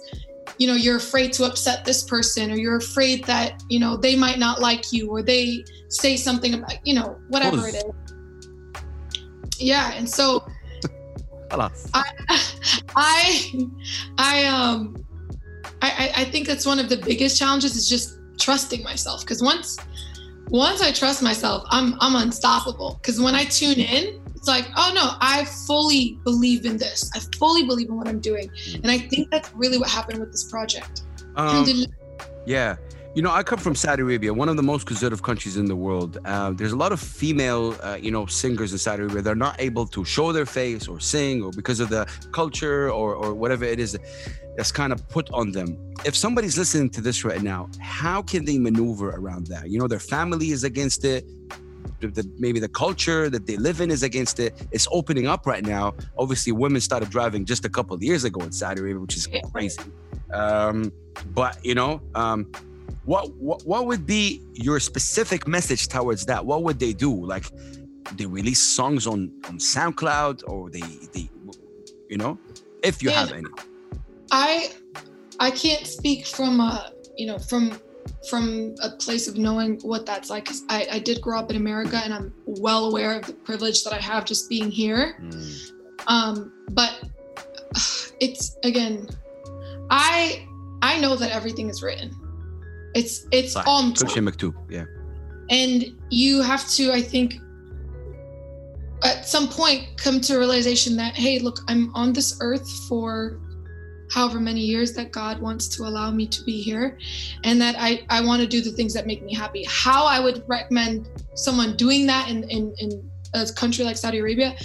you 0.59 0.67
know 0.67 0.75
you're 0.75 0.99
afraid 0.99 1.33
to 1.35 1.45
upset 1.45 1.87
this 1.87 2.03
person 2.03 2.51
or 2.51 2.57
you're 2.57 2.77
afraid 2.77 3.25
that 3.25 3.63
you 3.71 3.81
know 3.81 3.97
they 3.97 4.15
might 4.15 4.39
not 4.39 4.61
like 4.61 4.93
you 4.93 5.09
or 5.09 5.23
they 5.23 5.65
say 5.89 6.19
something 6.19 6.53
about 6.53 6.87
you 6.87 6.95
know 6.95 7.19
whatever 7.29 7.67
it 7.67 7.77
is. 7.77 7.85
Yeah 9.59 9.95
and 9.95 10.09
so 10.09 10.47
I, 11.95 12.11
I 12.97 13.69
i 14.19 14.45
um 14.45 15.04
I, 15.85 15.89
I- 16.05 16.13
I 16.23 16.25
think 16.25 16.47
that's 16.47 16.67
one 16.67 16.79
of 16.79 16.89
the 16.89 16.97
biggest 16.97 17.39
challenges 17.39 17.77
is 17.77 17.89
just 17.89 18.19
trusting 18.41 18.83
myself. 18.83 19.21
Because 19.21 19.43
once, 19.43 19.79
once 20.49 20.81
I 20.83 20.91
trust 20.93 21.23
myself, 21.23 21.65
I'm, 21.71 21.95
I'm 22.01 22.17
unstoppable. 22.17 22.99
Because 23.01 23.21
when 23.21 23.35
I 23.35 23.45
tune 23.45 23.79
in, 23.79 24.21
it's 24.37 24.49
like, 24.49 24.67
oh 24.77 24.91
no, 24.95 25.13
I 25.21 25.45
fully 25.67 26.19
believe 26.25 26.67
in 26.67 26.77
this. 26.77 27.11
I 27.15 27.21
fully 27.39 27.63
believe 27.65 27.89
in 27.89 27.97
what 27.97 28.09
I'm 28.09 28.21
doing, 28.21 28.51
and 28.83 28.91
I 28.91 28.99
think 28.99 29.31
that's 29.31 29.51
really 29.55 29.79
what 29.79 29.89
happened 29.89 30.19
with 30.21 30.33
this 30.33 30.45
project. 30.51 31.03
Um, 31.37 31.65
Yeah. 32.47 32.77
You 33.15 33.23
know, 33.23 33.31
I 33.31 33.45
come 33.45 33.61
from 33.61 33.77
Saudi 33.77 34.03
Arabia, 34.03 34.35
one 34.35 34.49
of 34.49 34.57
the 34.57 34.63
most 34.65 34.87
conservative 34.89 35.23
countries 35.23 35.57
in 35.57 35.67
the 35.67 35.77
world. 35.77 36.19
Uh, 36.25 36.51
there's 36.51 36.73
a 36.73 36.77
lot 36.77 36.91
of 36.91 36.99
female, 36.99 37.77
uh, 37.81 37.97
you 38.01 38.11
know, 38.11 38.27
singers 38.27 38.73
in 38.73 38.79
Saudi 38.79 39.03
Arabia. 39.03 39.23
They're 39.23 39.37
not 39.37 39.55
able 39.61 39.87
to 39.87 40.05
show 40.05 40.33
their 40.33 40.47
face 40.47 40.89
or 40.89 40.99
sing, 40.99 41.41
or 41.41 41.53
because 41.53 41.79
of 41.79 41.91
the 41.91 42.09
culture 42.33 42.91
or 42.91 43.15
or 43.15 43.33
whatever 43.33 43.65
it 43.65 43.79
is 43.79 43.97
that's 44.57 44.73
kind 44.73 44.93
of 44.93 45.09
put 45.09 45.31
on 45.31 45.53
them. 45.53 45.79
If 46.05 46.17
somebody's 46.17 46.59
listening 46.59 46.91
to 46.91 47.01
this 47.01 47.25
right 47.25 47.41
now, 47.41 47.69
how 47.81 48.21
can 48.21 48.45
they 48.45 48.59
maneuver 48.59 49.11
around 49.11 49.47
that? 49.47 49.71
You 49.71 49.79
know, 49.79 49.87
their 49.87 50.01
family 50.01 50.51
is 50.51 50.65
against 50.65 51.05
it. 51.05 51.25
The, 52.01 52.09
the, 52.09 52.29
maybe 52.41 52.59
the 52.59 52.69
culture 52.69 53.31
that 53.31 53.47
they 53.47 53.57
live 53.57 53.81
in 53.81 53.93
is 53.93 54.03
against 54.03 54.41
it. 54.41 54.67
It's 54.73 54.89
opening 54.91 55.29
up 55.29 55.47
right 55.47 55.65
now. 55.65 55.95
Obviously, 56.19 56.51
women 56.51 56.81
started 56.81 57.11
driving 57.11 57.45
just 57.45 57.65
a 57.65 57.69
couple 57.69 57.95
of 57.95 58.03
years 58.03 58.25
ago 58.25 58.41
in 58.41 58.51
Saudi 58.51 58.81
Arabia, 58.81 58.99
which 58.99 59.17
is 59.17 59.29
crazy. 59.53 59.81
Um, 60.33 60.93
but 61.33 61.65
you 61.65 61.77
know, 61.77 62.01
um, 62.17 62.51
what, 63.05 63.35
what 63.37 63.65
what 63.67 63.87
would 63.87 64.07
be 64.07 64.41
your 64.55 64.81
specific 64.81 65.47
message 65.47 65.89
towards 65.89 66.25
that? 66.27 66.45
What 66.45 66.63
would 66.65 66.79
they 66.79 66.93
do? 66.93 67.13
Like, 67.25 67.45
they 68.17 68.27
release 68.27 68.61
songs 68.61 69.07
on 69.07 69.31
on 69.49 69.59
SoundCloud, 69.59 70.43
or 70.49 70.71
they 70.71 70.81
they, 71.13 71.29
you 72.09 72.17
know, 72.17 72.39
if 72.83 73.03
you 73.03 73.11
Yeah. 73.11 73.21
have 73.21 73.33
any. 73.33 73.49
I 74.31 74.73
I 75.39 75.51
can't 75.51 75.87
speak 75.87 76.27
from 76.27 76.61
uh 76.61 76.89
you 77.17 77.27
know 77.27 77.39
from 77.39 77.79
from 78.29 78.75
a 78.83 78.91
place 78.91 79.29
of 79.29 79.37
knowing 79.37 79.79
what 79.83 80.07
that's 80.07 80.31
like. 80.31 80.47
'Cause 80.47 80.63
I, 80.69 80.87
I 80.93 80.99
did 80.99 81.21
grow 81.21 81.39
up 81.39 81.51
in 81.51 81.57
America 81.57 82.01
and 82.03 82.13
I'm 82.13 82.33
well 82.47 82.87
aware 82.87 83.19
of 83.19 83.27
the 83.27 83.33
privilege 83.35 83.85
that 83.85 83.93
I 83.93 83.99
have 83.99 84.25
just 84.25 84.49
being 84.49 84.71
here. 84.71 85.17
Mm. 85.21 85.71
Um, 86.07 86.53
but 86.71 86.93
it's 88.21 88.57
again, 88.63 89.09
I 89.91 90.47
I 90.83 91.01
know 91.01 91.17
that 91.17 91.31
everything 91.33 91.69
is 91.71 91.83
written. 91.83 92.11
It's 92.96 93.28
it's 93.32 93.54
صح. 93.54 93.66
all 93.66 93.94
كل 93.94 94.10
شيء 94.10 94.22
مكتوب 94.22 94.54
yeah 94.70 94.86
and 95.50 95.96
you 96.10 96.42
have 96.42 96.68
to 96.70 96.92
i 96.92 97.02
think 97.02 97.40
at 99.04 99.28
some 99.28 99.48
point 99.48 99.88
come 99.98 100.20
to 100.20 100.36
a 100.36 100.40
realization 100.40 100.96
that 100.98 101.16
hey 101.16 101.40
look 101.40 101.60
i'm 101.68 101.94
on 101.96 102.14
this 102.14 102.38
earth 102.42 102.70
for 102.88 103.40
however 104.12 104.40
many 104.40 104.62
years 104.62 104.94
that 104.94 105.12
god 105.12 105.40
wants 105.40 105.68
to 105.68 105.84
allow 105.84 106.12
me 106.12 106.28
to 106.28 106.44
be 106.44 106.62
here 106.62 106.98
and 107.44 107.62
that 107.62 107.76
i 107.80 108.04
i 108.10 108.20
want 108.22 108.42
to 108.42 108.48
do 108.48 108.62
the 108.62 108.72
things 108.72 108.94
that 108.94 109.06
make 109.08 109.24
me 109.24 109.34
happy 109.34 109.66
how 109.68 110.06
i 110.06 110.20
would 110.20 110.44
recommend 110.48 111.08
someone 111.36 111.76
doing 111.76 112.06
that 112.06 112.30
in 112.30 112.44
in, 112.50 112.74
in 112.80 112.90
a 113.34 113.46
country 113.54 113.86
like 113.86 113.98
saudi 113.98 114.20
arabia 114.20 114.56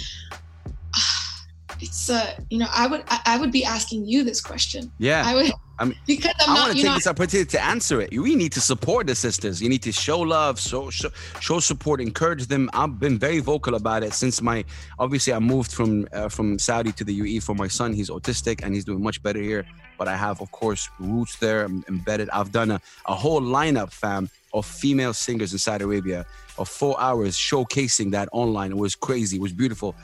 it's 1.82 2.10
uh 2.10 2.34
you 2.50 2.58
know 2.58 2.66
i 2.74 2.86
would 2.86 3.02
I, 3.08 3.20
I 3.26 3.38
would 3.38 3.52
be 3.52 3.64
asking 3.64 4.06
you 4.06 4.24
this 4.24 4.40
question 4.40 4.92
yeah 4.98 5.22
i 5.26 5.34
would 5.34 5.52
I 5.80 5.86
mean, 5.86 5.96
because 6.06 6.34
i'm 6.40 6.50
I 6.50 6.54
not 6.54 6.60
want 6.60 6.72
to 6.72 6.82
take 6.82 6.84
know 6.84 6.94
this 6.94 7.06
opportunity 7.06 7.48
to 7.52 7.64
answer 7.64 8.02
it. 8.02 8.10
We 8.12 8.36
need 8.36 8.52
to 8.52 8.60
support 8.60 9.06
the 9.06 9.14
sisters. 9.14 9.62
You 9.62 9.70
need 9.70 9.82
to 9.84 9.92
show 9.92 10.20
love, 10.20 10.60
so 10.60 10.90
show, 10.90 11.08
show 11.40 11.58
support, 11.58 12.02
encourage 12.02 12.46
them. 12.48 12.68
I've 12.74 13.00
been 13.00 13.18
very 13.18 13.40
vocal 13.40 13.74
about 13.74 14.02
it 14.02 14.12
since 14.12 14.42
my 14.42 14.62
obviously 14.98 15.32
I 15.32 15.38
moved 15.38 15.72
from 15.72 16.06
uh, 16.12 16.28
from 16.28 16.58
Saudi 16.58 16.92
to 16.92 17.02
the 17.02 17.18
UAE 17.18 17.42
for 17.42 17.54
my 17.54 17.66
son. 17.66 17.94
He's 17.94 18.10
autistic 18.10 18.62
and 18.62 18.74
he's 18.74 18.84
doing 18.84 19.02
much 19.02 19.22
better 19.22 19.40
here. 19.40 19.64
But 19.96 20.06
I 20.06 20.16
have, 20.16 20.42
of 20.42 20.50
course, 20.50 20.90
roots 20.98 21.36
there 21.36 21.64
I'm 21.64 21.82
embedded. 21.88 22.28
I've 22.30 22.52
done 22.52 22.70
a, 22.72 22.80
a 23.06 23.14
whole 23.14 23.40
lineup, 23.40 23.90
fam, 23.90 24.28
of 24.52 24.66
female 24.66 25.14
singers 25.14 25.52
in 25.52 25.58
Saudi 25.58 25.84
Arabia 25.84 26.26
of 26.58 26.68
four 26.68 27.00
hours 27.00 27.36
showcasing 27.36 28.10
that 28.12 28.28
online. 28.32 28.72
It 28.72 28.76
was 28.76 28.94
crazy. 28.94 29.36
It 29.36 29.42
was 29.42 29.52
beautiful. 29.52 29.94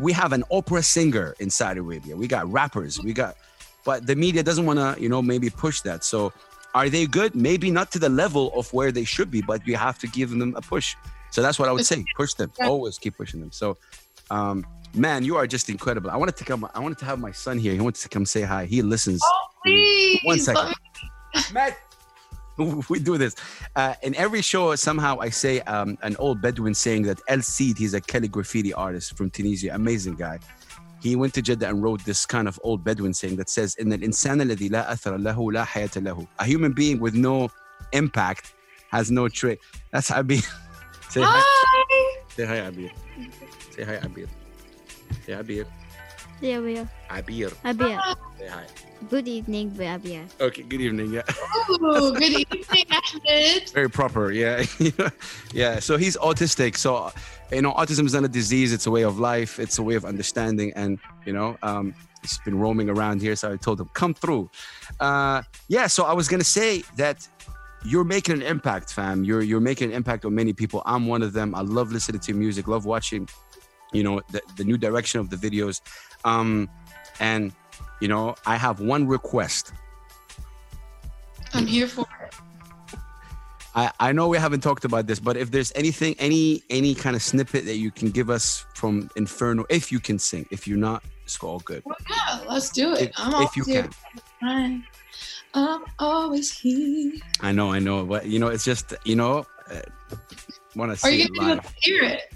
We 0.00 0.12
have 0.12 0.32
an 0.32 0.44
opera 0.50 0.82
singer 0.82 1.34
in 1.38 1.50
Saudi 1.50 1.80
Arabia. 1.80 2.16
We 2.16 2.26
got 2.26 2.50
rappers. 2.50 3.00
We 3.02 3.12
got 3.12 3.36
but 3.84 4.06
the 4.06 4.16
media 4.16 4.42
doesn't 4.42 4.66
want 4.66 4.78
to 4.78 5.00
you 5.00 5.08
know 5.08 5.22
maybe 5.22 5.50
push 5.50 5.80
that. 5.82 6.04
So 6.04 6.32
are 6.74 6.88
they 6.88 7.06
good? 7.06 7.34
Maybe 7.34 7.70
not 7.70 7.90
to 7.92 7.98
the 7.98 8.08
level 8.08 8.52
of 8.54 8.72
where 8.72 8.92
they 8.92 9.04
should 9.04 9.30
be 9.30 9.42
but 9.42 9.66
you 9.66 9.76
have 9.76 9.98
to 10.00 10.06
give 10.08 10.30
them 10.30 10.54
a 10.56 10.60
push. 10.60 10.96
So 11.30 11.42
that's 11.42 11.58
what 11.58 11.68
i 11.68 11.72
would 11.72 11.86
say. 11.86 12.04
Push 12.16 12.34
them. 12.34 12.52
Always 12.60 12.98
keep 12.98 13.16
pushing 13.16 13.40
them. 13.40 13.52
So 13.52 13.76
um 14.30 14.66
man 14.94 15.24
you 15.24 15.36
are 15.36 15.46
just 15.46 15.70
incredible. 15.70 16.10
I 16.10 16.16
wanted 16.16 16.36
to 16.36 16.44
come 16.44 16.68
i 16.74 16.78
wanted 16.78 16.98
to 16.98 17.04
have 17.04 17.18
my 17.18 17.32
son 17.32 17.58
here. 17.58 17.72
He 17.72 17.80
wants 17.80 18.02
to 18.02 18.08
come 18.08 18.26
say 18.26 18.42
hi. 18.42 18.66
He 18.66 18.82
listens. 18.82 19.20
Oh 19.24 19.46
please 19.62 20.20
One 20.24 20.38
second. 20.38 20.74
Matt. 21.52 21.78
we 22.88 22.98
do 22.98 23.18
this. 23.18 23.34
Uh, 23.74 23.94
in 24.02 24.14
every 24.14 24.42
show, 24.42 24.74
somehow 24.76 25.18
I 25.20 25.30
say 25.30 25.60
um, 25.60 25.98
an 26.02 26.16
old 26.18 26.40
Bedouin 26.40 26.74
saying 26.74 27.02
that 27.02 27.20
El 27.28 27.42
Seed. 27.42 27.78
he's 27.78 27.94
a 27.94 28.00
calligraffiti 28.00 28.72
artist 28.76 29.16
from 29.16 29.30
Tunisia, 29.30 29.74
amazing 29.74 30.14
guy. 30.14 30.38
He 31.02 31.14
went 31.14 31.34
to 31.34 31.42
Jeddah 31.42 31.68
and 31.68 31.82
wrote 31.82 32.04
this 32.04 32.24
kind 32.24 32.48
of 32.48 32.58
old 32.62 32.82
Bedouin 32.82 33.12
saying 33.12 33.36
that 33.36 33.50
says, 33.50 33.74
"In 33.76 33.90
insan 33.90 34.38
la 34.38 35.16
lahu 35.32 35.52
la 35.52 35.64
hayata 35.66 36.02
lahu." 36.02 36.26
A 36.38 36.44
human 36.44 36.72
being 36.72 36.98
with 36.98 37.14
no 37.14 37.50
impact 37.92 38.54
has 38.90 39.10
no 39.10 39.28
trait. 39.28 39.58
That's 39.92 40.10
Abir. 40.10 40.40
say 41.10 41.20
hi. 41.22 41.42
hi. 41.44 42.22
Say 42.28 42.46
hi, 42.46 42.56
Abir. 42.56 42.90
Say 43.70 43.84
hi, 43.84 43.96
Abir. 43.98 44.28
Say 45.24 45.32
Abir. 45.34 45.66
Yeah, 46.40 46.60
we. 46.60 46.76
Abir. 47.10 47.54
Abir. 47.64 48.16
Say 48.38 48.48
hi. 48.48 48.64
Good 49.10 49.28
evening, 49.28 49.70
Abia. 49.72 50.24
Okay, 50.40 50.62
good 50.62 50.80
evening. 50.80 51.12
Yeah. 51.12 51.22
Ooh, 51.70 52.12
good 52.12 52.40
evening, 52.40 52.64
Ahmed. 52.90 53.70
Very 53.70 53.90
proper. 53.90 54.32
Yeah. 54.32 54.64
yeah. 55.52 55.78
So 55.78 55.96
he's 55.96 56.16
autistic. 56.16 56.76
So, 56.76 57.12
you 57.52 57.62
know, 57.62 57.72
autism 57.74 58.06
is 58.06 58.14
not 58.14 58.24
a 58.24 58.28
disease. 58.28 58.72
It's 58.72 58.86
a 58.86 58.90
way 58.90 59.02
of 59.02 59.18
life. 59.18 59.60
It's 59.60 59.78
a 59.78 59.82
way 59.82 59.94
of 59.94 60.04
understanding. 60.04 60.72
And, 60.74 60.98
you 61.24 61.32
know, 61.32 61.56
um, 61.62 61.94
he's 62.22 62.38
been 62.38 62.58
roaming 62.58 62.88
around 62.88 63.20
here. 63.20 63.36
So 63.36 63.52
I 63.52 63.56
told 63.56 63.80
him, 63.80 63.90
come 63.92 64.14
through. 64.14 64.50
Uh, 64.98 65.42
yeah. 65.68 65.86
So 65.86 66.04
I 66.04 66.12
was 66.12 66.26
going 66.26 66.40
to 66.40 66.46
say 66.46 66.82
that 66.96 67.28
you're 67.84 68.04
making 68.04 68.36
an 68.36 68.42
impact, 68.42 68.92
fam. 68.92 69.22
You're, 69.24 69.42
you're 69.42 69.60
making 69.60 69.90
an 69.90 69.94
impact 69.94 70.24
on 70.24 70.34
many 70.34 70.52
people. 70.52 70.82
I'm 70.86 71.06
one 71.06 71.22
of 71.22 71.32
them. 71.32 71.54
I 71.54 71.60
love 71.60 71.92
listening 71.92 72.20
to 72.20 72.32
your 72.32 72.38
music, 72.38 72.66
love 72.66 72.86
watching, 72.86 73.28
you 73.92 74.02
know, 74.02 74.22
the, 74.32 74.40
the 74.56 74.64
new 74.64 74.78
direction 74.78 75.20
of 75.20 75.30
the 75.30 75.36
videos. 75.36 75.80
Um, 76.24 76.68
and, 77.20 77.52
you 78.00 78.08
know, 78.08 78.34
I 78.46 78.56
have 78.56 78.80
one 78.80 79.06
request. 79.06 79.72
I'm 81.54 81.66
here 81.66 81.86
for 81.86 82.02
it. 82.24 82.34
I, 83.74 83.90
I 84.00 84.12
know 84.12 84.28
we 84.28 84.38
haven't 84.38 84.60
talked 84.62 84.84
about 84.86 85.06
this, 85.06 85.20
but 85.20 85.36
if 85.36 85.50
there's 85.50 85.70
anything, 85.74 86.14
any 86.18 86.62
any 86.70 86.94
kind 86.94 87.14
of 87.14 87.22
snippet 87.22 87.66
that 87.66 87.76
you 87.76 87.90
can 87.90 88.10
give 88.10 88.30
us 88.30 88.64
from 88.74 89.10
Inferno, 89.16 89.66
if 89.68 89.92
you 89.92 90.00
can 90.00 90.18
sing, 90.18 90.46
if 90.50 90.66
you're 90.66 90.78
not, 90.78 91.04
it's 91.24 91.38
all 91.42 91.58
good. 91.60 91.82
Well, 91.84 91.96
yeah, 92.08 92.40
let's 92.48 92.70
do 92.70 92.94
it. 92.94 93.10
If, 93.10 93.10
I'm 93.18 93.42
if 93.42 93.54
you 93.56 93.64
always 93.68 93.94
can, 94.40 94.70
here. 94.72 94.82
I'm 95.54 95.84
always 95.98 96.58
here. 96.58 97.12
I 97.40 97.52
know, 97.52 97.70
I 97.70 97.78
know, 97.78 98.04
but 98.04 98.26
you 98.26 98.38
know, 98.38 98.48
it's 98.48 98.64
just 98.64 98.94
you 99.04 99.14
know, 99.16 99.46
uh, 99.70 99.80
want 100.74 100.92
to 100.92 100.96
see. 100.96 101.08
Are 101.08 101.12
you 101.12 101.24
it 101.24 101.38
gonna 101.38 101.54
live. 101.56 101.74
hear 101.82 102.02
it? 102.02 102.32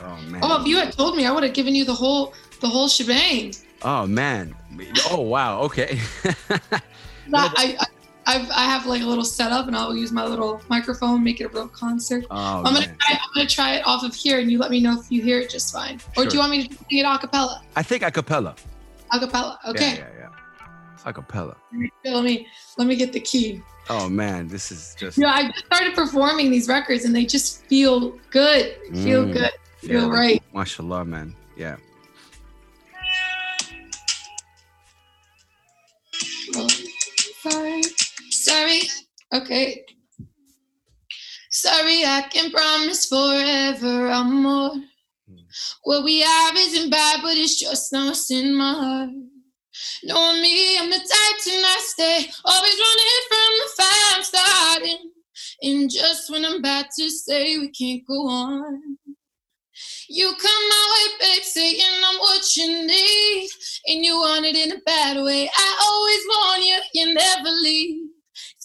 Oh 0.00 0.16
man, 0.28 0.40
Oh, 0.42 0.60
if 0.60 0.66
you 0.66 0.76
had 0.76 0.92
told 0.92 1.16
me, 1.16 1.24
I 1.24 1.30
would 1.30 1.44
have 1.44 1.54
given 1.54 1.74
you 1.76 1.84
the 1.84 1.94
whole 1.94 2.34
the 2.60 2.68
whole 2.68 2.88
shebang. 2.88 3.54
Oh 3.84 4.06
man, 4.06 4.54
oh 5.10 5.20
wow, 5.20 5.60
okay. 5.62 6.00
I, 7.32 7.76
I 7.78 7.86
I've, 8.26 8.50
I 8.50 8.64
have 8.64 8.86
like 8.86 9.02
a 9.02 9.06
little 9.06 9.24
setup, 9.24 9.66
and 9.66 9.76
I'll 9.76 9.94
use 9.94 10.10
my 10.10 10.24
little 10.24 10.62
microphone, 10.68 11.22
make 11.22 11.40
it 11.40 11.44
a 11.44 11.48
real 11.48 11.68
concert. 11.68 12.24
oh 12.30 12.36
I'm 12.64 12.64
gonna 12.64 12.80
man. 12.80 12.96
try, 12.98 13.12
I'm 13.14 13.28
gonna 13.34 13.48
try 13.48 13.74
it 13.76 13.86
off 13.86 14.02
of 14.02 14.14
here, 14.14 14.38
and 14.38 14.50
you 14.50 14.58
let 14.58 14.70
me 14.70 14.80
know 14.80 14.98
if 14.98 15.10
you 15.10 15.22
hear 15.22 15.40
it 15.40 15.50
just 15.50 15.72
fine. 15.72 16.00
Or 16.16 16.24
do 16.24 16.32
you 16.34 16.38
want 16.40 16.50
me 16.52 16.66
to 16.68 16.74
sing 16.74 16.98
it 16.98 17.02
a 17.04 17.18
cappella? 17.18 17.62
I 17.76 17.82
think 17.82 18.02
a 18.02 18.10
cappella. 18.10 18.54
A 19.12 19.20
cappella. 19.20 19.58
Okay. 19.68 19.96
Yeah, 19.98 20.08
yeah, 20.16 20.20
yeah. 20.20 21.04
A 21.04 21.12
cappella. 21.12 21.56
Let 22.04 22.24
me 22.24 22.46
let 22.78 22.86
me 22.86 22.96
get 22.96 23.12
the 23.12 23.20
key. 23.20 23.60
Oh 23.90 24.08
man, 24.08 24.48
this 24.48 24.72
is 24.72 24.96
just 24.98 25.18
Yeah, 25.18 25.28
I 25.30 25.44
just 25.50 25.66
started 25.66 25.94
performing 25.94 26.50
these 26.50 26.66
records, 26.68 27.04
and 27.04 27.14
they 27.14 27.26
just 27.26 27.66
feel 27.66 28.18
good. 28.30 28.74
Feel 29.04 29.24
Mm. 29.26 29.32
good. 29.34 29.52
yeah, 29.82 29.88
Feel 29.88 30.10
right. 30.10 30.42
Mashallah, 30.54 31.04
man. 31.04 31.34
Yeah. 31.56 31.76
Sorry. 38.54 38.82
Okay. 39.32 39.84
Sorry, 41.50 42.04
I 42.04 42.24
can 42.30 42.52
promise 42.52 43.06
forever 43.06 44.08
I'm 44.08 44.42
more. 44.42 44.70
Hmm. 44.70 45.36
What 45.82 46.04
we 46.04 46.20
have 46.20 46.54
isn't 46.56 46.90
bad, 46.90 47.20
but 47.22 47.36
it's 47.36 47.58
just 47.58 47.92
now 47.92 48.10
it's 48.10 48.30
in 48.30 48.54
my 48.54 48.72
heart. 48.72 49.10
Knowing 50.04 50.40
me, 50.40 50.78
I'm 50.78 50.88
the 50.88 50.98
type 50.98 51.38
to 51.44 51.62
not 51.62 51.80
stay. 51.80 52.26
Always 52.44 52.78
running 52.78 53.22
from 53.28 53.50
the 53.58 53.70
fire 53.76 54.16
I'm 54.16 54.22
starting. 54.22 55.10
And 55.62 55.90
just 55.90 56.30
when 56.30 56.44
I'm 56.44 56.58
about 56.58 56.86
to 56.96 57.10
say 57.10 57.58
we 57.58 57.70
can't 57.70 58.06
go 58.06 58.28
on. 58.28 58.98
You 60.08 60.32
come 60.40 60.68
my 60.68 60.84
way, 60.92 61.26
babe, 61.28 61.42
saying 61.42 61.80
I'm 62.04 62.18
what 62.18 62.56
you 62.56 62.86
need. 62.86 63.48
And 63.88 64.04
you 64.04 64.16
want 64.16 64.46
it 64.46 64.54
in 64.54 64.76
a 64.76 64.80
bad 64.86 65.16
way. 65.16 65.50
I 65.52 65.68
always 65.88 66.22
warn 66.28 66.62
you, 66.62 66.78
you 66.94 67.14
never 67.14 67.50
leave. 67.50 68.03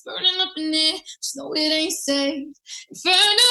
Burning 0.06 0.40
up 0.40 0.54
in 0.58 0.72
there, 0.72 0.94
just 1.22 1.36
know 1.36 1.52
it 1.54 1.60
ain't 1.60 1.94
safe. 1.94 2.48
Inferno, 2.90 3.50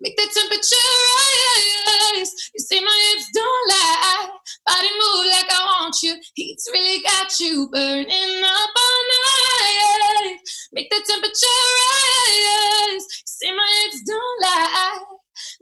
make 0.00 0.16
the 0.16 0.28
temperature 0.34 0.76
rise. 1.16 2.32
You 2.54 2.60
say 2.60 2.80
my 2.80 3.10
hips 3.10 3.30
don't 3.32 3.68
lie, 3.68 4.28
body 4.66 4.90
move 4.98 5.26
like 5.26 5.50
I 5.50 5.64
want 5.80 5.96
you. 6.02 6.14
Heat's 6.34 6.68
really 6.72 7.02
got 7.02 7.40
you 7.40 7.68
burning 7.72 8.42
up 8.44 8.70
all 8.76 9.02
night. 9.24 10.38
Make 10.72 10.90
the 10.90 11.02
temperature 11.06 11.46
rise. 11.80 13.02
You 13.02 13.26
say 13.26 13.50
my 13.52 13.82
hips 13.84 14.02
don't 14.06 14.42
lie. 14.42 14.98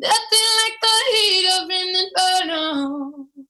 Nothing 0.00 0.48
like 0.62 0.78
the 0.82 0.96
heat 1.12 1.48
of 1.48 1.70
an 1.70 1.94
inferno. 2.02 3.45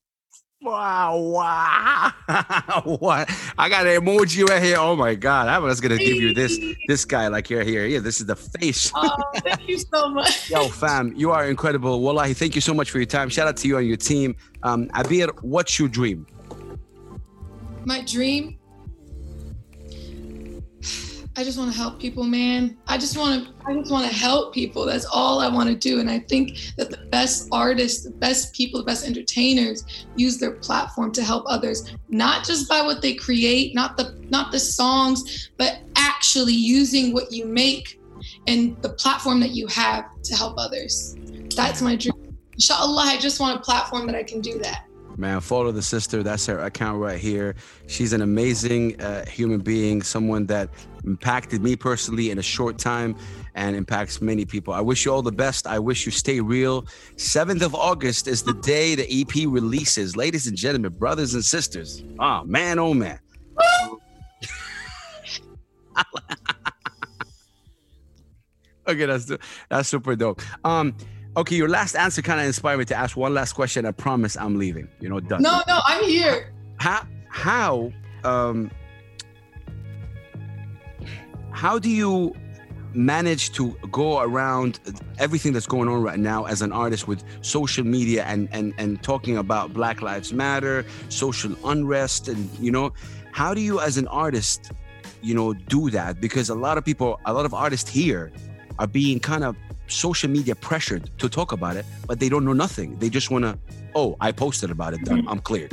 Wow, 0.66 1.16
wow. 1.18 2.12
what? 2.98 3.30
I 3.56 3.68
got 3.68 3.86
an 3.86 4.02
emoji 4.02 4.44
right 4.44 4.60
here. 4.60 4.78
Oh 4.80 4.96
my 4.96 5.14
god. 5.14 5.46
I 5.46 5.60
was 5.60 5.80
gonna 5.80 5.96
give 5.96 6.16
you 6.16 6.34
this 6.34 6.58
this 6.88 7.04
guy 7.04 7.28
like 7.28 7.46
here, 7.46 7.62
here. 7.62 7.86
Yeah, 7.86 8.00
this 8.00 8.18
is 8.18 8.26
the 8.26 8.34
face. 8.34 8.90
Oh, 8.92 9.16
thank 9.36 9.68
you 9.68 9.78
so 9.78 10.08
much. 10.18 10.50
Yo, 10.50 10.66
fam, 10.66 11.12
you 11.14 11.30
are 11.30 11.48
incredible. 11.48 12.00
Wallahi, 12.00 12.34
thank 12.34 12.56
you 12.56 12.60
so 12.60 12.74
much 12.74 12.90
for 12.90 12.98
your 12.98 13.06
time. 13.06 13.28
Shout 13.28 13.46
out 13.46 13.56
to 13.58 13.68
you 13.68 13.78
and 13.78 13.86
your 13.86 13.96
team. 13.96 14.34
Um, 14.64 14.88
Abir, 14.88 15.30
what's 15.42 15.78
your 15.78 15.88
dream? 15.88 16.26
My 17.84 18.02
dream. 18.02 18.55
I 21.38 21.44
just 21.44 21.58
want 21.58 21.70
to 21.70 21.76
help 21.76 22.00
people, 22.00 22.24
man. 22.24 22.78
I 22.86 22.96
just 22.96 23.18
want 23.18 23.44
to. 23.44 23.54
I 23.66 23.74
just 23.74 23.90
want 23.90 24.10
to 24.10 24.16
help 24.16 24.54
people. 24.54 24.86
That's 24.86 25.04
all 25.04 25.40
I 25.40 25.48
want 25.48 25.68
to 25.68 25.74
do. 25.74 26.00
And 26.00 26.10
I 26.10 26.20
think 26.20 26.72
that 26.78 26.90
the 26.90 26.96
best 27.10 27.48
artists, 27.52 28.04
the 28.04 28.10
best 28.10 28.54
people, 28.54 28.80
the 28.80 28.86
best 28.86 29.06
entertainers 29.06 30.06
use 30.16 30.38
their 30.38 30.52
platform 30.52 31.12
to 31.12 31.22
help 31.22 31.44
others, 31.46 31.94
not 32.08 32.46
just 32.46 32.70
by 32.70 32.80
what 32.80 33.02
they 33.02 33.14
create, 33.14 33.74
not 33.74 33.98
the 33.98 34.18
not 34.30 34.50
the 34.50 34.58
songs, 34.58 35.50
but 35.58 35.80
actually 35.96 36.54
using 36.54 37.12
what 37.12 37.30
you 37.30 37.44
make 37.44 38.00
and 38.46 38.80
the 38.80 38.90
platform 38.90 39.38
that 39.40 39.50
you 39.50 39.66
have 39.66 40.06
to 40.22 40.34
help 40.34 40.54
others. 40.56 41.16
That's 41.54 41.82
my 41.82 41.96
dream. 41.96 42.38
Inshallah, 42.54 43.02
I 43.02 43.18
just 43.18 43.40
want 43.40 43.58
a 43.58 43.62
platform 43.62 44.06
that 44.06 44.16
I 44.16 44.22
can 44.22 44.40
do 44.40 44.58
that. 44.60 44.85
Man, 45.16 45.40
follow 45.40 45.72
the 45.72 45.82
sister. 45.82 46.22
That's 46.22 46.44
her 46.46 46.58
account 46.58 47.00
right 47.00 47.18
here. 47.18 47.54
She's 47.86 48.12
an 48.12 48.20
amazing 48.20 49.00
uh, 49.00 49.24
human 49.24 49.60
being, 49.60 50.02
someone 50.02 50.44
that 50.46 50.68
impacted 51.04 51.62
me 51.62 51.74
personally 51.74 52.30
in 52.30 52.38
a 52.38 52.42
short 52.42 52.78
time 52.78 53.16
and 53.54 53.74
impacts 53.74 54.20
many 54.20 54.44
people. 54.44 54.74
I 54.74 54.82
wish 54.82 55.06
you 55.06 55.12
all 55.12 55.22
the 55.22 55.32
best. 55.32 55.66
I 55.66 55.78
wish 55.78 56.04
you 56.04 56.12
stay 56.12 56.40
real. 56.40 56.82
7th 57.16 57.62
of 57.62 57.74
August 57.74 58.28
is 58.28 58.42
the 58.42 58.52
day 58.54 58.94
the 58.94 59.22
EP 59.22 59.34
releases. 59.48 60.16
Ladies 60.16 60.46
and 60.46 60.56
gentlemen, 60.56 60.92
brothers 60.92 61.32
and 61.32 61.42
sisters. 61.44 62.04
Oh, 62.18 62.44
man, 62.44 62.78
oh, 62.78 62.92
man. 62.92 63.18
okay, 68.86 69.06
that's 69.06 69.32
that's 69.70 69.88
super 69.88 70.14
dope. 70.14 70.42
Um, 70.62 70.94
okay, 71.36 71.54
your 71.54 71.68
last 71.68 71.94
answer 71.94 72.22
kind 72.22 72.40
of 72.40 72.46
inspired 72.46 72.78
me 72.78 72.84
to 72.86 72.94
ask 72.94 73.16
one 73.16 73.34
last 73.34 73.52
question. 73.52 73.84
I 73.86 73.92
promise 73.92 74.36
I'm 74.36 74.58
leaving. 74.58 74.88
You 75.00 75.08
know, 75.08 75.20
done. 75.20 75.42
No, 75.42 75.62
no, 75.68 75.80
I'm 75.84 76.04
here. 76.04 76.52
How 76.78 77.06
how 77.28 77.92
um 78.24 78.70
how 81.52 81.78
do 81.78 81.90
you 81.90 82.34
manage 82.94 83.52
to 83.52 83.72
go 83.92 84.20
around 84.20 84.80
everything 85.18 85.52
that's 85.52 85.66
going 85.66 85.88
on 85.88 86.02
right 86.02 86.18
now 86.18 86.46
as 86.46 86.62
an 86.62 86.72
artist 86.72 87.06
with 87.06 87.22
social 87.42 87.84
media 87.84 88.24
and 88.24 88.48
and 88.52 88.72
and 88.78 89.02
talking 89.02 89.36
about 89.36 89.72
Black 89.74 90.02
Lives 90.02 90.32
Matter, 90.32 90.84
social 91.08 91.54
unrest, 91.64 92.28
and 92.28 92.50
you 92.58 92.70
know, 92.70 92.92
how 93.32 93.52
do 93.52 93.60
you 93.60 93.80
as 93.80 93.98
an 93.98 94.08
artist, 94.08 94.72
you 95.22 95.34
know, 95.34 95.52
do 95.52 95.90
that? 95.90 96.20
Because 96.20 96.48
a 96.48 96.54
lot 96.54 96.78
of 96.78 96.84
people, 96.84 97.20
a 97.26 97.32
lot 97.32 97.44
of 97.44 97.52
artists 97.52 97.90
here 97.90 98.32
are 98.78 98.86
being 98.86 99.20
kind 99.20 99.44
of 99.44 99.56
social 99.86 100.30
media 100.30 100.54
pressured 100.54 101.10
to 101.18 101.28
talk 101.28 101.52
about 101.52 101.76
it, 101.76 101.86
but 102.06 102.18
they 102.20 102.28
don't 102.28 102.44
know 102.44 102.52
nothing. 102.52 102.98
They 102.98 103.08
just 103.08 103.30
want 103.30 103.44
to, 103.44 103.58
oh, 103.94 104.16
I 104.20 104.32
posted 104.32 104.70
about 104.70 104.94
it, 104.94 105.02
done. 105.04 105.26
I'm 105.28 105.40
clear. 105.40 105.68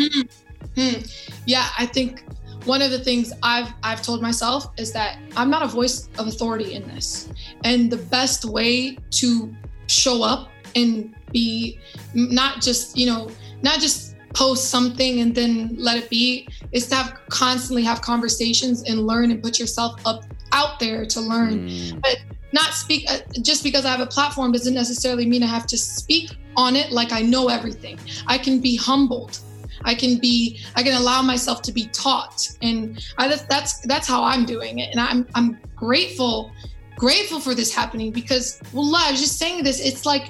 Hmm. 0.76 1.02
Yeah, 1.46 1.68
I 1.78 1.86
think 1.86 2.24
one 2.66 2.82
of 2.82 2.92
the 2.92 3.00
things 3.00 3.34
I've 3.44 3.74
I've 3.84 4.02
told 4.02 4.22
myself 4.22 4.68
is 4.78 4.94
that 4.94 5.18
I'm 5.36 5.50
not 5.50 5.64
a 5.64 5.68
voice 5.68 6.08
of 6.18 6.28
authority 6.28 6.74
in 6.74 6.88
this, 6.88 7.30
and 7.64 7.92
the 7.92 7.98
best 7.98 8.46
way 8.46 8.98
to 9.12 9.54
show 9.88 10.24
up 10.24 10.50
and 10.76 11.14
be 11.32 11.80
not 12.14 12.62
just 12.62 12.98
you 12.98 13.06
know 13.06 13.30
not 13.62 13.80
just 13.80 14.16
post 14.34 14.70
something 14.70 15.20
and 15.20 15.36
then 15.36 15.76
let 15.78 15.98
it 15.98 16.10
be 16.10 16.48
is 16.72 16.88
to 16.88 16.96
have 16.96 17.20
constantly 17.30 17.84
have 17.84 18.02
conversations 18.02 18.84
and 18.84 19.06
learn 19.06 19.30
and 19.30 19.44
put 19.44 19.60
yourself 19.60 20.00
up 20.06 20.24
out 20.54 20.80
there 20.80 21.06
to 21.06 21.20
learn 21.22 21.68
Mm, 21.68 22.02
but 22.02 22.18
not 22.54 22.74
speak 22.74 23.10
uh, 23.10 23.20
just 23.42 23.64
because 23.64 23.86
I 23.86 23.92
have 23.92 24.00
a 24.00 24.06
platform 24.06 24.52
doesn't 24.52 24.74
necessarily 24.74 25.26
mean 25.26 25.44
I 25.44 25.48
have 25.48 25.68
to 25.68 25.78
speak 25.78 26.38
on 26.56 26.76
it 26.76 26.92
like 26.92 27.12
I 27.12 27.22
know 27.22 27.50
everything. 27.50 28.00
I 28.28 28.38
can 28.38 28.60
be 28.60 28.76
humbled. 28.76 29.40
I 29.84 29.96
can 29.96 30.18
be 30.18 30.60
I 30.76 30.84
can 30.84 30.94
allow 30.94 31.22
myself 31.22 31.62
to 31.64 31.72
be 31.72 31.88
taught 31.88 32.56
and 32.62 33.04
I, 33.18 33.28
that's 33.28 33.44
that's 33.44 33.80
that's 33.82 34.08
how 34.08 34.24
I'm 34.24 34.46
doing 34.46 34.80
it 34.80 34.92
and 34.92 35.00
I'm 35.00 35.28
I'm 35.36 35.60
grateful 35.76 36.52
grateful 36.96 37.40
for 37.40 37.54
this 37.54 37.74
happening 37.74 38.12
because 38.12 38.62
well 38.72 38.96
I 38.96 39.12
was 39.12 39.20
just 39.20 39.38
saying 39.38 39.64
this 39.64 39.82
it's 39.82 40.06
like 40.06 40.30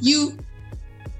you 0.00 0.38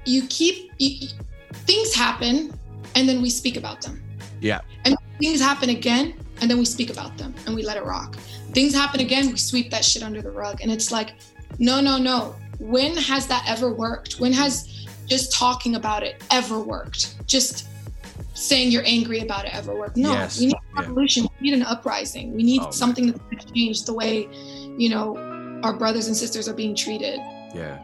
you 0.05 0.23
keep 0.27 0.71
you, 0.79 1.07
things 1.53 1.93
happen 1.93 2.53
and 2.95 3.07
then 3.07 3.21
we 3.21 3.29
speak 3.29 3.55
about 3.55 3.81
them 3.81 4.01
yeah. 4.41 4.59
and 4.85 4.97
things 5.19 5.39
happen 5.39 5.69
again 5.69 6.15
and 6.41 6.49
then 6.49 6.57
we 6.57 6.65
speak 6.65 6.89
about 6.89 7.17
them 7.17 7.33
and 7.45 7.55
we 7.55 7.63
let 7.63 7.77
it 7.77 7.85
rock 7.85 8.17
things 8.53 8.73
happen 8.73 8.99
again 8.99 9.27
we 9.27 9.37
sweep 9.37 9.69
that 9.71 9.83
shit 9.85 10.03
under 10.03 10.21
the 10.21 10.31
rug 10.31 10.59
and 10.61 10.71
it's 10.71 10.91
like 10.91 11.13
no 11.59 11.79
no 11.81 11.97
no 11.97 12.35
when 12.59 12.95
has 12.97 13.27
that 13.27 13.43
ever 13.47 13.73
worked 13.73 14.19
when 14.19 14.33
has 14.33 14.87
just 15.07 15.31
talking 15.33 15.75
about 15.75 16.03
it 16.03 16.21
ever 16.31 16.59
worked 16.59 17.15
just 17.27 17.67
saying 18.33 18.71
you're 18.71 18.83
angry 18.85 19.19
about 19.19 19.45
it 19.45 19.53
ever 19.53 19.75
worked 19.75 19.97
no 19.97 20.13
Yes, 20.13 20.39
we 20.39 20.47
need 20.47 20.55
a 20.77 20.81
revolution 20.81 21.27
we 21.41 21.49
need 21.51 21.57
an 21.57 21.63
uprising 21.63 22.33
we 22.35 22.43
need 22.43 22.61
Oh, 22.63 22.71
something 22.71 23.07
that's 23.07 23.19
going 23.19 23.37
to 23.37 23.53
change 23.53 23.83
the 23.85 23.93
way 23.93 24.27
you 24.77 24.89
know 24.89 25.17
our 25.63 25.73
brothers 25.73 26.07
and 26.07 26.15
sisters 26.15 26.47
are 26.47 26.53
being 26.53 26.75
treated 26.75 27.19
Yeah. 27.53 27.77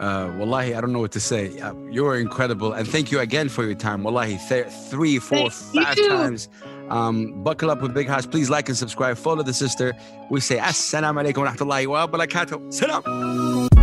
Uh, 0.00 0.32
wallahi, 0.38 0.76
I 0.76 0.80
don't 0.80 0.92
know 0.92 1.00
what 1.00 1.10
to 1.10 1.18
say. 1.20 1.58
Uh, 1.58 1.74
you're 1.90 2.20
incredible. 2.20 2.72
And 2.74 2.86
thank 2.86 3.10
you 3.10 3.18
again 3.18 3.48
for 3.48 3.64
your 3.64 3.74
time. 3.74 4.04
Wallahi, 4.04 4.38
th- 4.48 4.66
three, 4.88 5.18
four, 5.18 5.50
Thank 5.50 5.86
five 5.88 5.98
you. 5.98 6.08
times. 6.08 6.48
Um, 6.90 7.42
buckle 7.42 7.70
up 7.70 7.82
with 7.82 7.94
Big 7.94 8.08
House. 8.08 8.26
Please 8.26 8.50
like 8.50 8.68
and 8.68 8.76
subscribe. 8.76 9.16
Follow 9.16 9.42
the 9.42 9.54
sister. 9.54 9.94
We 10.30 10.40
say, 10.40 10.58
Assalamu 10.58 11.22
alaikum 11.24 11.38
wa 11.38 11.52
rahmatullahi 11.52 11.86
wa 11.86 12.06
barakatuh. 12.06 12.72
Salam. 12.72 13.77